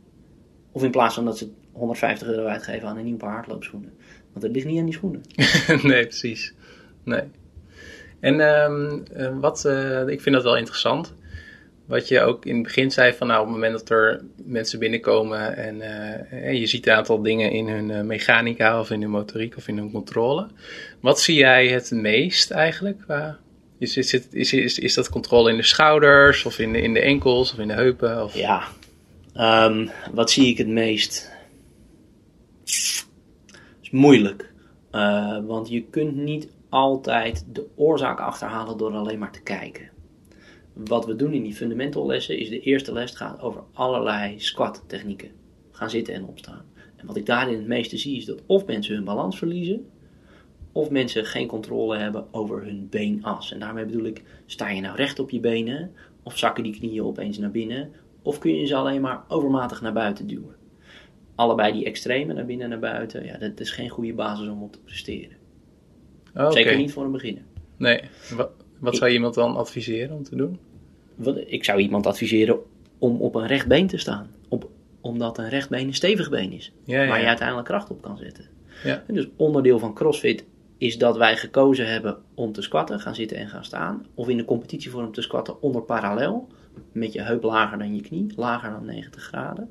[0.73, 3.93] Of in plaats van dat ze 150 euro uitgeven aan een nieuw paar hardloopschoenen.
[4.33, 5.23] Want het ligt niet aan die schoenen.
[5.83, 6.55] nee, precies.
[7.05, 7.23] Nee.
[8.21, 11.15] En um, wat, uh, ik vind dat wel interessant
[11.91, 14.79] wat je ook in het begin zei van nou op het moment dat er mensen
[14.79, 15.77] binnenkomen en
[16.33, 19.69] uh, je ziet een aantal dingen in hun uh, mechanica of in hun motoriek of
[19.69, 20.47] in hun controle.
[21.01, 23.01] Wat zie jij het meest eigenlijk?
[23.79, 27.01] Is, is, is, is, is dat controle in de schouders of in de, in de
[27.01, 28.25] enkels of in de heupen?
[28.25, 28.35] Of?
[28.35, 28.63] Ja,
[29.67, 31.31] um, wat zie ik het meest?
[33.83, 34.53] is moeilijk.
[34.93, 39.90] Uh, want je kunt niet altijd de oorzaak achterhalen door alleen maar te kijken
[40.73, 44.85] wat we doen in die fundamental lessen is de eerste les gaat over allerlei squat
[44.87, 45.31] technieken.
[45.71, 46.65] Gaan zitten en opstaan.
[46.97, 49.87] En wat ik daarin het meeste zie is dat of mensen hun balans verliezen,
[50.73, 53.53] of mensen geen controle hebben over hun beenas.
[53.53, 55.93] En daarmee bedoel ik, sta je nou recht op je benen,
[56.23, 57.91] of zakken die knieën opeens naar binnen,
[58.23, 60.55] of kun je ze alleen maar overmatig naar buiten duwen.
[61.35, 64.63] Allebei die extreme naar binnen en naar buiten, ja, dat is geen goede basis om
[64.63, 65.37] op te presteren.
[66.35, 67.43] Oh, Zeker niet voor een beginner.
[67.77, 68.01] Nee,
[68.37, 68.51] wat,
[68.81, 70.59] wat zou je iemand dan adviseren om te doen?
[71.47, 72.59] ik zou iemand adviseren
[72.99, 74.31] om op een recht been te staan.
[74.49, 74.71] Op,
[75.01, 76.73] omdat een recht been een stevig been is.
[76.85, 78.45] Waar je uiteindelijk kracht op kan zetten.
[78.85, 79.05] Ja.
[79.07, 80.45] En dus onderdeel van CrossFit
[80.79, 84.07] is dat wij gekozen hebben om te squatten, gaan zitten en gaan staan.
[84.15, 86.49] Of in de competitievorm te squatten onder parallel.
[86.93, 89.71] Met je heup lager dan je knie, lager dan 90 graden.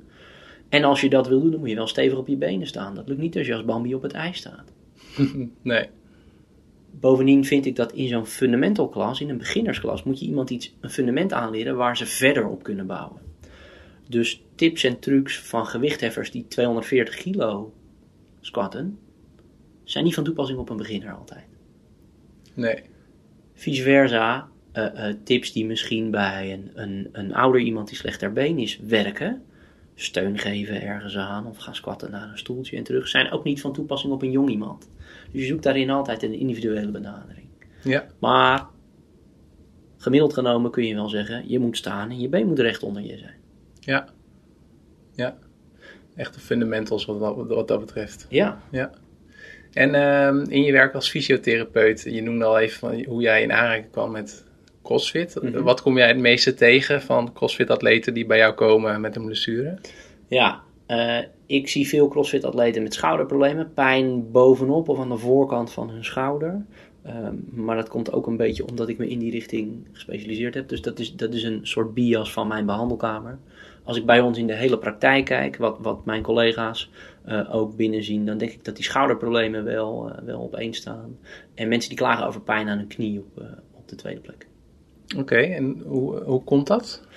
[0.69, 2.95] En als je dat wil doen, dan moet je wel stevig op je benen staan.
[2.95, 4.71] Dat lukt niet als je als Bambi op het ijs staat.
[5.61, 5.89] nee.
[6.99, 10.73] Bovendien vind ik dat in zo'n fundamental klas, in een beginnersklas, moet je iemand iets,
[10.79, 13.21] een fundament aanleren waar ze verder op kunnen bouwen.
[14.07, 17.73] Dus tips en trucs van gewichtheffers die 240 kilo
[18.39, 18.99] squatten,
[19.83, 21.45] zijn niet van toepassing op een beginner altijd.
[22.53, 22.81] Nee.
[23.53, 28.33] Vice versa, uh, uh, tips die misschien bij een, een, een ouder iemand die slechter
[28.33, 29.43] been is werken,
[29.95, 33.61] steun geven ergens aan of gaan squatten naar een stoeltje en terug, zijn ook niet
[33.61, 34.89] van toepassing op een jong iemand.
[35.31, 37.47] Dus je zoekt daarin altijd een individuele benadering.
[37.83, 38.07] Ja.
[38.19, 38.65] Maar
[39.97, 43.03] gemiddeld genomen kun je wel zeggen, je moet staan en je been moet recht onder
[43.03, 43.35] je zijn.
[43.79, 44.07] Ja.
[45.15, 45.37] Ja.
[46.15, 48.25] Echte fundamentals wat, wat, dat betreft.
[48.29, 48.61] Ja.
[48.71, 48.91] Ja.
[49.73, 53.91] En uh, in je werk als fysiotherapeut, je noemde al even hoe jij in aanraking
[53.91, 54.45] kwam met
[54.83, 55.41] CrossFit.
[55.41, 55.61] Mhm.
[55.61, 59.77] Wat kom jij het meeste tegen van CrossFit-atleten die bij jou komen met een blessure?
[60.27, 63.73] Ja, eh, ik zie veel CrossFit-atleten met schouderproblemen.
[63.73, 66.65] Pijn bovenop of aan de voorkant van hun schouder.
[67.03, 70.69] Ehm, maar dat komt ook een beetje omdat ik me in die richting gespecialiseerd heb.
[70.69, 73.39] Dus dat is, dat is een soort bias van mijn behandelkamer.
[73.83, 76.91] Als ik bij ons in de hele praktijk kijk, wat, wat mijn collega's
[77.25, 81.17] eh, ook binnenzien, dan denk ik dat die schouderproblemen wel, eh, wel één staan.
[81.53, 84.47] En mensen die klagen over pijn aan hun knie op, op de tweede plek.
[85.17, 87.07] Oké, en hoe, hoe komt dat?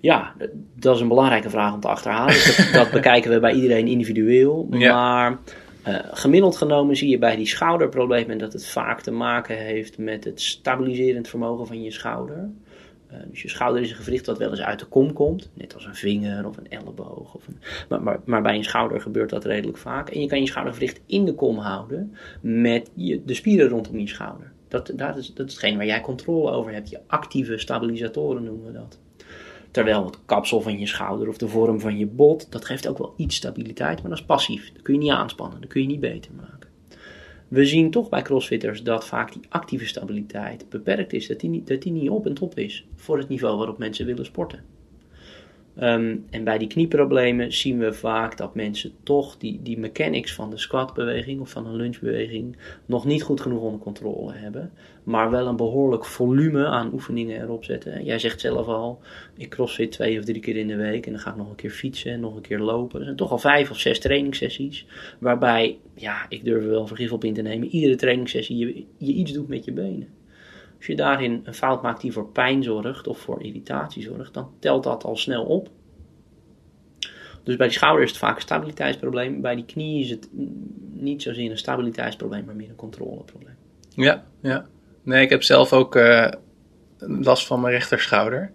[0.00, 0.34] Ja,
[0.74, 2.34] dat is een belangrijke vraag om te achterhalen.
[2.34, 4.66] Dus dat, dat bekijken we bij iedereen individueel.
[4.70, 4.94] Ja.
[4.94, 5.38] Maar
[5.82, 10.24] eh, gemiddeld genomen zie je bij die schouderproblemen dat het vaak te maken heeft met
[10.24, 12.50] het stabiliserend vermogen van je schouder.
[13.06, 15.74] Eh, dus je schouder is een gewricht dat wel eens uit de kom komt, net
[15.74, 17.34] als een vinger of een elleboog.
[17.34, 20.08] Of een, maar, maar, maar bij een schouder gebeurt dat redelijk vaak.
[20.10, 24.08] En je kan je schoudergewricht in de kom houden met je, de spieren rondom je
[24.08, 24.52] schouder.
[24.68, 26.90] Dat, dat, is, dat is hetgeen waar jij controle over hebt.
[26.90, 28.98] Je actieve stabilisatoren noemen we dat.
[29.70, 32.98] Terwijl het kapsel van je schouder of de vorm van je bot, dat geeft ook
[32.98, 34.72] wel iets stabiliteit, maar dat is passief.
[34.72, 36.68] Dat kun je niet aanspannen, dat kun je niet beter maken.
[37.48, 41.66] We zien toch bij crossfitters dat vaak die actieve stabiliteit beperkt is, dat die niet,
[41.66, 44.64] dat die niet op en top is voor het niveau waarop mensen willen sporten.
[45.80, 50.50] Ehm, en bij die knieproblemen zien we vaak dat mensen toch die, die mechanics van
[50.50, 52.56] de squatbeweging of van een lungebeweging
[52.86, 54.72] nog niet goed genoeg onder controle hebben.
[55.04, 58.04] Maar wel een behoorlijk volume aan oefeningen erop zetten.
[58.04, 58.98] Jij zegt zelf al,
[59.36, 61.54] ik crossfit twee of drie keer in de week en dan ga ik nog een
[61.54, 62.98] keer fietsen en nog een keer lopen.
[62.98, 64.86] Er zijn toch al vijf of zes trainingssessies.
[65.18, 69.12] Waarbij, ja, ik durf er wel vergif op in te nemen, iedere trainingssessie je, je
[69.12, 70.19] iets doet met je benen.
[70.80, 74.50] Als je daarin een fout maakt die voor pijn zorgt of voor irritatie zorgt, dan
[74.58, 75.68] telt dat al snel op.
[77.42, 79.40] Dus bij die schouder is het vaak een stabiliteitsprobleem.
[79.40, 83.54] Bij die knie is het mm, niet zozeer een stabiliteitsprobleem, maar meer een controleprobleem.
[83.88, 84.66] Ja, ja.
[85.02, 86.28] Nee, ik heb zelf ook eh,
[86.98, 88.50] last van mijn rechterschouder.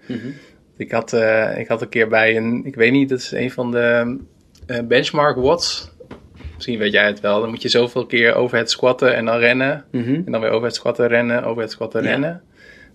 [0.78, 3.52] Ik had, eh, ik had een keer bij een, ik weet niet, dat is een
[3.52, 4.18] van de
[4.66, 5.95] eh, benchmark watts.
[6.56, 7.40] Misschien weet jij het wel.
[7.40, 9.86] Dan moet je zoveel keer over het squatten en dan rennen.
[9.92, 10.14] Mhm.
[10.26, 12.10] En dan weer over het squatten rennen, over het squatten Ja.
[12.10, 12.42] rennen.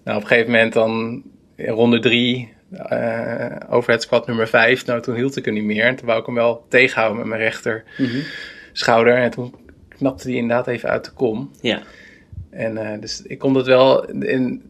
[0.05, 1.23] Nou, op een gegeven moment dan
[1.57, 4.87] in ronde drie, eh, over het squat nummer vijf.
[4.87, 5.85] Nou, toen hield ik er niet meer.
[5.85, 8.21] En toen wou ik hem wel tegenhouden met mijn rechter Mhm.
[8.73, 9.15] schouder.
[9.15, 9.55] En toen
[9.89, 11.51] knapte hij inderdaad even uit de kom.
[11.61, 11.83] Ja.
[12.51, 14.63] En eh, dus ik kon dat wel in,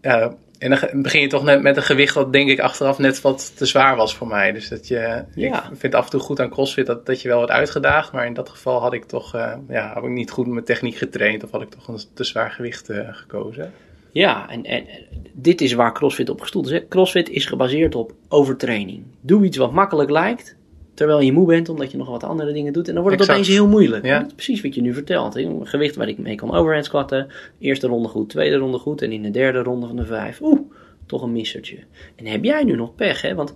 [0.00, 0.34] ja,
[0.64, 3.56] en dan begin je toch net met een gewicht dat denk ik achteraf net wat
[3.56, 4.52] te zwaar was voor mij.
[4.52, 5.70] Dus dat je, Ja.
[5.70, 8.12] ik vind af en toe goed aan CrossFit dat, dat je wel wordt uitgedaagd.
[8.12, 10.96] Maar in dat geval had ik toch, eh, ja, had ik niet goed mijn techniek
[10.96, 13.72] getraind of had ik toch een te zwaar gewicht eh, gekozen.
[14.12, 16.72] Ja, en, en en dit is waar CrossFit op gestoeld is.
[16.72, 16.88] Hè.
[16.88, 19.02] CrossFit is gebaseerd op overtraining.
[19.20, 20.56] Doe iets wat makkelijk lijkt,
[20.94, 22.88] terwijl je moe bent omdat je nog wat andere dingen doet.
[22.88, 23.46] En dan wordt het Exact.
[23.48, 24.04] opeens heel moeilijk.
[24.04, 24.18] Ja.
[24.18, 25.36] Dat is precies wat je nu vertelt.
[25.36, 27.26] Een gewicht waar ik mee kan overhead squatten.
[27.58, 29.02] Eerste ronde goed, tweede ronde goed.
[29.02, 30.60] En in de derde ronde van de vijf, oeh,
[31.06, 31.78] toch een missertje.
[32.16, 33.34] En heb jij nu nog pech, hè?
[33.34, 33.54] Want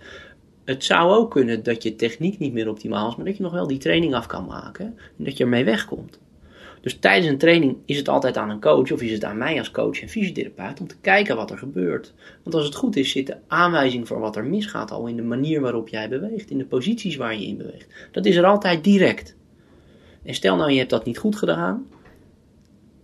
[0.64, 3.52] het zou ook kunnen dat je techniek niet meer optimaal is, maar dat je nog
[3.52, 4.84] wel die training af kan maken.
[5.18, 6.18] En dat je ermee wegkomt.
[6.80, 9.58] Dus tijdens een training is het altijd aan een coach of is het aan mij
[9.58, 12.14] als coach en fysiotherapeut om te kijken wat er gebeurt.
[12.42, 15.22] Want als het goed is, zit de aanwijzing voor wat er misgaat al in de
[15.22, 18.08] manier waarop jij beweegt, in de posities waar je in beweegt.
[18.12, 19.36] Dat is er altijd direct.
[20.22, 21.86] En stel nou je hebt dat niet goed gedaan,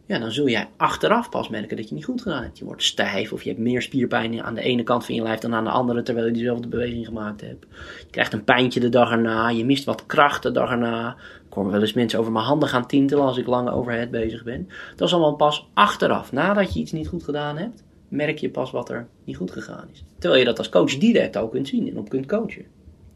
[0.07, 2.59] ja, dan zul jij achteraf pas merken dat je niet goed gedaan hebt.
[2.59, 5.39] Je wordt stijf of je hebt meer spierpijn aan de ene kant van je lijf
[5.39, 7.67] dan aan de andere terwijl je diezelfde beweging gemaakt hebt.
[7.99, 11.17] Je krijgt een pijntje de dag erna, je mist wat kracht de dag erna.
[11.47, 14.45] Ik hoor wel eens mensen over mijn handen gaan tintelen als ik lang overhead bezig
[14.45, 14.69] ben.
[14.97, 18.71] Dat is allemaal pas achteraf, nadat je iets niet goed gedaan hebt, merk je pas
[18.71, 20.05] wat er niet goed gegaan is.
[20.19, 22.65] Terwijl je dat als coach direct al kunt zien en op kunt coachen.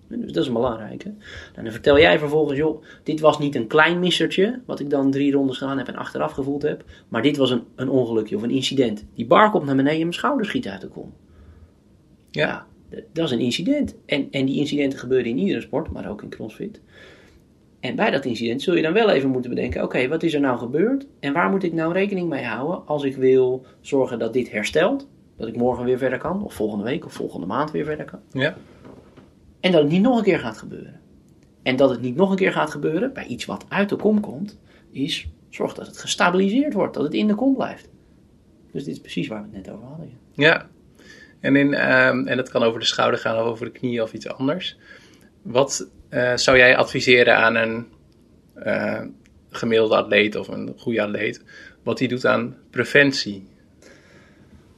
[0.09, 1.09] Dus dat is een belangrijke.
[1.55, 5.11] En dan vertel jij vervolgens, joh, dit was niet een klein missertje, wat ik dan
[5.11, 8.43] drie rondes gedaan heb en achteraf gevoeld heb, maar dit was een, een ongelukje of
[8.43, 9.07] een incident.
[9.15, 11.13] Die bar komt naar beneden en mijn schouder schiet uit de kom.
[12.31, 12.67] Ja,
[13.13, 13.95] Dat is een incident.
[14.07, 16.81] En, en die incidenten gebeuren in iedere sport, maar ook in CrossFit.
[17.81, 20.41] En bij dat incident zul je dan wel even moeten bedenken: oké, wat is er
[20.41, 21.07] nou gebeurd?
[21.21, 25.09] En waar moet ik nou rekening mee houden als ik wil zorgen dat dit herstelt?
[25.37, 28.21] Dat ik morgen weer verder kan, of volgende week of volgende maand weer verder kan.
[28.33, 28.57] ja,
[29.61, 31.01] En dat het niet nog een keer gaat gebeuren.
[31.63, 34.21] En dat het niet nog een keer gaat gebeuren bij iets wat uit de kom
[34.21, 34.59] komt,
[34.91, 37.89] is zorg dat het gestabiliseerd wordt, dat het in de kom blijft.
[38.73, 40.11] Dus dit is precies waar we het net over hadden.
[40.35, 40.69] ja.
[41.41, 44.13] En, in, ehm, en dat kan over de schouder gaan of over de knie of
[44.13, 44.77] iets anders.
[45.43, 47.87] Wat eh, zou jij adviseren aan een
[48.55, 49.01] eh,
[49.51, 51.45] gemiddelde atleet of een goede atleet,
[51.83, 53.47] wat hij doet aan preventie?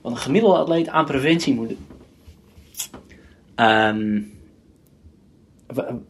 [0.00, 1.86] Wat een gemiddelde atleet aan preventie moet doen.
[3.54, 4.39] Ehm, w-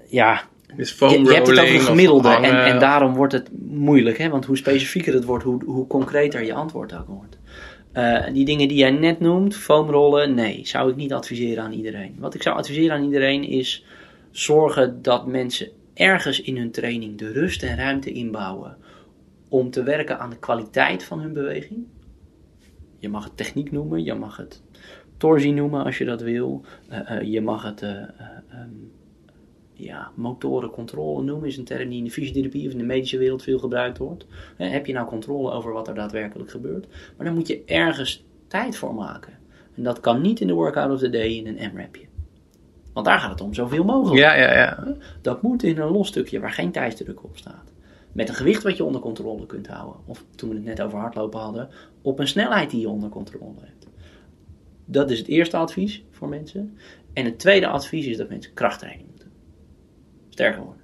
[0.06, 0.42] ja,
[0.76, 4.18] Dus je, hebt het over een gemiddelde en, en daarom wordt het moeilijk.
[4.18, 4.28] Hè?
[4.28, 7.38] Want hoe specifieker het wordt, hoe, hoe concreter je antwoord ook wordt.
[7.94, 12.16] Uh, die dingen die jij net noemt, foamrollen, nee, zou ik niet adviseren aan iedereen.
[12.18, 13.84] Wat ik zou adviseren aan iedereen is
[14.30, 18.76] zorgen dat mensen ergens in hun training de rust en ruimte inbouwen
[19.48, 21.84] om te werken aan de kwaliteit van hun beweging.
[22.98, 24.62] Je mag het techniek noemen, je mag het
[25.16, 26.64] torsie noemen als je dat wil.
[26.90, 27.84] Uh, uh, je mag het
[29.82, 33.42] ja, motorencontrole noemen, is een term die in de fysiotherapie of in de medische wereld
[33.42, 34.26] veel gebruikt wordt.
[34.56, 36.86] heb je nou controle over wat er daadwerkelijk gebeurt?
[37.16, 39.38] Maar dan moet je ergens tijd voor maken.
[39.74, 42.06] En dat kan niet in de workout of the day in een M-rapje.
[42.92, 44.20] Want daar gaat het om zoveel mogelijk.
[44.20, 44.96] Ja, ja, ja.
[45.22, 47.72] Dat moet in een los stukje waar geen tijdsdruk op staat.
[48.12, 50.00] Met een gewicht wat je onder controle kunt houden.
[50.06, 51.68] Of toen we het net over hardlopen hadden,
[52.02, 53.86] op een snelheid die je onder controle hebt.
[54.84, 56.78] Dat is het eerste advies voor mensen.
[57.12, 59.09] En het tweede advies is dat mensen krachttraining.
[60.40, 60.82] Sterker worden.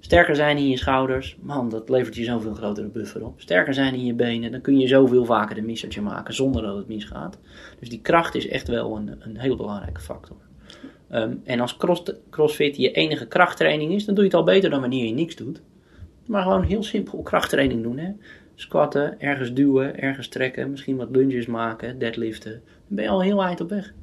[0.00, 3.40] Sterker zijn in je schouders, man, dat levert je zoveel grotere buffer op.
[3.40, 6.76] Sterker zijn in je benen, dan kun je zoveel vaker een missertje maken zonder dat
[6.76, 7.38] het misgaat.
[7.78, 10.36] Dus die kracht is echt wel een, een heel belangrijke factor.
[11.12, 14.70] Um, en als cross, crossfit je enige krachttraining is, dan doe je het al beter
[14.70, 15.62] dan wanneer je niks doet.
[16.26, 17.98] Maar gewoon heel simpel krachttraining doen.
[17.98, 18.12] Hè?
[18.54, 22.52] Squatten, ergens duwen, ergens trekken, misschien wat lunges maken, deadliften.
[22.52, 23.94] Dan ben je al heel eind op weg.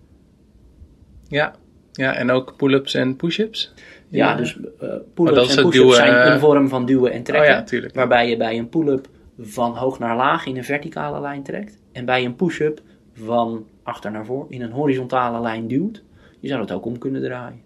[1.28, 1.56] Ja,
[1.92, 3.74] ja en ook pull-ups en push-ups?
[4.08, 7.80] Ja, ja dus uh, pull-ups en push-ups zijn een vorm van duwen en trekken.
[7.80, 9.08] Oh ja, waarbij je bij een pull-up
[9.40, 11.78] van hoog naar laag in een verticale lijn trekt.
[11.92, 12.82] En bij een push-up
[13.14, 16.04] van achter naar voor in een horizontale lijn duwt.
[16.40, 17.62] Je zou het ook om kunnen draaien.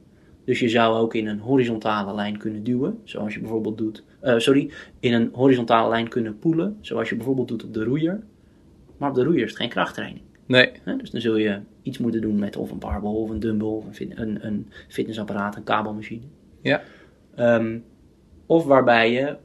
[0.45, 4.03] Dus je zou ook in een horizontale lijn kunnen duwen, zoals je bijvoorbeeld doet.
[4.23, 8.23] Uh, sorry, in een horizontale lijn kunnen poelen, zoals je bijvoorbeeld doet op de roeier.
[8.97, 10.21] Maar op de roeier is het geen krachttraining.
[10.45, 10.71] Nee.
[10.97, 13.99] dus dan zul je iets moeten doen met of een barbel of een dumbbell of
[13.99, 16.23] een, een, een fitnessapparaat, een kabelmachine.
[16.61, 16.81] Ja.
[17.39, 17.83] Um,
[18.45, 19.36] of waarbij je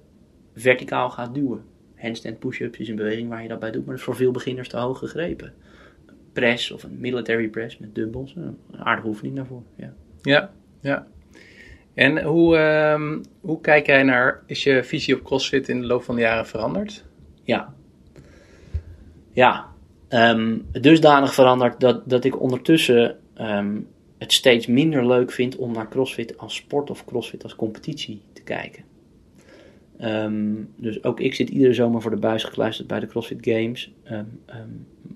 [0.55, 1.62] verticaal gaat duwen.
[1.97, 4.30] Handstand push-ups is een beweging waar je dat bij doet, maar dat is voor veel
[4.30, 5.53] beginners te hoog gegrepen.
[6.32, 9.62] Press of een military press met dumbbells, een aardige oefening daarvoor.
[9.76, 9.95] Ja.
[10.22, 11.07] Ja, ja.
[11.95, 16.03] En hoe, um, hoe kijk jij naar, is je visie op CrossFit in de loop
[16.03, 17.05] van de jaren veranderd?
[17.43, 17.74] Ja.
[19.32, 19.70] Ja,
[20.11, 23.89] um, dusdanig veranderd dat, dat ik ondertussen um,
[24.19, 28.43] het steeds minder leuk vind om naar CrossFit als sport of CrossFit als competitie te
[28.43, 28.85] kijken.
[30.77, 33.93] dus ook ik zit iedere zomer voor de buis gekluisterd bij de CrossFit Games.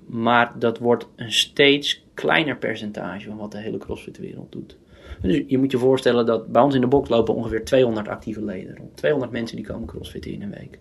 [0.07, 4.77] maar dat wordt een steeds kleiner percentage van wat de hele CrossFit-wereld doet.
[5.23, 8.45] Dus je moet je voorstellen dat bij ons in de box lopen ongeveer 200 actieve
[8.45, 8.97] leden rond.
[8.97, 10.79] 200 mensen die komen crossfitten in een week.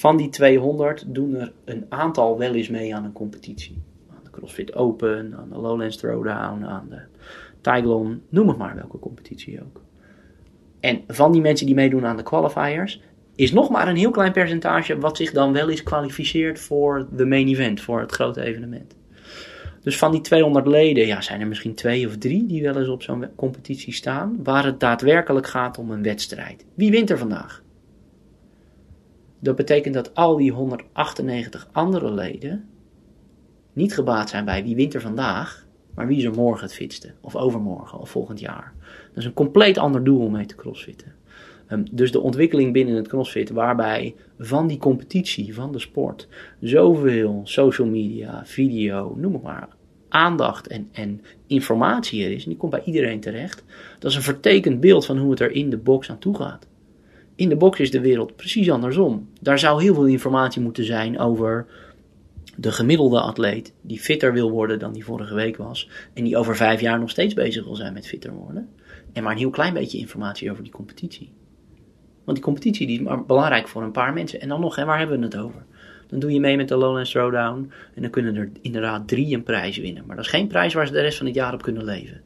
[0.00, 3.82] Van die 200 doen er een aantal wel eens mee aan een competitie.
[4.10, 7.00] Aan de CrossFit Open, aan de Lowlands Throwdown, aan de
[7.60, 9.82] Tyglon, noem het maar welke competitie ook.
[10.80, 13.02] En van die mensen die meedoen aan de qualifiers,
[13.34, 17.24] is nog maar een heel klein percentage wat zich dan wel eens kwalificeert voor de
[17.24, 18.96] main event, voor het grote evenement.
[19.82, 22.88] Dus van die 200 leden ja, zijn er misschien twee of drie die wel eens
[22.88, 26.66] op zo'n competitie staan, waar het daadwerkelijk gaat om een wedstrijd.
[26.74, 27.62] Wie wint er vandaag?
[29.40, 32.68] Dat betekent dat al die 198 andere leden
[33.72, 37.12] niet gebaat zijn bij wie wint er vandaag, maar wie is er morgen het fitste,
[37.20, 38.72] of overmorgen, of volgend jaar.
[39.08, 41.14] Dat is een compleet ander doel om mee te crossfitten.
[41.68, 46.28] Um, dus de ontwikkeling binnen het crossfit, waarbij van die competitie, van de sport,
[46.60, 49.68] zoveel social media, video, noem maar,
[50.08, 53.64] aandacht en, en informatie er is, en die komt bij iedereen terecht,
[53.98, 56.68] dat is een vertekend beeld van hoe het er in de box aan toe gaat.
[57.40, 59.28] In de box is de wereld precies andersom.
[59.40, 61.66] Daar zou heel veel informatie moeten zijn over
[62.56, 65.88] de gemiddelde atleet die fitter wil worden dan die vorige week was.
[66.14, 68.68] En die over vijf jaar nog steeds bezig wil zijn met fitter worden.
[69.12, 71.32] En maar een heel klein beetje informatie over die competitie.
[72.24, 74.40] Want die competitie die is maar belangrijk voor een paar mensen.
[74.40, 75.64] En dan nog, hè, waar hebben we het over?
[76.06, 77.70] Dan doe je mee met de Lowlands Throwdown.
[77.94, 80.04] En dan kunnen er inderdaad drie een prijs winnen.
[80.06, 82.20] Maar dat is geen prijs waar ze de rest van het jaar op kunnen leven.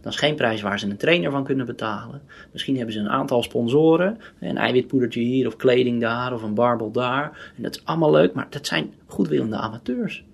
[0.00, 2.22] Dat is geen prijs waar ze een trainer van kunnen betalen.
[2.52, 4.18] Misschien hebben ze een aantal sponsoren.
[4.40, 7.52] Een eiwitpoedertje hier of kleding daar of een barbel daar.
[7.56, 10.24] En dat is allemaal leuk, maar dat zijn goedwillende amateurs.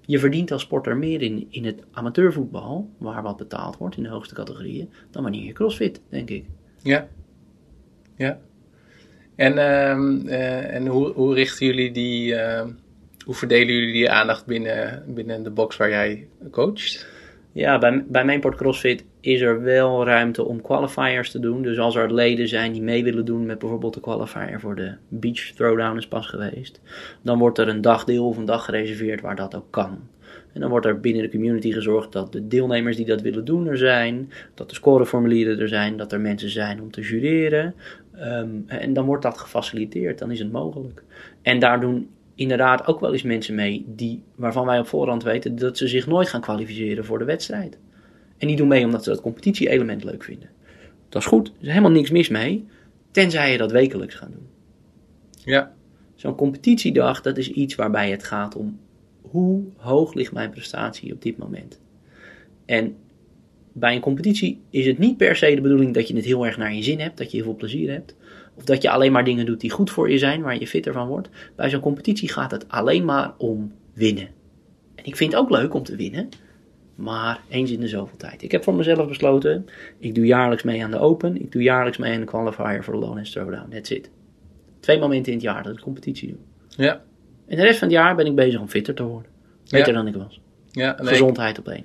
[0.00, 4.08] Je verdient als sporter meer in, in het amateurvoetbal, waar wat betaald wordt in de
[4.08, 6.44] hoogste categorieën, dan wanneer je crossfit, denk ik.
[6.82, 7.08] Ja,
[8.16, 8.38] ja.
[9.34, 12.62] En, uh, uh, en hoe, hoe richten jullie die, uh,
[13.24, 17.06] hoe verdelen jullie die aandacht binnen, binnen de box waar jij coacht?
[17.52, 21.62] Ja, bij, bij Mainport CrossFit is er wel ruimte om qualifiers te doen.
[21.62, 24.94] Dus als er leden zijn die mee willen doen met bijvoorbeeld de qualifier voor de
[25.08, 26.80] Beach Throwdown is pas geweest,
[27.22, 29.98] dan wordt er een dagdeel of een dag gereserveerd waar dat ook kan.
[30.52, 33.66] En dan wordt er binnen de community gezorgd dat de deelnemers die dat willen doen
[33.66, 37.74] er zijn, dat de scoreformulieren er zijn, dat er mensen zijn om te jureren.
[38.16, 41.02] Um, en dan wordt dat gefaciliteerd, dan is het mogelijk.
[41.42, 42.08] En daar doen
[42.40, 46.06] inderdaad ook wel eens mensen mee die, waarvan wij op voorhand weten dat ze zich
[46.06, 47.78] nooit gaan kwalificeren voor de wedstrijd.
[48.38, 50.48] En die doen mee omdat ze dat competitie-element leuk vinden.
[51.08, 52.66] Dat is goed, er is helemaal niks mis mee,
[53.10, 54.46] tenzij je dat wekelijks gaat doen.
[55.30, 55.74] Ja.
[56.14, 58.78] Zo'n competitiedag, dat is iets waarbij het gaat om
[59.20, 61.80] hoe hoog ligt mijn prestatie op dit moment.
[62.64, 62.96] En
[63.72, 66.56] bij een competitie is het niet per se de bedoeling dat je het heel erg
[66.56, 68.14] naar je zin hebt, dat je heel veel plezier hebt.
[68.60, 70.92] Of dat je alleen maar dingen doet die goed voor je zijn, waar je fitter
[70.92, 71.28] van wordt.
[71.56, 74.28] Bij zo'n competitie gaat het alleen maar om winnen.
[74.94, 76.28] En ik vind het ook leuk om te winnen,
[76.94, 78.42] maar eens in de zoveel tijd.
[78.42, 79.66] Ik heb voor mezelf besloten,
[79.98, 82.94] ik doe jaarlijks mee aan de Open, ik doe jaarlijks mee aan de qualifier voor
[82.94, 83.70] de Lowlands Throwdown.
[83.70, 84.10] That's it.
[84.80, 86.38] Twee momenten in het jaar dat ik competitie doe.
[86.86, 87.02] Ja.
[87.46, 89.30] En de rest van het jaar ben ik bezig om fitter te worden.
[89.70, 89.92] Beter Ja.
[89.92, 90.40] dan ik was.
[90.70, 91.84] ja nee, Gezondheid op één.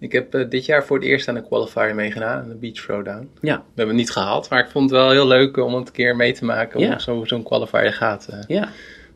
[0.00, 2.74] Ik heb eh, dit jaar voor het eerst aan de qualifier meegedaan, aan de Beach
[2.74, 3.30] Throwdown.
[3.40, 5.86] Ja, We hebben het niet gehaald, maar ik vond het wel heel leuk om het
[5.86, 6.80] een keer mee te maken.
[6.80, 6.88] Ja.
[6.90, 8.26] Hoe zo, zo'n qualifier gaat.
[8.30, 8.38] eh.
[8.48, 8.60] ja.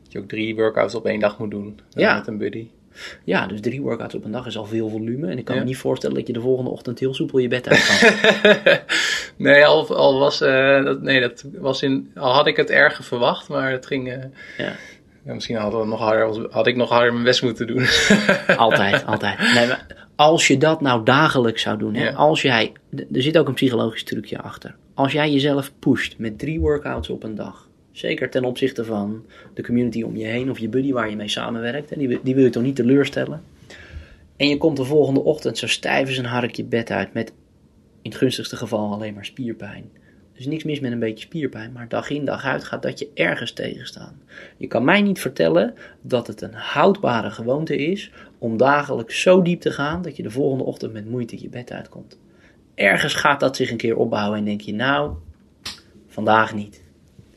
[0.03, 1.81] dat je ook drie workouts op één dag moet doen.
[1.95, 2.15] eh, Ja.
[2.17, 2.67] Met een buddy.
[3.25, 5.29] Ja, dus drie workouts op een dag is al veel volume.
[5.31, 5.61] En ik kan Ja.
[5.61, 8.77] me niet voorstellen dat je de volgende ochtend heel soepel je bed uit kan.
[9.47, 13.05] nee, al, al, was, eh, dat, nee, dat was in, al had ik het erger
[13.05, 14.13] verwacht, maar het ging...
[14.13, 14.19] eh,
[14.59, 14.73] ja,
[15.25, 17.87] ja, misschien we nog harder, had ik nog harder mijn best moeten doen.
[18.57, 19.39] altijd, altijd.
[19.55, 22.13] Nee, maar als je dat nou dagelijks zou doen, hè, Ja.
[22.13, 24.75] als jij, er zit ook een psychologisch trucje achter.
[24.95, 29.25] Als jij jezelf pusht met drie workouts op een dag, zeker ten opzichte van
[29.55, 32.19] de community om je heen of je buddy waar je mee samenwerkt, hè, die, wil-
[32.23, 33.43] die wil je toch niet teleurstellen.
[34.37, 37.33] En je komt de volgende ochtend zo stijf als een hark je bed uit met
[38.03, 39.91] in het gunstigste geval alleen maar spierpijn.
[40.37, 43.09] Dus niks mis met een beetje spierpijn, maar dag in dag uit gaat dat je
[43.15, 44.21] ergens tegenstaan.
[44.57, 48.11] Je kan mij niet vertellen dat het een houdbare gewoonte is
[48.43, 51.73] om dagelijks zo diep te gaan dat je de volgende ochtend met moeite je bed
[51.73, 52.19] uitkomt.
[52.75, 55.13] Ergens gaat dat zich een keer opbouwen en denk je, nou,
[56.07, 56.85] vandaag niet.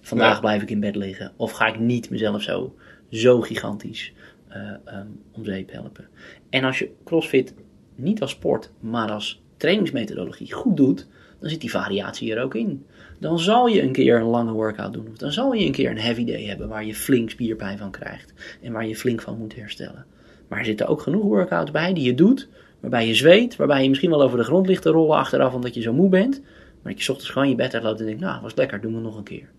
[0.01, 0.39] Vandaag Ja.
[0.39, 1.31] blijf ik in bed liggen.
[1.35, 2.75] Of ga ik niet mezelf zo,
[3.09, 4.13] zo gigantisch
[4.49, 6.07] ehm, om zeep helpen.
[6.49, 7.53] En als je CrossFit
[7.95, 11.07] niet als sport, maar als trainingsmethodologie goed doet,
[11.39, 12.85] dan zit die variatie er ook in.
[13.19, 15.07] Dan zal je een keer een lange workout doen.
[15.11, 17.91] Of dan zal je een keer een heavy day hebben waar je flink spierpijn van
[17.91, 18.33] krijgt.
[18.61, 20.05] En waar je flink van moet herstellen.
[20.47, 22.47] Maar er zitten ook genoeg workouts bij die je doet.
[22.79, 23.55] Waarbij je zweet.
[23.55, 26.09] Waarbij je misschien wel over de grond ligt te rollen achteraf omdat je zo moe
[26.09, 26.41] bent.
[26.81, 29.01] Maar dat je ochtends gewoon je bed uitloopt en denkt, nou, was lekker, doen we
[29.01, 29.49] nog een keer.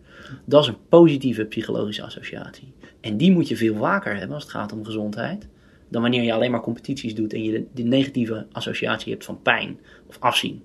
[0.44, 2.72] Dat is een positieve psychologische associatie.
[3.00, 5.48] En die moet je veel vaker hebben als het gaat om gezondheid.
[5.88, 9.78] Dan wanneer je alleen maar competities doet en je de, negatieve associatie hebt van pijn
[10.06, 10.62] of afzien.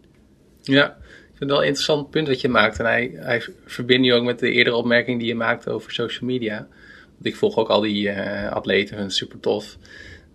[0.61, 2.80] Ja, ik vind het wel een interessant punt wat je maakt.
[2.80, 6.30] En hij, hij verbindt nu ook met de eerdere opmerking die je maakte over social
[6.30, 6.68] media.
[7.14, 9.77] Want ik volg ook al die eh, atleten, het super tof.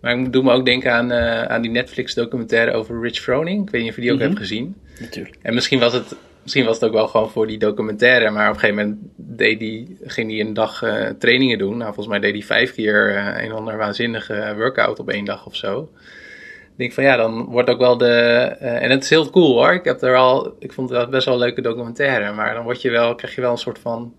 [0.01, 3.63] Maar ik doe me ook denken aan, eh, aan die Netflix documentaire over Rich Froning.
[3.63, 4.27] Ik weet niet of je die ook Mhm.
[4.27, 4.75] hebt gezien.
[4.99, 5.35] Natuurlijk.
[5.41, 8.29] En misschien was, het, misschien was het ook wel gewoon voor die documentaire.
[8.29, 11.71] Maar op een gegeven moment deed die, ging hij een dag eh, trainingen doen.
[11.77, 15.25] Nou, volgens mij deed hij vijf keer eh, een of ander waanzinnige workout op één
[15.25, 15.89] dag of zo.
[16.63, 18.07] Ik denk van ja, dan wordt ook wel de.
[18.59, 19.73] en het is heel cool hoor.
[19.73, 20.55] Ik heb er al.
[20.59, 22.33] Ik vond het best wel een leuke documentaire.
[22.33, 24.13] Maar dan word je wel, krijg je wel een soort van.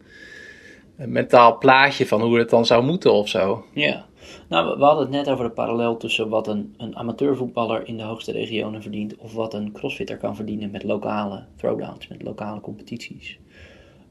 [0.99, 3.65] Een mentaal plaatje van hoe het dan zou moeten of zo.
[3.73, 4.07] Ja,
[4.49, 8.03] nou, we, hadden het net over de parallel tussen wat een, een amateurvoetballer in de
[8.03, 13.39] hoogste regionen verdient of wat een crossfitter kan verdienen met lokale throwdowns, met lokale competities.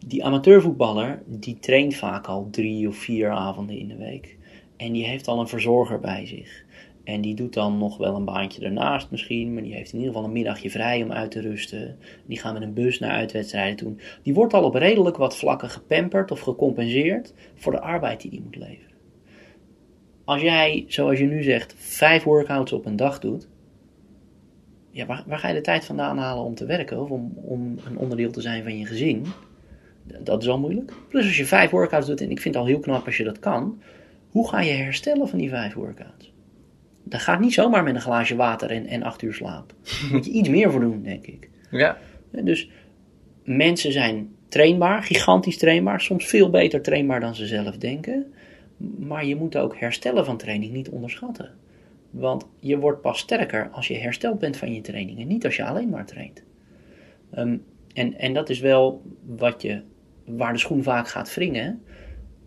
[0.05, 4.37] Die amateurvoetballer, die traint vaak al drie of vier avonden in de week.
[4.77, 6.65] En die heeft al een verzorger bij zich.
[7.07, 10.13] En die doet dan nog wel een baantje ernaast misschien, maar die heeft in ieder
[10.13, 11.97] geval een middagje vrij om uit te rusten.
[12.25, 13.95] Die gaan met een bus naar uitwedstrijden toe.
[14.23, 18.41] Die wordt al op redelijk wat vlakken gepamperd of gecompenseerd voor de arbeid die die
[18.41, 18.86] moet leveren.
[20.27, 23.47] Als jij, zoals je nu zegt, vijf workouts op een dag doet,
[24.91, 27.77] ja, waar, waar ga je de tijd vandaan halen om te werken of om, om
[27.85, 29.25] een onderdeel te zijn van je gezin?
[30.03, 30.93] Dat is al moeilijk.
[31.09, 33.23] Plus als je vijf workouts doet, en ik vind het al heel knap als je
[33.23, 33.81] dat kan,
[34.29, 36.33] hoe ga je herstellen van die vijf workouts?
[37.03, 39.73] Dat gaat niet zomaar met een glaasje water en, en acht uur slaap.
[39.83, 41.49] Daar moet je iets meer voor doen, denk ik.
[41.71, 41.97] Ja,
[42.31, 42.69] Dus
[43.43, 48.33] mensen zijn trainbaar, gigantisch trainbaar, soms veel beter trainbaar dan ze zelf denken.
[48.77, 51.51] Maar je moet ook herstellen van training niet onderschatten.
[52.09, 55.55] Want je wordt pas sterker als je hersteld bent van je training en niet als
[55.55, 56.43] je alleen maar traint.
[57.31, 57.57] Ehm,
[57.93, 59.81] en, en dat is wel wat je,
[60.25, 61.81] waar de schoen vaak gaat wringen.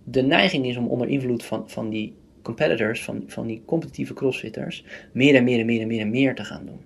[0.05, 4.85] De neiging is om onder invloed van, van die competitors, van, van die competitieve crossfitters,
[5.12, 6.81] meer en meer en meer en meer en meer te gaan doen.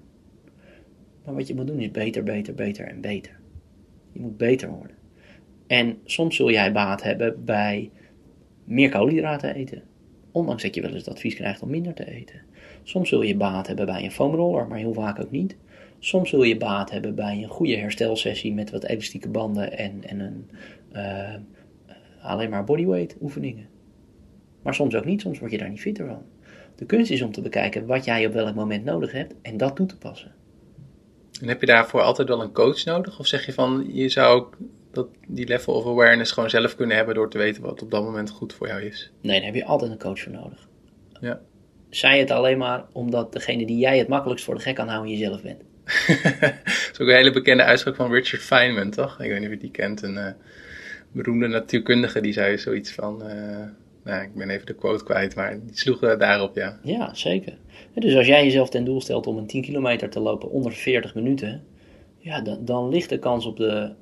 [1.24, 3.38] Maar wat je moet doen is beter, beter, beter en beter.
[4.12, 4.96] Je moet beter worden.
[5.66, 7.90] En soms zul jij baat hebben bij
[8.64, 9.82] meer koolhydraten eten.
[10.32, 12.40] Ondanks dat je wel eens het advies krijgt om minder te eten.
[12.82, 15.56] Soms zul je baat hebben bij een foamroller, maar heel vaak ook niet.
[15.98, 20.20] Soms zul je baat hebben bij een goede herstelsessie met wat elastieke banden en, en
[20.20, 20.50] een,
[20.92, 21.34] eh,
[22.22, 23.68] alleen maar bodyweight oefeningen.
[24.62, 26.22] Maar soms ook niet, soms word je daar niet fitter van.
[26.76, 29.76] De kunst is om te bekijken wat jij op welk moment nodig hebt en dat
[29.76, 30.34] toe te passen.
[31.40, 33.18] En heb je daarvoor altijd wel een coach nodig?
[33.18, 34.56] Of zeg je van, je zou ook
[34.94, 38.02] dat, die level of awareness gewoon zelf kunnen hebben door te weten wat op dat
[38.02, 39.10] moment goed voor jou is?
[39.20, 40.68] Nee, daar heb je altijd een coach voor nodig.
[41.20, 41.40] Ja.
[41.90, 45.10] Zij het alleen maar omdat degene die jij het makkelijkst voor de gek kan houden
[45.12, 45.62] jezelf bent.
[46.40, 49.20] dat is ook een hele bekende uitspraak van Richard Feynman, toch?
[49.20, 50.02] Ik weet niet of je die kent.
[50.02, 50.26] Een uh,
[51.12, 53.22] beroemde natuurkundige die zei zoiets van...
[53.30, 53.66] Uh,
[54.04, 56.78] nou, ik ben even de quote kwijt, maar die sloeg daarop, ja.
[56.82, 57.56] Ja, zeker.
[57.94, 61.14] Dus als jij jezelf ten doel stelt om een 10 kilometer te lopen onder 40
[61.14, 61.64] minuten,
[62.24, 63.92] ja, dan, ligt de kans op de,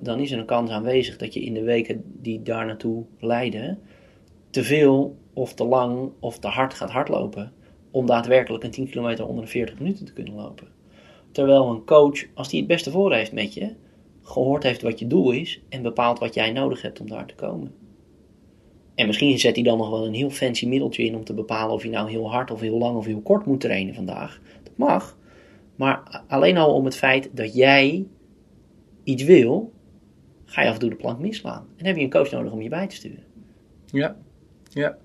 [0.00, 3.78] dan is er een kans aanwezig dat je in de weken die daar naartoe leiden,
[4.50, 7.52] te veel of te lang of te hard gaat hardlopen
[7.90, 10.68] om daadwerkelijk een 10 kilometer onder de 40 minuten te kunnen lopen.
[11.32, 13.74] Terwijl een coach, als die het beste voor heeft met je,
[14.22, 17.34] gehoord heeft wat je doel is en bepaalt wat jij nodig hebt om daar te
[17.34, 17.74] komen.
[18.94, 21.74] En misschien zet hij dan nog wel een heel fancy middeltje in om te bepalen
[21.74, 24.40] of je nou heel hard of heel lang of heel kort moet trainen vandaag.
[24.62, 25.16] Dat mag.
[25.76, 28.06] Maar alleen al om het feit dat jij
[29.04, 29.72] iets wil,
[30.44, 31.66] ga je af en toe de plank misslaan.
[31.76, 33.24] En heb je een coach nodig om je bij te sturen.
[33.86, 34.16] Ja,
[34.70, 34.96] ja.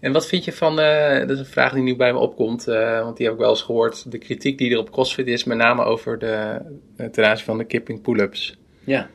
[0.00, 2.68] En wat vind je van, uh, dat is een vraag die nu bij me opkomt,
[2.68, 5.44] uh, want die heb ik wel eens gehoord, de kritiek die er op CrossFit is,
[5.44, 6.60] met name over de,
[6.96, 8.58] uh, aanzien van de kipping pull-ups.
[8.84, 9.10] Ja.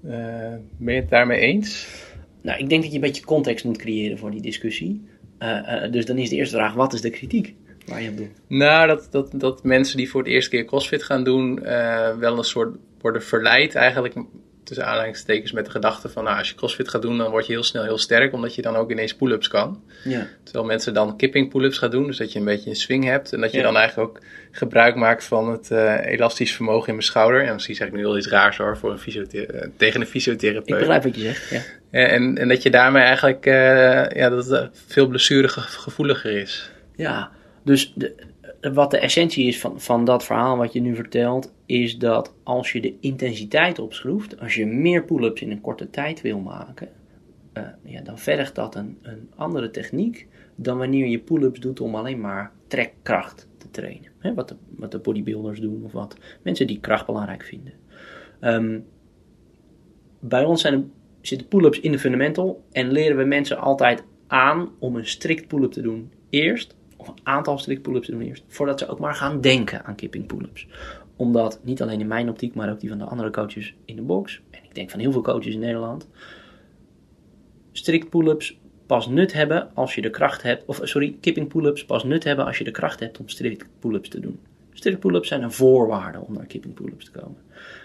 [0.00, 1.88] ben je het daarmee eens?
[2.42, 5.08] Nou, ik denk dat je een beetje context moet creëren voor die discussie.
[5.90, 7.54] dus dan is de eerste vraag, wat is de kritiek
[7.90, 8.30] waar je op doet?
[8.46, 11.60] Nou, dat, dat, dat mensen die voor het eerste keer CrossFit gaan doen,
[12.18, 14.14] wel een soort worden verleid eigenlijk
[14.64, 17.52] tussen aanhalingstekens met de gedachte van, nou, als je crossfit gaat doen, dan word je
[17.52, 19.82] heel snel heel sterk, omdat je dan ook ineens pull-ups kan.
[20.04, 20.26] Ja.
[20.42, 23.32] Terwijl mensen dan kipping pull-ups gaan doen, dus dat je een beetje een swing hebt
[23.32, 24.18] en dat je dan eigenlijk ook
[24.50, 27.44] gebruik maakt van het uh, elastisch vermogen in mijn schouder.
[27.46, 30.68] En misschien zeg ik nu wel iets raars hoor, voor een tegen een fysiotherapeut.
[30.68, 31.60] Ik begrijp wat je zegt, ja.
[31.90, 33.52] En, en dat je daarmee eigenlijk, uh,
[34.08, 36.70] ja, dat het veel blessuregevoeliger is.
[36.96, 37.30] Ja,
[37.62, 38.14] dus de,
[38.72, 42.72] wat de essentie is van, van dat verhaal wat je nu vertelt, is dat als
[42.72, 46.88] je de intensiteit opschroeft, als je meer pull-ups in een korte tijd wil maken,
[47.54, 50.26] uh, ja, dan vergt dat een, een andere techniek
[50.56, 54.08] dan wanneer je pull-ups doet om alleen maar trekkracht te trainen.
[54.34, 57.72] Wat, de, wat de bodybuilders doen of wat mensen die kracht belangrijk vinden.
[58.40, 58.84] Um,
[60.20, 64.96] bij ons zijn zitten pull-ups in de fundamental en leren we mensen altijd aan om
[64.96, 68.88] een strikt pull-up te doen eerst of een aantal strict pull-ups doen eerst, voordat ze
[68.88, 70.66] ook maar gaan denken aan kipping pull-ups.
[71.16, 74.02] Omdat, niet alleen in mijn optiek, maar ook die van de andere coaches in de
[74.02, 76.08] box, en ik denk van heel veel coaches in Nederland,
[77.72, 82.04] strict pull-ups pas nut hebben als je de kracht hebt, of sorry, kipping pull-ups pas
[82.04, 84.40] nut hebben als je de kracht hebt om strict pull-ups te doen.
[84.72, 87.36] Strict pull-ups zijn een voorwaarde om naar kipping pull-ups te komen.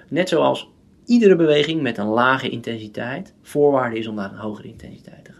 [0.07, 0.69] Net zoals
[1.05, 5.34] iedere beweging met een lage intensiteit voorwaarde is om naar een hogere intensiteit te gaan.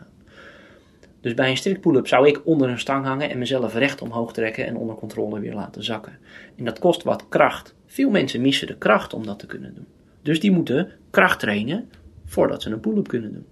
[1.25, 4.33] Dus bij een strict pull-up zou ik onder een stang hangen en mezelf recht omhoog
[4.33, 6.17] trekken en onder controle weer laten zakken.
[6.57, 7.75] En dat kost wat kracht.
[7.85, 9.87] Veel mensen missen de kracht om dat te kunnen doen.
[10.21, 11.89] Dus die moeten kracht trainen
[12.25, 13.45] voordat ze een pull-up kunnen doen.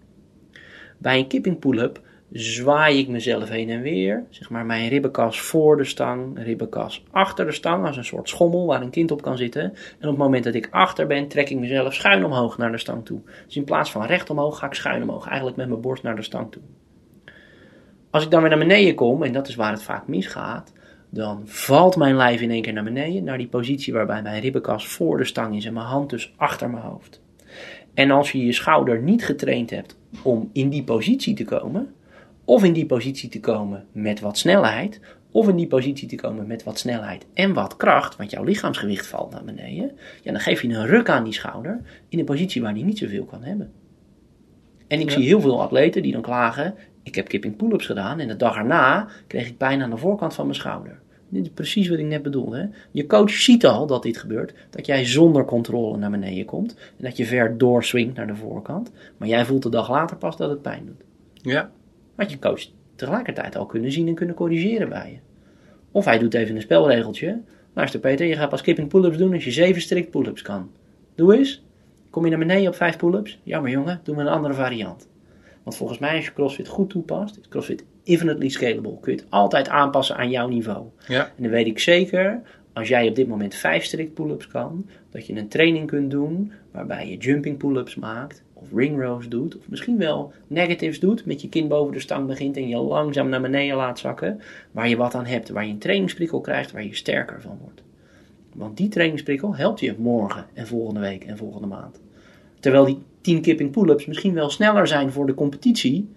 [0.97, 2.01] Bij een kipping pull-up
[2.31, 4.23] zwaai ik mezelf heen en weer.
[4.29, 8.65] Zeg maar mijn ribbenkas voor de stang, ribbenkas achter de stang als een soort schommel
[8.65, 9.61] waar een kind op kan zitten.
[9.61, 9.69] En
[9.99, 13.05] op het moment dat ik achter ben, trek ik mezelf schuin omhoog naar de stang
[13.05, 13.19] toe.
[13.45, 16.15] Dus in plaats van recht omhoog ga ik schuin omhoog, eigenlijk met mijn borst naar
[16.15, 16.61] de stang toe.
[18.13, 20.73] Als ik dan weer naar beneden kom, en dat is waar het vaak misgaat,
[21.09, 24.87] dan valt mijn lijf in één keer naar beneden, naar die positie waarbij mijn ribbenkas
[24.87, 27.21] voor de stang is en mijn hand dus achter mijn hoofd.
[27.93, 31.93] En als je je schouder niet getraind hebt om in die positie te komen,
[32.45, 34.99] of in die positie te komen met wat snelheid,
[35.31, 39.07] of in die positie te komen met wat snelheid en wat kracht, want jouw lichaamsgewicht
[39.07, 39.91] valt naar beneden,
[40.21, 42.97] ja, dan geef je een ruk aan die schouder in een positie waar die niet
[42.97, 43.71] zoveel kan hebben.
[44.87, 48.27] En ik zie heel veel atleten die dan klagen: ik heb kipping pull-ups gedaan en
[48.27, 50.99] de dag erna kreeg ik pijn aan de voorkant van mijn schouder.
[51.33, 52.69] Dit is precies wat ik net bedoelde.
[52.91, 54.53] Je coach ziet al dat dit gebeurt.
[54.69, 56.75] Dat jij zonder controle naar beneden komt.
[56.97, 58.91] En dat je ver doorswingt naar de voorkant.
[59.17, 61.03] Maar jij voelt de dag later pas dat het pijn doet.
[61.33, 61.71] Ja.
[62.15, 62.65] Had je coach
[62.95, 65.17] tegelijkertijd al kunnen zien en kunnen corrigeren bij je.
[65.91, 67.41] Of hij doet even een spelregeltje.
[67.73, 70.71] Luister Peter, je gaat pas kipping pull-ups doen als je zeven strikt pull-ups kan.
[71.15, 71.63] Doe eens.
[72.09, 73.39] Kom je naar beneden op vijf pull-ups?
[73.43, 75.07] Jammer jongen, doe maar een andere variant.
[75.63, 78.99] Want volgens mij, als je CrossFit goed toepast, is CrossFit infinitely scalable.
[78.99, 80.85] Kun je het altijd aanpassen aan jouw niveau.
[81.07, 81.25] Ja.
[81.25, 82.41] En dan weet ik zeker,
[82.73, 86.51] als jij op dit moment vijf strict pull-ups kan, dat je een training kunt doen
[86.71, 91.41] waarbij je jumping pull-ups maakt, of ring rows doet, of misschien wel negatives doet, met
[91.41, 94.41] je kin boven de stang begint en je langzaam naar beneden laat zakken,
[94.71, 97.83] waar je wat aan hebt, waar je een trainingsprikkel krijgt, waar je sterker van wordt.
[98.53, 102.01] Want die trainingsprikkel helpt je morgen en volgende week en volgende maand.
[102.59, 106.09] Terwijl die 10 kipping pull-ups misschien wel sneller zijn voor de competitie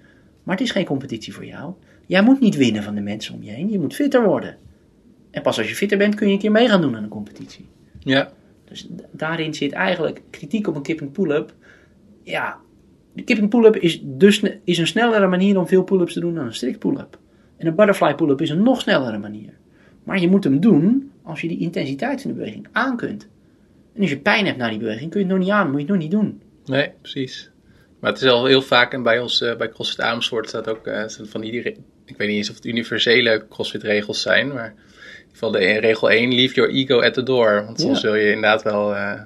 [0.42, 1.72] Maar het is geen competitie voor jou.
[2.06, 3.70] Jij moet niet winnen van de mensen om je heen.
[3.70, 4.56] Je moet fitter worden.
[5.30, 7.08] En pas als je fitter bent kun je een keer mee gaan doen aan een
[7.08, 7.66] competitie.
[7.98, 8.32] Ja.
[8.64, 11.54] Dus daarin zit eigenlijk kritiek op een kipping pull-up.
[12.22, 12.58] Ja,
[13.12, 16.46] de kipping pull-up is, dus, is een snellere manier om veel pull-ups te doen dan
[16.46, 17.18] een strict pull-up.
[17.56, 19.52] En een butterfly pull-up is een nog snellere manier.
[20.04, 23.28] Maar je moet hem doen als je die intensiteit van de beweging aan kunt.
[23.92, 25.80] En als je pijn hebt na die beweging, kun je het nog niet aan, moet
[25.80, 26.40] je het nog niet doen.
[26.66, 27.50] Nee, precies.
[28.00, 30.86] Maar het is al heel vaak, en bij ons, eh, bij CrossFit Amersfoort staat ook
[30.86, 34.74] eh, van re- ik weet niet eens of het universele CrossFit regels zijn, maar in
[35.18, 37.64] ieder geval de regel 1, leave your ego at the door.
[37.64, 38.06] Want soms Ja.
[38.10, 39.20] wil je inderdaad wel, eh,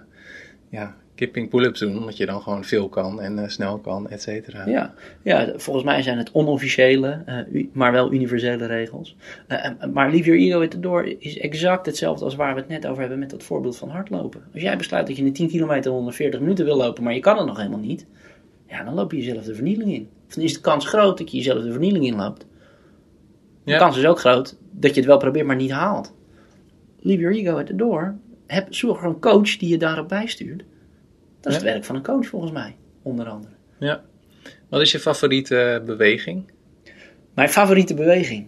[0.71, 4.23] ja, kipping pull-ups doen, omdat je dan gewoon veel kan en eh, snel kan, et
[4.23, 4.67] cetera.
[4.67, 9.17] Ja, ja, volgens mij zijn het onofficiële, eh, maar wel universele regels.
[9.47, 12.69] Eh, maar leave your ego at the door is exact hetzelfde als waar we het
[12.69, 14.43] net over hebben met dat voorbeeld van hardlopen.
[14.53, 17.21] Als jij besluit dat je een 10 kilometer onder 40 minuten wil lopen, maar je
[17.21, 18.07] kan het nog helemaal niet,
[18.69, 20.09] ja, dan loop je jezelf de vernieling in.
[20.29, 22.47] Of dan is de kans groot dat je jezelf de vernieling inloopt.
[23.65, 23.79] De Ja.
[23.79, 26.15] kans is ook groot dat je het wel probeert, maar niet haalt.
[27.01, 28.15] Leave your ego at the door.
[28.47, 30.63] Heb, zorg voor een coach die je daarop bijstuurt.
[31.41, 31.65] Dat is Ja.
[31.65, 33.53] het werk van een coach volgens mij, onder andere.
[33.79, 34.01] Ja.
[34.69, 36.51] Wat is je favoriete beweging?
[37.35, 38.47] Mijn favoriete beweging.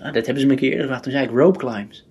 [0.00, 1.02] Ah, dat hebben ze me een keer eerder gevraagd.
[1.02, 2.06] Toen zei ik rope climbs.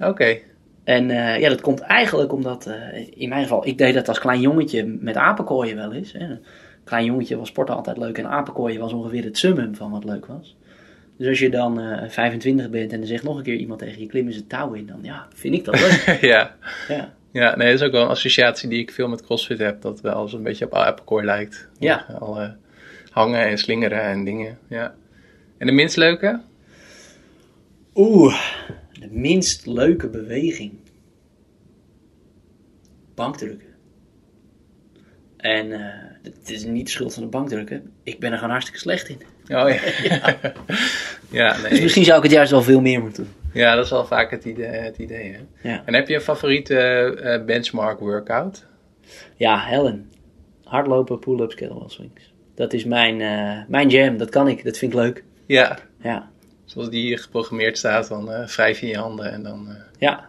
[0.00, 0.38] Oké.
[0.84, 4.18] En eh, ja, dat komt eigenlijk omdat, eh, in mijn geval, ik deed dat als
[4.18, 6.12] klein jongetje met apenkooien wel eens.
[6.12, 6.26] Hè.
[6.84, 10.26] Klein jongetje was sporten altijd leuk en apenkooien was ongeveer het summum van wat leuk
[10.26, 10.56] was.
[11.16, 14.00] Dus als je dan eh 25 bent en er zegt nog een keer iemand tegen
[14.00, 16.18] je, klim eens het touw in, dan ja, vind ik dat leuk.
[16.32, 16.56] ja.
[16.88, 17.12] ja.
[17.32, 19.82] Ja, nee, dat is ook wel een associatie die ik veel met CrossFit heb.
[19.82, 21.68] Dat wel zo'n beetje op Apple lijkt.
[21.78, 22.06] Ja.
[22.18, 22.56] Alle
[23.10, 24.58] hangen en slingeren en dingen.
[24.68, 24.94] Ja.
[25.58, 26.40] En de minst leuke?
[27.94, 28.40] Oeh,
[29.00, 30.72] de minst leuke beweging.
[33.14, 33.68] Bankdrukken.
[35.36, 35.80] En eh,
[36.22, 37.92] het is niet de schuld van de bankdrukken.
[38.02, 39.18] Ik ben er gewoon hartstikke slecht in.
[39.48, 39.80] Oh ja.
[41.40, 41.82] ja, Dus nee.
[41.82, 43.41] misschien zou ik het juist wel veel meer moeten doen.
[43.52, 44.66] Ja, dat is wel vaak het idee.
[44.66, 45.68] Het idee hè?
[45.70, 46.76] Ja, En heb je een favoriete
[47.22, 48.66] eh, benchmark workout?
[49.36, 50.10] ja Helen.
[50.64, 52.32] Hardlopen, pull-ups, kettlebell swings.
[52.54, 54.16] Dat is mijn, eh, mijn jam.
[54.16, 54.64] Dat kan ik.
[54.64, 55.24] Dat vind ik leuk.
[55.46, 56.30] Ja, Ja,
[56.64, 59.68] zoals die hier geprogrammeerd staat, dan eh wrijf je je handen en dan...
[59.68, 60.28] eh, ja.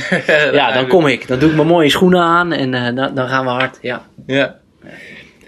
[0.52, 1.28] ja dan kom ik.
[1.28, 3.78] Dan doe ik mijn mooie schoenen aan en eh, dan, dan gaan we hard.
[3.82, 4.06] Ja.
[4.26, 4.58] Ja.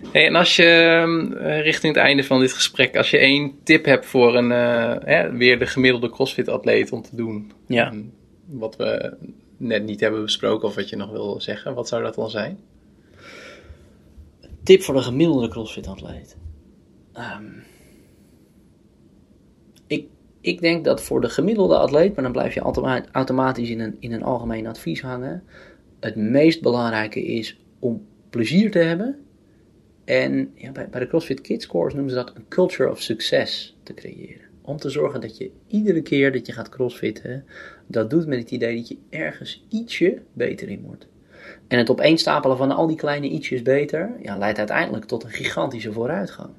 [0.03, 3.53] Hey, en als je ehm, eh, richting het einde van dit gesprek, als je één
[3.63, 7.93] tip hebt voor een, eh, hè, weer de gemiddelde CrossFit-atleet om te doen, Ja.
[8.47, 9.17] wat we
[9.57, 12.59] net niet hebben besproken of wat je nog wil zeggen, wat zou dat dan zijn?
[14.63, 16.37] Tip voor de gemiddelde CrossFit-atleet.
[17.13, 17.45] Ehm,
[19.87, 20.07] ik,
[20.41, 23.97] ik denk dat voor de gemiddelde atleet, maar dan blijf je automa- automatisch in een,
[24.01, 25.43] in een algemeen advies hangen.
[26.01, 29.19] Het meest belangrijke is om plezier te hebben.
[30.09, 33.77] En ja, bij, bij de CrossFit Kids Course noemen ze dat een culture of success
[33.83, 34.47] te creëren.
[34.63, 37.45] Om te zorgen dat je iedere keer dat je gaat crossfitten,
[37.87, 41.07] dat doet met het idee dat je ergens ietsje beter in wordt.
[41.67, 45.93] En het opeenstapelen van al die kleine ietsjes beter, ja, leidt uiteindelijk tot een gigantische
[45.93, 46.51] vooruitgang.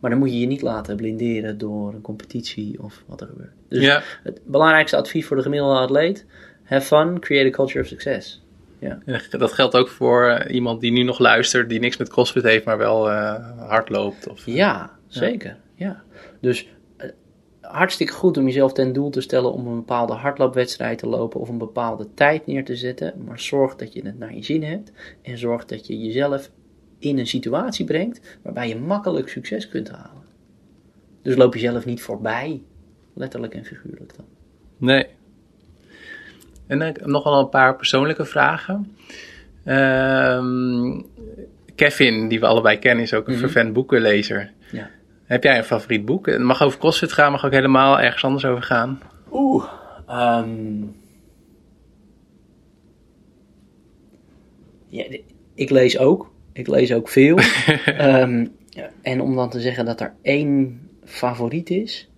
[0.00, 3.52] Maar dan moet je je niet laten blinderen door een competitie of wat er gebeurt.
[3.68, 4.02] Dus Ja.
[4.22, 6.26] het belangrijkste advies voor de gemiddelde atleet,
[6.62, 8.42] have fun, create a culture of success.
[8.80, 12.42] En dat geldt ook voor eh, iemand die nu nog luistert, die niks met CrossFit
[12.42, 14.28] heeft, maar wel eh, hard loopt.
[14.28, 15.56] Of, Ja, zeker.
[15.74, 16.02] Ja.
[16.40, 17.08] Dus eh,
[17.60, 21.48] hartstikke goed om jezelf ten doel te stellen om een bepaalde hardloopwedstrijd te lopen of
[21.48, 23.14] een bepaalde tijd neer te zetten.
[23.24, 24.92] Maar zorg dat je het naar je zin hebt
[25.22, 26.50] en zorg dat je jezelf
[26.98, 30.22] in een situatie brengt waarbij je makkelijk succes kunt halen.
[31.22, 32.62] Dus loop jezelf niet voorbij,
[33.14, 34.24] letterlijk en figuurlijk dan.
[34.76, 35.06] Nee.
[36.70, 38.96] En dan nogal een paar persoonlijke vragen.
[39.64, 41.00] Ehm,
[41.74, 44.50] Kevin, die we allebei kennen, is ook een vervent boekenlezer.
[44.72, 44.90] Ja.
[45.24, 46.26] Heb jij een favoriet boek?
[46.26, 49.00] Het mag over CrossFit gaan, mag ook helemaal ergens anders over gaan.
[49.32, 49.64] Oeh.
[50.08, 50.82] ehm.
[54.88, 55.04] ja,
[55.54, 56.30] ik lees ook.
[56.52, 57.38] Ik lees ook veel.
[57.84, 58.46] Ehm,
[59.02, 62.08] en om dan te zeggen dat er één favoriet is.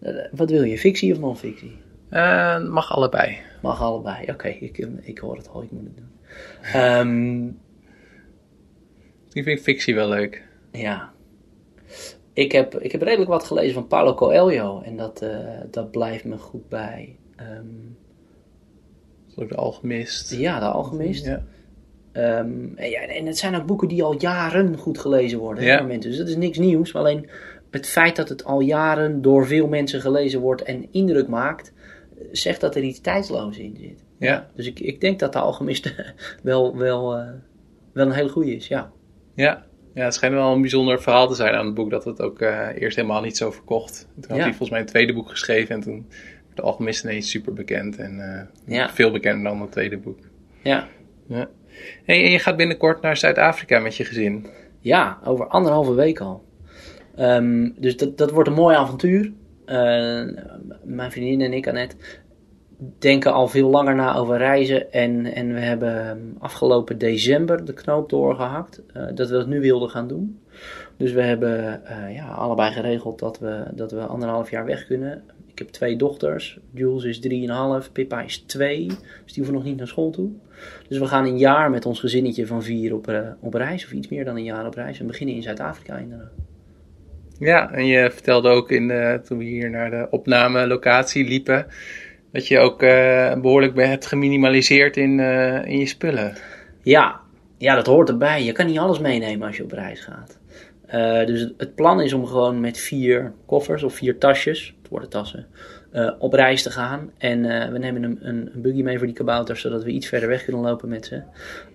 [0.00, 1.76] eh, wat wil je, fictie of non-fictie?
[2.08, 3.38] Eh, mag allebei.
[3.62, 4.26] Mag allebei.
[4.30, 6.10] Oké, ik, ik hoor het al, ik moet het doen.
[6.72, 7.46] Ehm,
[9.32, 10.42] Ik vind fictie wel leuk.
[10.72, 11.12] ja.
[12.32, 14.80] Ik heb, ik heb redelijk wat gelezen van Paulo Coelho.
[14.80, 15.38] En dat, eh,
[15.70, 17.16] dat blijft me goed bij.
[17.36, 17.66] Dat
[19.28, 20.34] is ook de Alchemist.
[20.36, 21.24] ja, de Alchemist.
[21.24, 21.44] Ja.
[22.12, 25.64] Ehm, en, ja, en het zijn ook boeken die al jaren goed gelezen worden.
[25.64, 25.82] Ja.
[25.82, 26.10] mensen.
[26.10, 26.92] Dus dat is niks nieuws.
[26.92, 27.28] Maar alleen
[27.70, 31.72] het feit dat het al jaren door veel mensen gelezen wordt en indruk maakt,
[32.32, 34.04] zegt dat er iets tijdsloos in zit.
[34.18, 34.50] Ja.
[34.54, 35.94] Dus ik, ik denk dat de alchemist
[36.42, 37.28] wel, wel, eh,
[37.92, 38.92] wel een hele goede is, ja.
[39.34, 39.68] Ja.
[39.94, 42.40] Ja, het schijnt wel een bijzonder verhaal te zijn aan het boek, dat het ook
[42.40, 44.08] uh, eerst helemaal niet zo verkocht.
[44.20, 46.06] Toen had hij volgens mij een tweede boek geschreven en toen
[46.44, 48.18] werd de Alchemist ineens super bekend en
[48.66, 48.90] uh, ja.
[48.90, 50.18] veel bekender dan het tweede boek.
[50.62, 50.88] Ja.
[51.26, 51.48] ja.
[52.04, 54.46] Hey, en je gaat binnenkort naar Zuid-Afrika met je gezin.
[54.80, 56.44] Ja, over anderhalve week al.
[57.18, 59.32] Um, dus dat, dat wordt een mooi avontuur.
[59.66, 59.76] Uh,
[60.84, 61.96] mijn vriendin en ik, Annette,
[62.98, 64.92] denken al veel langer na over reizen.
[64.92, 69.90] En, en we hebben afgelopen december de knoop doorgehakt uh, dat we dat nu wilden
[69.90, 70.40] gaan doen.
[70.96, 75.22] Dus we hebben uh, ja, allebei geregeld dat we, dat we anderhalf jaar weg kunnen.
[75.50, 76.58] Ik heb twee dochters.
[76.70, 77.20] Jules is
[77.86, 78.86] 3,5, Pippa is 2.
[78.86, 78.96] Dus
[79.32, 80.30] die hoeven nog niet naar school toe.
[80.88, 83.84] Dus we gaan een jaar met ons gezinnetje van vier op, uh, op reis.
[83.84, 85.00] Of iets meer dan een jaar op reis.
[85.00, 86.32] En beginnen in Zuid-Afrika inderdaad.
[87.38, 91.66] Ja, en je vertelde ook in de, toen we hier naar de opnamelocatie liepen
[92.32, 96.34] dat je ook uh, behoorlijk hebt geminimaliseerd in, uh, in je spullen.
[96.82, 97.20] Ja.
[97.58, 98.44] ja, dat hoort erbij.
[98.44, 100.38] Je kan niet alles meenemen als je op reis gaat.
[100.94, 105.10] Uh, dus het, plan is om gewoon met vier koffers of vier tasjes, het worden
[105.10, 105.46] tassen,
[106.18, 107.10] op reis te gaan.
[107.18, 107.42] En
[107.72, 110.62] we nemen een, een, buggy mee voor die kabouters, zodat we iets verder weg kunnen
[110.62, 111.22] lopen met ze.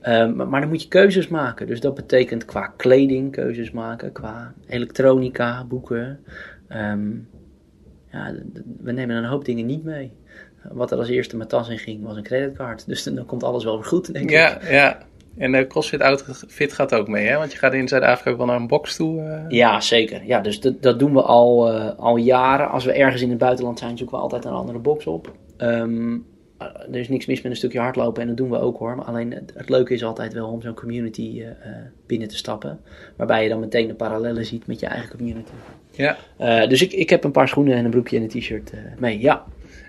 [0.02, 1.68] Maar, maar, dan moet je keuzes maken.
[1.68, 6.19] Dus dat betekent qua kleding keuzes maken, qua elektronica, boeken.
[6.69, 7.27] Um,
[8.11, 8.34] ja,
[8.82, 10.11] we nemen een hoop dingen niet mee
[10.72, 12.88] wat er als eerste mijn tas in ging, was een creditcard.
[12.88, 14.70] Dus dan komt alles wel weer goed, denk ja, ik.
[14.70, 14.98] Ja,
[15.38, 17.38] en de CrossFit Outfit gaat ook mee, hè?
[17.38, 19.22] Want je gaat in Zuid-Afrika ook wel naar een box toe.
[19.22, 19.40] Uh...
[19.50, 20.26] Ja, zeker.
[20.26, 22.70] Ja, dus dat, dat doen we al, uh, al jaren.
[22.70, 25.36] Als we ergens in het buitenland zijn, zoeken we altijd een andere box op.
[25.58, 26.26] Um,
[26.92, 28.96] er is niks mis met een stukje hardlopen en dat doen we ook hoor.
[28.96, 31.48] Maar alleen het, het leuke is altijd wel om zo'n community uh,
[32.06, 32.80] binnen te stappen.
[33.16, 35.52] Waarbij je dan meteen de parallellen ziet met je eigen community.
[35.92, 36.18] Ja.
[36.68, 39.46] dus ik, ik heb een paar schoenen en een broekje en een t-shirt mee, ja.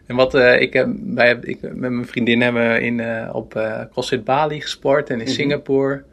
[0.06, 3.80] En wat uh, ik, heb, wij, ik met mijn vriendin hebben in, uh, op uh,
[3.90, 5.34] CrossFit Bali gesport en in mm -hmm.
[5.34, 6.04] Singapore.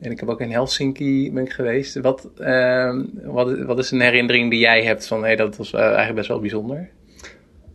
[0.00, 2.00] En ik heb ook in Helsinki ben ik geweest.
[2.00, 6.14] Wat, ehm, wat, wat is een herinnering die jij hebt van hey, dat was eigenlijk
[6.14, 6.90] best wel bijzonder?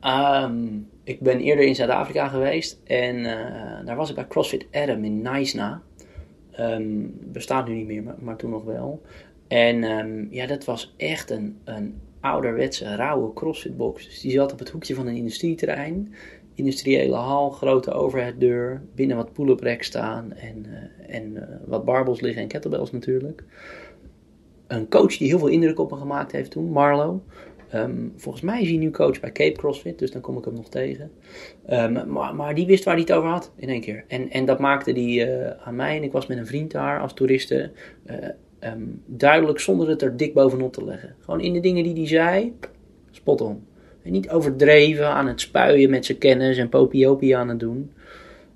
[0.06, 3.24] Um, ik ben eerder in Zuid-Afrika geweest en
[3.86, 5.82] daar was ik bij CrossFit Adam in Naisna.
[6.60, 9.02] Um, bestaat nu niet meer, maar, maar toen nog wel.
[9.48, 14.06] En ja, dat was echt een, een ouderwetse, rauwe crossfitbox.
[14.06, 16.14] Dus die zat op het hoekje van een industrieterrein.
[16.54, 22.22] Industriële hal, grote overheaddeur, binnen wat pull-up racks staan en, uh, en uh, wat barbels
[22.22, 23.44] liggen en kettlebells natuurlijk.
[24.68, 27.24] Een coach die heel veel indruk op me gemaakt heeft toen, Marlo.
[27.74, 30.54] Um, volgens mij is hij nu coach bij Cape CrossFit, dus dan kom ik hem
[30.54, 31.12] nog tegen.
[31.70, 34.04] Um, maar, maar, die wist waar hij het over had in één keer.
[34.08, 35.98] En, en dat maakte hij uh, aan mij.
[35.98, 37.72] En ik was met een vriend daar als toeriste.
[38.64, 41.16] Um, duidelijk zonder het er dik bovenop te leggen.
[41.20, 42.54] Gewoon in de dingen die hij zei,
[43.12, 43.64] spot on.
[44.04, 47.92] En niet overdreven aan het spuien met zijn kennis en popiopie aan het doen.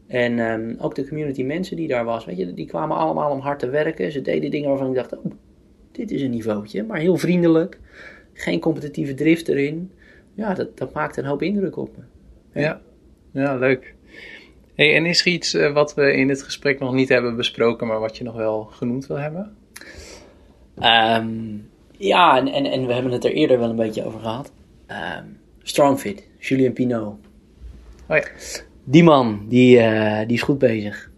[0.08, 3.40] En um, ook de community mensen die daar was, weet je, die kwamen allemaal om
[3.40, 4.12] hard te werken.
[4.12, 5.32] Ze deden dingen waarvan ik dacht, oh,
[5.92, 6.84] dit is een niveautje.
[6.84, 7.80] Maar heel vriendelijk.
[8.34, 9.92] Geen competitieve drift erin.
[10.34, 12.04] Ja, dat, dat maakt een hoop indruk op me.
[12.62, 12.82] Ja,
[13.32, 13.96] ja, leuk.
[14.76, 17.88] Hey, en is er iets uh, wat we in dit gesprek nog niet hebben besproken,
[17.88, 19.56] maar wat je nog wel genoemd wil hebben?
[20.76, 24.52] Um, ja, en, en, en we hebben het er eerder wel een beetje over gehad.
[24.88, 27.16] Um, Strongfit, Julien Pinot.
[28.08, 28.24] Oh ja.
[28.84, 31.12] Die man, die, uh, die is goed bezig.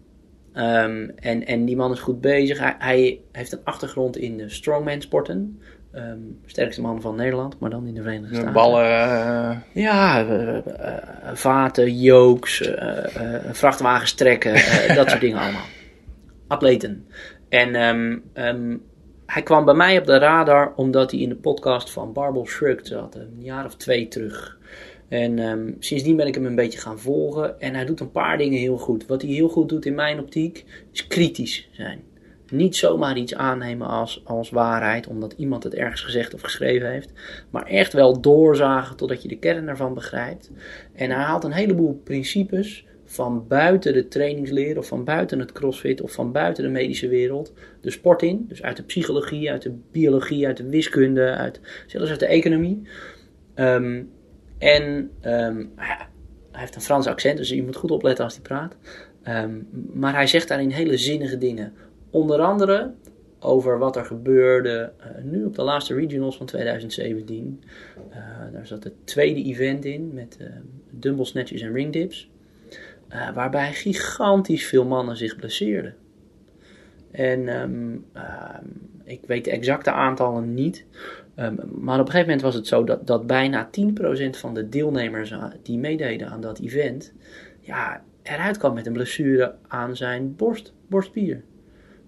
[0.54, 2.58] Um, en, en die man is goed bezig.
[2.58, 5.60] Hij, hij heeft een achtergrond in de strongman sporten.
[5.94, 8.52] Um, sterkste man van Nederland, maar dan in de Verenigde Staten.
[8.52, 8.84] Ballen.
[8.84, 9.56] Uh...
[9.72, 10.58] Ja, uh,
[11.32, 12.70] vaten, jokes,
[13.52, 14.52] vrachtwagens trekken,
[14.94, 15.64] dat soort dingen allemaal.
[16.46, 17.06] Atleten.
[17.48, 18.82] En um, um,
[19.26, 22.86] hij kwam bij mij op de radar omdat hij in de podcast van Barbel Shrugged
[22.86, 24.58] zat, een jaar of twee terug.
[25.08, 28.38] En um, sindsdien ben ik hem een beetje gaan volgen en hij doet een paar
[28.38, 29.06] dingen heel goed.
[29.06, 32.02] Wat hij heel goed doet in mijn optiek is kritisch zijn.
[32.50, 37.12] Niet zomaar iets aannemen als, als waarheid, omdat iemand het ergens gezegd of geschreven heeft.
[37.50, 40.50] Maar echt wel doorzagen totdat je de kern ervan begrijpt.
[40.92, 42.86] En hij haalt een heleboel principes
[43.16, 47.52] van buiten de trainingsleer of van buiten het crossfit of van buiten de medische wereld
[47.80, 48.44] de sport in.
[48.48, 52.82] Dus uit de psychologie, uit de biologie, uit de wiskunde, uit, zelfs uit de economie.
[53.54, 54.10] Um,
[54.58, 56.06] en um, hij
[56.50, 58.76] heeft een Frans accent, dus je moet goed opletten als hij praat.
[59.28, 61.72] Um, maar hij zegt daarin hele zinnige dingen.
[62.10, 62.94] Onder andere
[63.40, 67.62] over wat er gebeurde uh, nu op de laatste regionals van 2017.
[68.10, 68.16] Uh,
[68.52, 70.46] daar zat het tweede event in met uh,
[70.90, 72.30] dumbbell snatches en ring dips.
[73.12, 75.94] Uh, waarbij gigantisch veel mannen zich blesseerden.
[77.10, 78.22] En um, uh,
[79.04, 80.84] ik weet de exacte aantallen niet.
[81.36, 84.68] Um, maar op een gegeven moment was het zo dat, dat bijna 10% van de
[84.68, 87.12] deelnemers die meededen aan dat event.
[87.60, 90.74] Ja, eruit kwam met een blessure aan zijn borst.
[90.90, 91.42] Een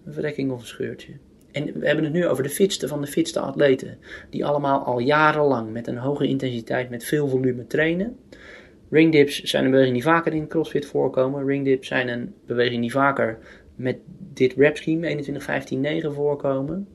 [0.08, 1.12] verrekking of een scheurtje.
[1.52, 3.98] En we hebben het nu over de fitste van de fitste atleten.
[4.30, 8.16] Die allemaal al jarenlang met een hoge intensiteit, met veel volume trainen.
[8.90, 11.46] Ringdips zijn een beweging die vaker in CrossFit voorkomen.
[11.46, 13.38] Ringdips zijn een beweging die vaker
[13.74, 13.96] met
[14.32, 16.88] dit rep scheme 21, 15, 9 voorkomen.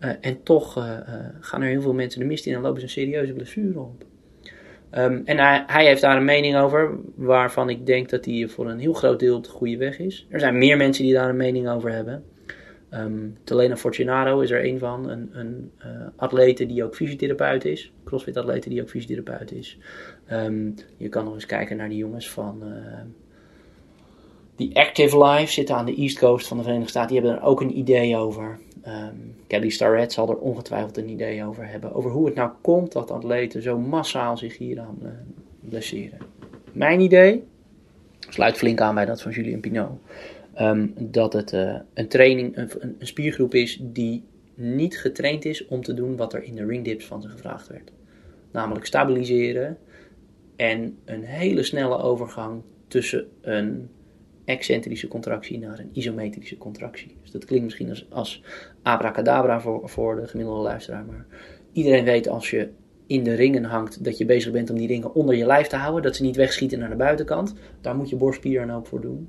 [0.00, 2.80] Uh, en toch uh, uh, gaan er heel veel mensen de mist in en lopen
[2.80, 4.04] ze een serieuze blessure op.
[4.92, 8.70] Um, en hij, hij, heeft daar een mening over, waarvan ik denk dat hij voor
[8.70, 10.26] een heel groot deel op de goede weg is.
[10.30, 12.24] Er zijn meer mensen die daar een mening over hebben.
[12.94, 15.86] Um, Telena Fortunato is er een van, een, een uh,
[16.16, 17.92] atlete die ook fysiotherapeut is.
[18.04, 19.78] Crossfit atlete die ook fysiotherapeut is.
[20.32, 23.00] Um, je kan nog eens kijken naar die jongens van uh,
[24.56, 27.08] die Active Life, zitten aan de East Coast van de Verenigde Staten.
[27.08, 28.58] Die hebben er ook een idee over.
[28.86, 31.94] Um, Kelly Starrett zal er ongetwijfeld een idee over hebben.
[31.94, 35.08] Over hoe het nou komt dat atleten zo massaal zich hier aan uh,
[35.60, 36.18] blesseren.
[36.72, 37.44] Mijn idee
[38.28, 39.90] sluit flink aan bij dat van Julien Pinot.
[40.60, 44.24] Um, dat het uh, een training, een, een, spiergroep is die
[44.54, 47.92] niet getraind is om te doen wat er in de ringdips van ze gevraagd werd.
[48.50, 49.78] Namelijk stabiliseren
[50.56, 53.88] en een hele snelle overgang tussen een
[54.44, 57.16] excentrische contractie naar een isometrische contractie.
[57.22, 58.42] Dus dat klinkt misschien als, als
[58.82, 61.26] abracadabra voor, voor de gemiddelde luisteraar, maar
[61.72, 62.68] iedereen weet als je
[63.06, 65.76] in de ringen hangt, dat je bezig bent om die ringen onder je lijf te
[65.76, 67.54] houden, dat ze niet wegschieten naar de buitenkant.
[67.80, 69.28] Daar moet je borstspier een hoop voor doen.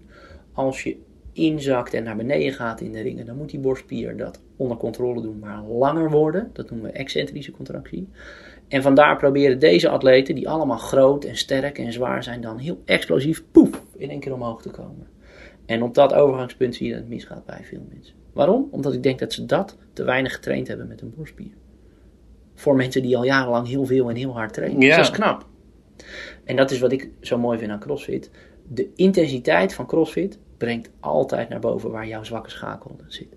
[0.54, 0.98] Als je
[1.34, 5.22] inzakt en naar beneden gaat in de ringen, dan moet die borstspier dat onder controle
[5.22, 6.50] doen, maar langer worden.
[6.54, 8.08] Dat noemen we excentrische contractie.
[8.68, 12.82] En vandaar proberen deze atleten, die allemaal groot en sterk en zwaar zijn, dan heel
[12.86, 15.08] explosief, poef, in één keer omhoog te komen.
[15.66, 18.16] En op dat overgangspunt zie je dat het misgaat bij veel mensen.
[18.34, 18.68] Waarom?
[18.72, 21.52] Omdat ik denk dat ze dat te weinig getraind hebben met hun borstspier.
[22.54, 24.82] Voor mensen die al jarenlang heel veel en heel hard trainen.
[24.82, 24.88] Ja.
[24.88, 25.48] Dus dat is knap.
[26.44, 28.32] En dat is wat ik zo mooi vind aan CrossFit.
[28.68, 33.36] De intensiteit van CrossFit brengt altijd naar boven waar jouw zwakke schakel zit.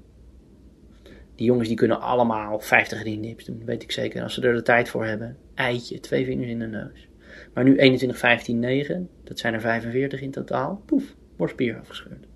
[1.34, 4.22] Die jongens die kunnen allemaal 50 ringdips doen, weet ik zeker.
[4.22, 5.36] Als ze er de tijd voor hebben.
[5.54, 7.08] Eitje, twee vingers in de neus.
[7.54, 9.08] Maar nu 21, 15, 9.
[9.24, 10.82] Dat zijn er 45 in totaal.
[10.86, 12.26] Poef, borstspier afgescheurd.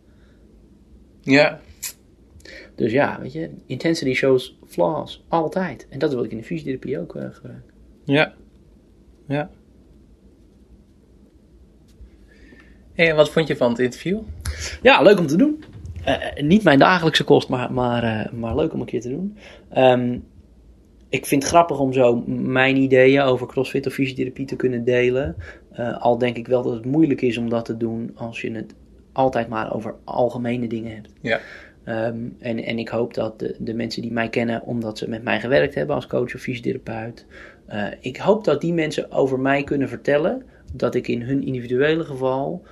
[1.21, 1.61] Ja.
[2.75, 5.25] Dus ja, weet je, intensity shows flaws.
[5.29, 5.87] Altijd.
[5.91, 7.73] En dat is wat ik in de fysiotherapie ook uh, gebruik.
[8.05, 8.35] Ja.
[9.27, 9.51] Ja.
[12.93, 14.21] Hey, en wat vond je van het interview?
[14.83, 15.65] Ja, leuk om te doen.
[16.07, 19.37] Uh, niet mijn dagelijkse kost, maar, maar, uh, maar leuk om een keer te doen.
[19.77, 20.25] Um,
[21.09, 25.37] ik vind het grappig om zo mijn ideeën over crossfit of fysiotherapie te kunnen delen.
[25.79, 28.53] Uh, al denk ik wel dat het moeilijk is om dat te doen als je
[28.53, 28.75] het
[29.13, 31.13] altijd maar over algemene dingen hebt.
[31.21, 31.41] Ja.
[32.09, 35.23] Um, en, en ik hoop dat de, de, mensen die mij kennen, omdat ze met
[35.23, 37.27] mij gewerkt hebben als coach of fysiotherapeut,
[38.01, 40.43] ik hoop dat die mensen over mij kunnen vertellen
[40.73, 42.63] dat ik in hun individuele geval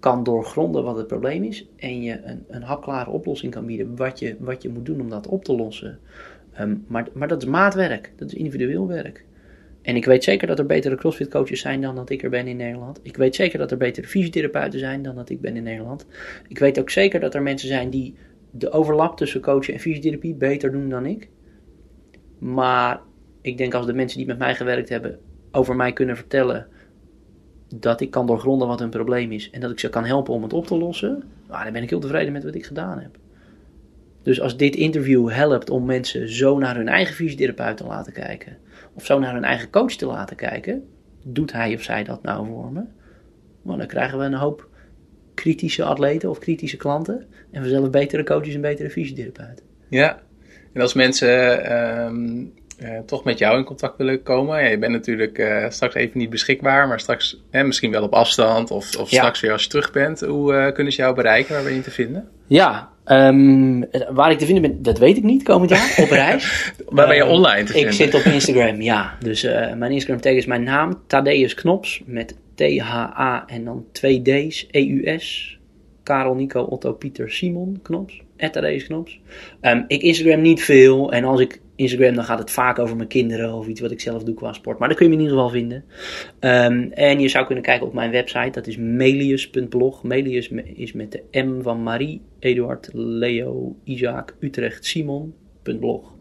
[0.00, 4.18] kan doorgronden wat het probleem is en je een, een hapklare oplossing kan bieden wat
[4.18, 5.98] je, wat je moet doen om dat op te lossen.
[6.60, 9.24] Um, maar, maar dat is maatwerk, dat is individueel werk.
[9.82, 12.46] En ik weet zeker dat er betere crossfit coaches zijn dan dat ik er ben
[12.46, 13.00] in Nederland.
[13.02, 16.06] Ik weet zeker dat er betere fysiotherapeuten zijn dan dat ik ben in Nederland.
[16.48, 18.14] Ik weet ook zeker dat er mensen zijn die
[18.50, 21.28] de overlap tussen coachen en fysiotherapie beter doen dan ik.
[22.38, 23.00] Maar
[23.40, 25.18] ik denk als de mensen die met mij gewerkt hebben
[25.50, 26.66] over mij kunnen vertellen
[27.74, 30.42] dat ik kan doorgronden wat hun probleem is en dat ik ze kan helpen om
[30.42, 33.18] het op te lossen, nou, dan ben ik heel tevreden met wat ik gedaan heb.
[34.22, 38.56] Dus als dit interview helpt om mensen zo naar hun eigen fysiotherapeut te laten kijken,
[38.94, 40.88] of zo naar hun eigen coach te laten kijken,
[41.24, 42.82] doet hij of zij dat nou voor me?
[43.62, 44.68] Dan krijgen we een hoop
[45.34, 49.64] kritische atleten of kritische klanten en vanzelf betere coaches en betere fysiotherapeuten.
[49.88, 50.22] Ja,
[50.72, 51.28] en als mensen
[52.06, 55.94] um, uh, toch met jou in contact willen komen, ja, je bent natuurlijk uh, straks
[55.94, 59.18] even niet beschikbaar, maar straks eh, misschien wel op afstand of, of ja.
[59.18, 60.20] straks weer als je terug bent.
[60.20, 61.54] Hoe uh, kunnen ze jou bereiken?
[61.54, 62.28] Waar ben je te vinden?
[62.46, 66.72] Ja, um, waar ik te vinden ben, dat weet ik niet komend jaar op reis.
[66.88, 67.90] waar ben je online te vinden?
[67.90, 69.16] Ik zit op Instagram, ja.
[69.20, 69.42] Dus
[69.76, 75.58] mijn Instagram tag is mijn naam, Thaddeus Knops, met T-H-A en dan twee D's, E-U-S,
[76.02, 79.20] Karel, Nico, Otto, Pieter, Simon Knops, Thaddeus Knops.
[79.60, 83.08] Um, ik Instagram niet veel en als ik Instagram, dan gaat het vaak over mijn
[83.08, 84.78] kinderen of iets wat ik zelf doe qua sport.
[84.78, 85.84] Maar dat kun je me in ieder geval vinden.
[86.40, 90.02] Um, en je zou kunnen kijken op mijn website, dat is melius.blog.
[90.02, 96.18] Melius is met de M van Marie, Eduard, Leo, Isaac, Utrecht, Simon.blog.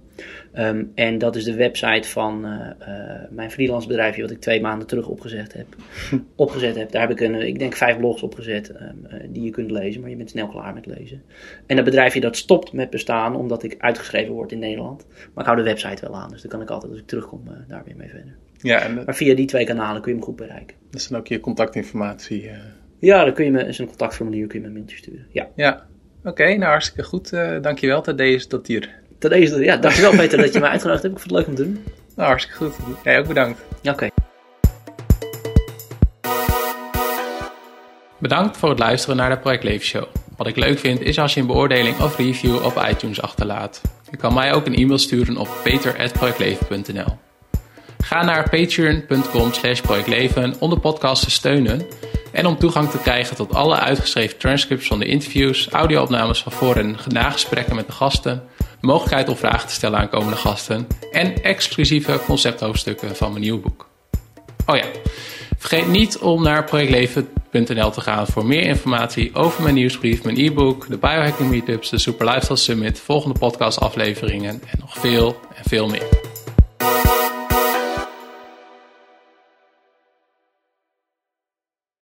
[0.59, 2.87] Um, en dat is de website van uh, uh,
[3.29, 5.65] mijn freelance bedrijfje, wat ik twee maanden terug opgezet heb.
[6.35, 6.91] opgezet heb.
[6.91, 10.01] Daar heb ik, een, ik denk vijf blogs opgezet um, uh, die je kunt lezen,
[10.01, 11.23] maar je bent snel klaar met lezen.
[11.65, 15.05] En dat bedrijfje dat stopt met bestaan omdat ik uitgeschreven word in Nederland.
[15.07, 17.43] Maar ik hou de website wel aan, dus dan kan ik altijd als ik terugkom
[17.67, 18.35] daar weer mee verder.
[18.61, 20.75] Ja, en maar via die twee kanalen kun je me goed bereiken.
[20.89, 22.49] Dat is dan ook je contactinformatie.
[22.99, 25.25] Ja, dan kun je me een contactformulier kun je me een mailtje sturen.
[25.31, 25.49] Ja.
[25.55, 25.85] Ja,
[26.19, 27.29] oké, okay, nou hartstikke goed.
[27.61, 28.99] dankjewel, Thaddeus, dat hier.
[29.19, 31.15] Ten eerste, ja, dankjewel Peter dat je mij uitgenodigd hebt.
[31.15, 31.83] Ik vond het leuk om te doen.
[32.15, 32.75] Nou, hartstikke goed.
[33.03, 33.61] Jij ook bedankt.
[33.83, 34.07] Oké.
[38.19, 40.03] Bedankt voor het luisteren naar de Project Leven Show.
[40.37, 43.81] Wat ik leuk vind is als je een beoordeling of review op iTunes achterlaat.
[44.11, 47.17] Je kan mij ook een e-mail sturen op peter.projectleven.nl
[48.03, 51.81] Ga naar patreon.com slash projectleven om de podcast te steunen
[52.31, 56.75] en om toegang te krijgen tot alle uitgeschreven transcripts van de interviews, audio-opnames van voor-
[56.75, 58.43] en nagesprekken met de gasten,
[58.81, 63.87] mogelijkheid om vragen te stellen aan komende gasten en exclusieve concepthoofdstukken van mijn nieuwe boek.
[64.65, 64.85] Oh ja,
[65.57, 70.85] vergeet niet om naar projectleven.nl te gaan voor meer informatie over mijn nieuwsbrief, mijn e-book,
[70.89, 76.07] de biohacking meetups, de Super Lifestyle Summit, volgende podcastafleveringen en nog veel en veel meer.